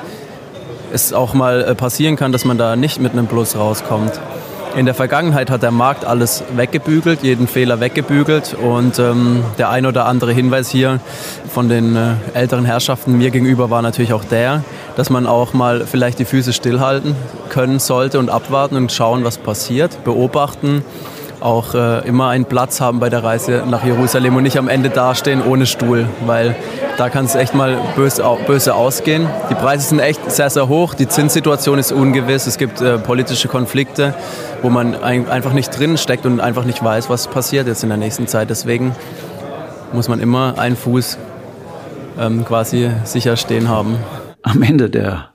es 0.92 1.12
auch 1.12 1.34
mal 1.34 1.62
äh, 1.62 1.74
passieren 1.74 2.16
kann, 2.16 2.32
dass 2.32 2.44
man 2.44 2.58
da 2.58 2.74
nicht 2.76 3.00
mit 3.00 3.12
einem 3.12 3.26
Plus 3.26 3.56
rauskommt. 3.56 4.20
In 4.76 4.86
der 4.86 4.94
Vergangenheit 4.94 5.50
hat 5.50 5.64
der 5.64 5.72
Markt 5.72 6.04
alles 6.04 6.44
weggebügelt, 6.54 7.24
jeden 7.24 7.48
Fehler 7.48 7.80
weggebügelt. 7.80 8.54
Und 8.54 9.00
ähm, 9.00 9.42
der 9.58 9.68
ein 9.68 9.84
oder 9.84 10.06
andere 10.06 10.32
Hinweis 10.32 10.70
hier 10.70 11.00
von 11.52 11.68
den 11.68 11.96
äh, 11.96 12.12
älteren 12.34 12.64
Herrschaften 12.64 13.18
mir 13.18 13.30
gegenüber 13.30 13.68
war 13.70 13.82
natürlich 13.82 14.12
auch 14.12 14.24
der, 14.24 14.62
dass 14.96 15.10
man 15.10 15.26
auch 15.26 15.54
mal 15.54 15.86
vielleicht 15.86 16.20
die 16.20 16.24
Füße 16.24 16.52
stillhalten 16.52 17.16
können 17.48 17.80
sollte 17.80 18.20
und 18.20 18.30
abwarten 18.30 18.76
und 18.76 18.92
schauen, 18.92 19.24
was 19.24 19.38
passiert, 19.38 20.04
beobachten, 20.04 20.84
auch 21.40 21.74
äh, 21.74 22.06
immer 22.06 22.28
einen 22.28 22.44
Platz 22.44 22.80
haben 22.80 23.00
bei 23.00 23.08
der 23.08 23.24
Reise 23.24 23.64
nach 23.68 23.84
Jerusalem 23.84 24.36
und 24.36 24.42
nicht 24.42 24.58
am 24.58 24.68
Ende 24.68 24.90
dastehen 24.90 25.42
ohne 25.42 25.66
Stuhl, 25.66 26.08
weil 26.26 26.56
da 26.98 27.08
kann 27.08 27.24
es 27.24 27.34
echt 27.34 27.54
mal 27.54 27.78
böse, 27.96 28.22
böse 28.46 28.74
ausgehen. 28.74 29.26
Die 29.50 29.54
Preise 29.54 29.88
sind 29.88 30.00
echt 30.00 30.30
sehr, 30.30 30.50
sehr 30.50 30.68
hoch, 30.68 30.94
die 30.94 31.08
Zinssituation 31.08 31.78
ist 31.78 31.92
ungewiss, 31.92 32.46
es 32.46 32.58
gibt 32.58 32.80
äh, 32.80 32.98
politische 32.98 33.48
Konflikte, 33.48 34.14
wo 34.62 34.70
man 34.70 34.94
ein, 34.94 35.28
einfach 35.28 35.52
nicht 35.52 35.70
drin 35.78 35.96
steckt 35.96 36.26
und 36.26 36.40
einfach 36.40 36.64
nicht 36.64 36.82
weiß, 36.82 37.08
was 37.08 37.28
passiert 37.28 37.66
jetzt 37.66 37.82
in 37.82 37.88
der 37.88 37.98
nächsten 37.98 38.26
Zeit. 38.26 38.50
Deswegen 38.50 38.94
muss 39.92 40.08
man 40.08 40.20
immer 40.20 40.58
einen 40.58 40.76
Fuß 40.76 41.18
ähm, 42.18 42.44
quasi 42.44 42.90
sicher 43.04 43.36
stehen 43.36 43.68
haben. 43.68 43.96
Am 44.42 44.62
Ende 44.62 44.90
der 44.90 45.30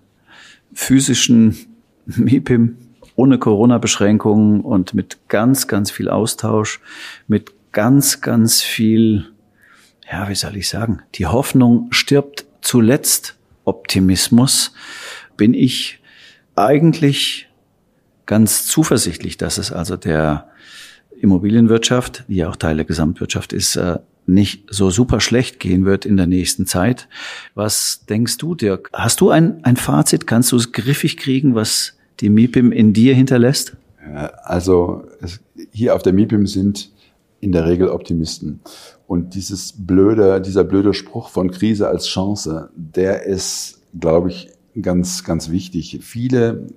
physischen 0.74 1.58
MIPIM 2.06 2.78
ohne 3.16 3.40
Corona-Beschränkungen 3.40 4.62
und 4.62 4.94
mit 4.94 5.30
ganz, 5.30 5.68
ganz 5.68 5.92
viel 5.92 6.10
Austausch, 6.10 6.82
mit 7.28 7.54
ganz, 7.72 8.22
ganz 8.22 8.62
viel, 8.62 9.26
ja, 10.12 10.30
wie 10.30 10.36
soll 10.36 10.58
ich 10.58 10.68
sagen, 10.70 11.02
die 11.16 11.26
Hoffnung 11.26 11.88
stirbt 11.92 12.46
zuletzt 12.62 13.38
Optimismus, 13.64 14.74
bin 15.38 15.54
ich 15.54 16.00
eigentlich 16.56 17.50
ganz 18.26 18.68
zuversichtlich, 18.68 19.38
dass 19.38 19.58
es 19.58 19.72
also 19.72 19.98
der 19.98 20.50
Immobilienwirtschaft, 21.20 22.26
die 22.28 22.38
ja 22.38 22.50
auch 22.50 22.56
Teil 22.56 22.76
der 22.76 22.86
Gesamtwirtschaft 22.86 23.54
ist, 23.54 23.76
äh, 23.76 24.00
nicht 24.28 24.64
so 24.70 24.90
super 24.90 25.20
schlecht 25.20 25.60
gehen 25.60 25.86
wird 25.86 26.06
in 26.06 26.18
der 26.18 26.26
nächsten 26.26 26.66
Zeit. 26.66 27.08
Was 27.54 28.06
denkst 28.06 28.38
du, 28.38 28.56
Dirk? 28.56 28.90
Hast 28.92 29.22
du 29.22 29.30
ein, 29.30 29.64
ein 29.64 29.78
Fazit? 29.78 30.26
Kannst 30.26 30.52
du 30.52 30.56
es 30.56 30.72
griffig 30.72 31.18
kriegen, 31.18 31.54
was 31.54 31.95
die 32.20 32.30
MIPIM 32.30 32.72
in 32.72 32.94
dir 32.94 33.14
hinterlässt? 33.16 33.76
Also 34.44 35.04
hier 35.72 35.96
auf 35.96 36.04
der 36.04 36.14
MIPIM 36.14 36.48
sind 36.48 36.92
in 37.40 37.52
der 37.52 37.66
Regel 37.66 37.90
Optimisten. 37.90 38.62
Und 39.08 39.36
dieses 39.36 39.74
blöde, 39.78 40.42
dieser 40.42 40.64
blöde 40.64 40.94
Spruch 40.94 41.30
von 41.30 41.52
Krise 41.52 41.88
als 41.88 42.08
Chance, 42.08 42.70
der 42.76 43.24
ist, 43.24 43.82
glaube 44.00 44.30
ich, 44.30 44.50
ganz, 44.82 45.24
ganz 45.24 45.50
wichtig. 45.52 46.00
Viele, 46.02 46.68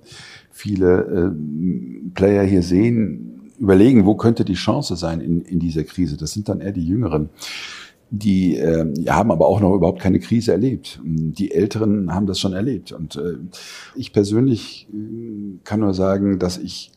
viele 0.51 1.33
äh, 1.33 2.11
Player 2.13 2.43
hier 2.43 2.63
sehen, 2.63 3.51
überlegen, 3.57 4.05
wo 4.05 4.15
könnte 4.15 4.45
die 4.45 4.53
Chance 4.53 4.95
sein 4.95 5.21
in, 5.21 5.41
in 5.41 5.59
dieser 5.59 5.83
Krise. 5.83 6.17
Das 6.17 6.31
sind 6.31 6.49
dann 6.49 6.61
eher 6.61 6.71
die 6.71 6.85
Jüngeren. 6.85 7.29
Die 8.11 8.57
äh, 8.57 8.85
haben 9.07 9.31
aber 9.31 9.47
auch 9.47 9.59
noch 9.59 9.75
überhaupt 9.75 10.01
keine 10.01 10.19
Krise 10.19 10.51
erlebt. 10.51 10.99
Die 11.03 11.51
Älteren 11.51 12.13
haben 12.13 12.25
das 12.25 12.39
schon 12.39 12.53
erlebt. 12.53 12.91
Und 12.91 13.15
äh, 13.17 13.35
ich 13.95 14.13
persönlich 14.13 14.87
äh, 14.91 15.59
kann 15.63 15.81
nur 15.81 15.93
sagen, 15.93 16.39
dass 16.39 16.57
ich 16.57 16.91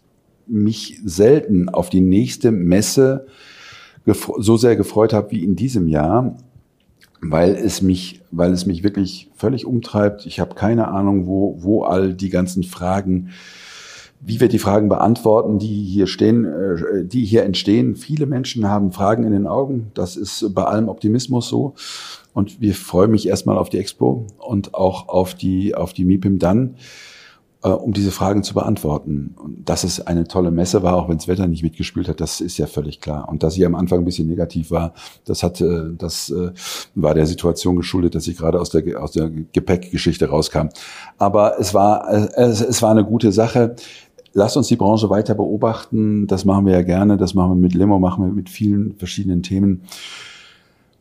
mich 0.47 1.01
selten 1.05 1.69
auf 1.69 1.91
die 1.91 2.01
nächste 2.01 2.51
Messe 2.51 3.27
so 4.39 4.57
sehr 4.57 4.75
gefreut 4.75 5.13
habe 5.13 5.31
wie 5.31 5.45
in 5.45 5.55
diesem 5.55 5.87
Jahr, 5.87 6.37
weil 7.21 7.55
es 7.55 7.83
mich, 7.83 8.21
weil 8.31 8.53
es 8.53 8.67
mich 8.67 8.83
wirklich 8.83 9.31
völlig 9.35 9.65
umtreibt. 9.65 10.27
Ich 10.27 10.41
habe 10.41 10.55
keine 10.55 10.89
Ahnung, 10.89 11.27
wo, 11.27 11.57
wo 11.63 11.85
all 11.85 12.15
die 12.15 12.31
ganzen 12.31 12.65
Fragen, 12.65 13.31
wie 14.25 14.41
wir 14.41 14.49
die 14.49 14.61
Fragen 14.61 14.89
beantworten, 14.89 15.59
die 15.59 15.83
hier 15.85 16.07
stehen, 16.07 16.45
äh, 16.45 17.05
die 17.05 17.25
hier 17.25 17.43
entstehen. 17.43 17.97
Viele 17.97 18.27
Menschen 18.27 18.69
haben 18.69 18.93
Fragen 18.93 19.25
in 19.25 19.33
den 19.33 19.47
Augen. 19.47 19.91
Das 19.95 20.17
ist 20.17 20.55
bei 20.55 20.65
allem 20.65 20.89
Optimismus 20.89 21.49
so. 21.49 21.75
Und 22.33 22.61
wir 22.61 22.75
freuen 22.75 23.11
mich 23.11 23.29
erstmal 23.29 23.59
auf 23.59 23.69
die 23.69 23.79
Expo 23.79 24.27
und 24.39 24.75
auch 24.75 25.09
auf 25.09 25.35
die, 25.35 25.75
auf 25.75 25.93
die 25.93 26.05
MIPIM 26.05 26.39
dann 26.39 26.77
äh, 27.63 27.69
um 27.69 27.93
diese 27.93 28.11
Fragen 28.11 28.43
zu 28.43 28.55
beantworten. 28.55 29.35
Und 29.37 29.69
dass 29.69 29.85
es 29.85 30.05
eine 30.07 30.27
tolle 30.27 30.51
Messe 30.51 30.83
war, 30.83 30.97
auch 30.97 31.09
wenn 31.09 31.17
das 31.17 31.29
Wetter 31.29 31.47
nicht 31.47 31.63
mitgespielt 31.63 32.09
hat, 32.09 32.21
das 32.21 32.41
ist 32.41 32.59
ja 32.59 32.67
völlig 32.67 33.01
klar. 33.01 33.29
Und 33.29 33.43
dass 33.43 33.55
sie 33.55 33.65
am 33.65 33.75
Anfang 33.75 34.01
ein 34.01 34.05
bisschen 34.05 34.29
negativ 34.29 34.71
war, 34.71 34.95
das 35.25 35.43
hat, 35.43 35.61
äh, 35.61 35.91
das 35.97 36.31
äh, 36.31 36.51
war 36.95 37.15
der 37.15 37.27
Situation 37.27 37.77
geschuldet, 37.77 38.15
dass 38.15 38.27
ich 38.27 38.37
gerade 38.37 38.61
aus 38.61 38.71
der 38.71 38.83
aus 39.01 39.13
der 39.13 39.31
Gepäckgeschichte 39.31 40.29
rauskam. 40.29 40.69
Aber 41.19 41.59
es 41.59 41.73
war 41.75 42.09
es, 42.37 42.61
es 42.61 42.83
war 42.83 42.91
eine 42.91 43.05
gute 43.05 43.33
Sache. 43.33 43.77
Lass 44.35 44.57
uns 44.57 44.69
die 44.69 44.77
Branche 44.77 45.11
weiter 45.11 45.35
beobachten. 45.35 46.27
Das 46.27 46.45
machen 46.45 46.67
wir 46.67 46.73
ja 46.73 46.83
gerne. 46.83 47.17
Das 47.17 47.35
machen 47.35 47.51
wir 47.51 47.57
mit 47.57 47.75
Limo, 47.75 47.99
machen 47.99 48.25
wir 48.25 48.33
mit 48.33 48.49
vielen 48.49 48.95
verschiedenen 48.97 49.43
Themen. 49.43 49.83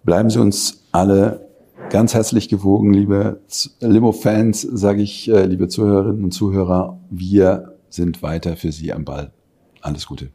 Bleiben 0.04 0.30
Sie 0.30 0.40
uns 0.40 0.84
alle 0.92 1.52
Ganz 1.90 2.14
herzlich 2.14 2.48
gewogen, 2.48 2.94
liebe 2.94 3.42
Limo-Fans, 3.82 4.62
sage 4.62 5.02
ich, 5.02 5.30
äh, 5.30 5.46
liebe 5.46 5.68
Zuhörerinnen 5.68 6.24
und 6.24 6.32
Zuhörer, 6.32 7.02
wir 7.10 7.76
sind 7.90 8.24
weiter 8.24 8.56
für 8.56 8.72
Sie 8.72 8.94
am 8.94 9.04
Ball. 9.04 9.34
Alles 9.82 10.06
Gute. 10.06 10.30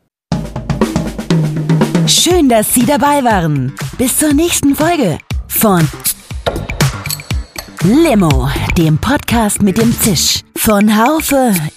Schön, 2.07 2.51
dass 2.51 2.75
Sie 2.75 2.85
dabei 2.85 3.25
waren. 3.25 3.73
Bis 3.97 4.19
zur 4.19 4.35
nächsten 4.35 4.75
Folge 4.75 5.19
von 5.49 5.81
Limo, 7.85 8.49
dem 8.77 8.99
Podcast 8.99 9.63
mit 9.63 9.79
dem 9.79 9.93
Zisch 9.93 10.43
von 10.57 10.95
Haufe 10.95 11.55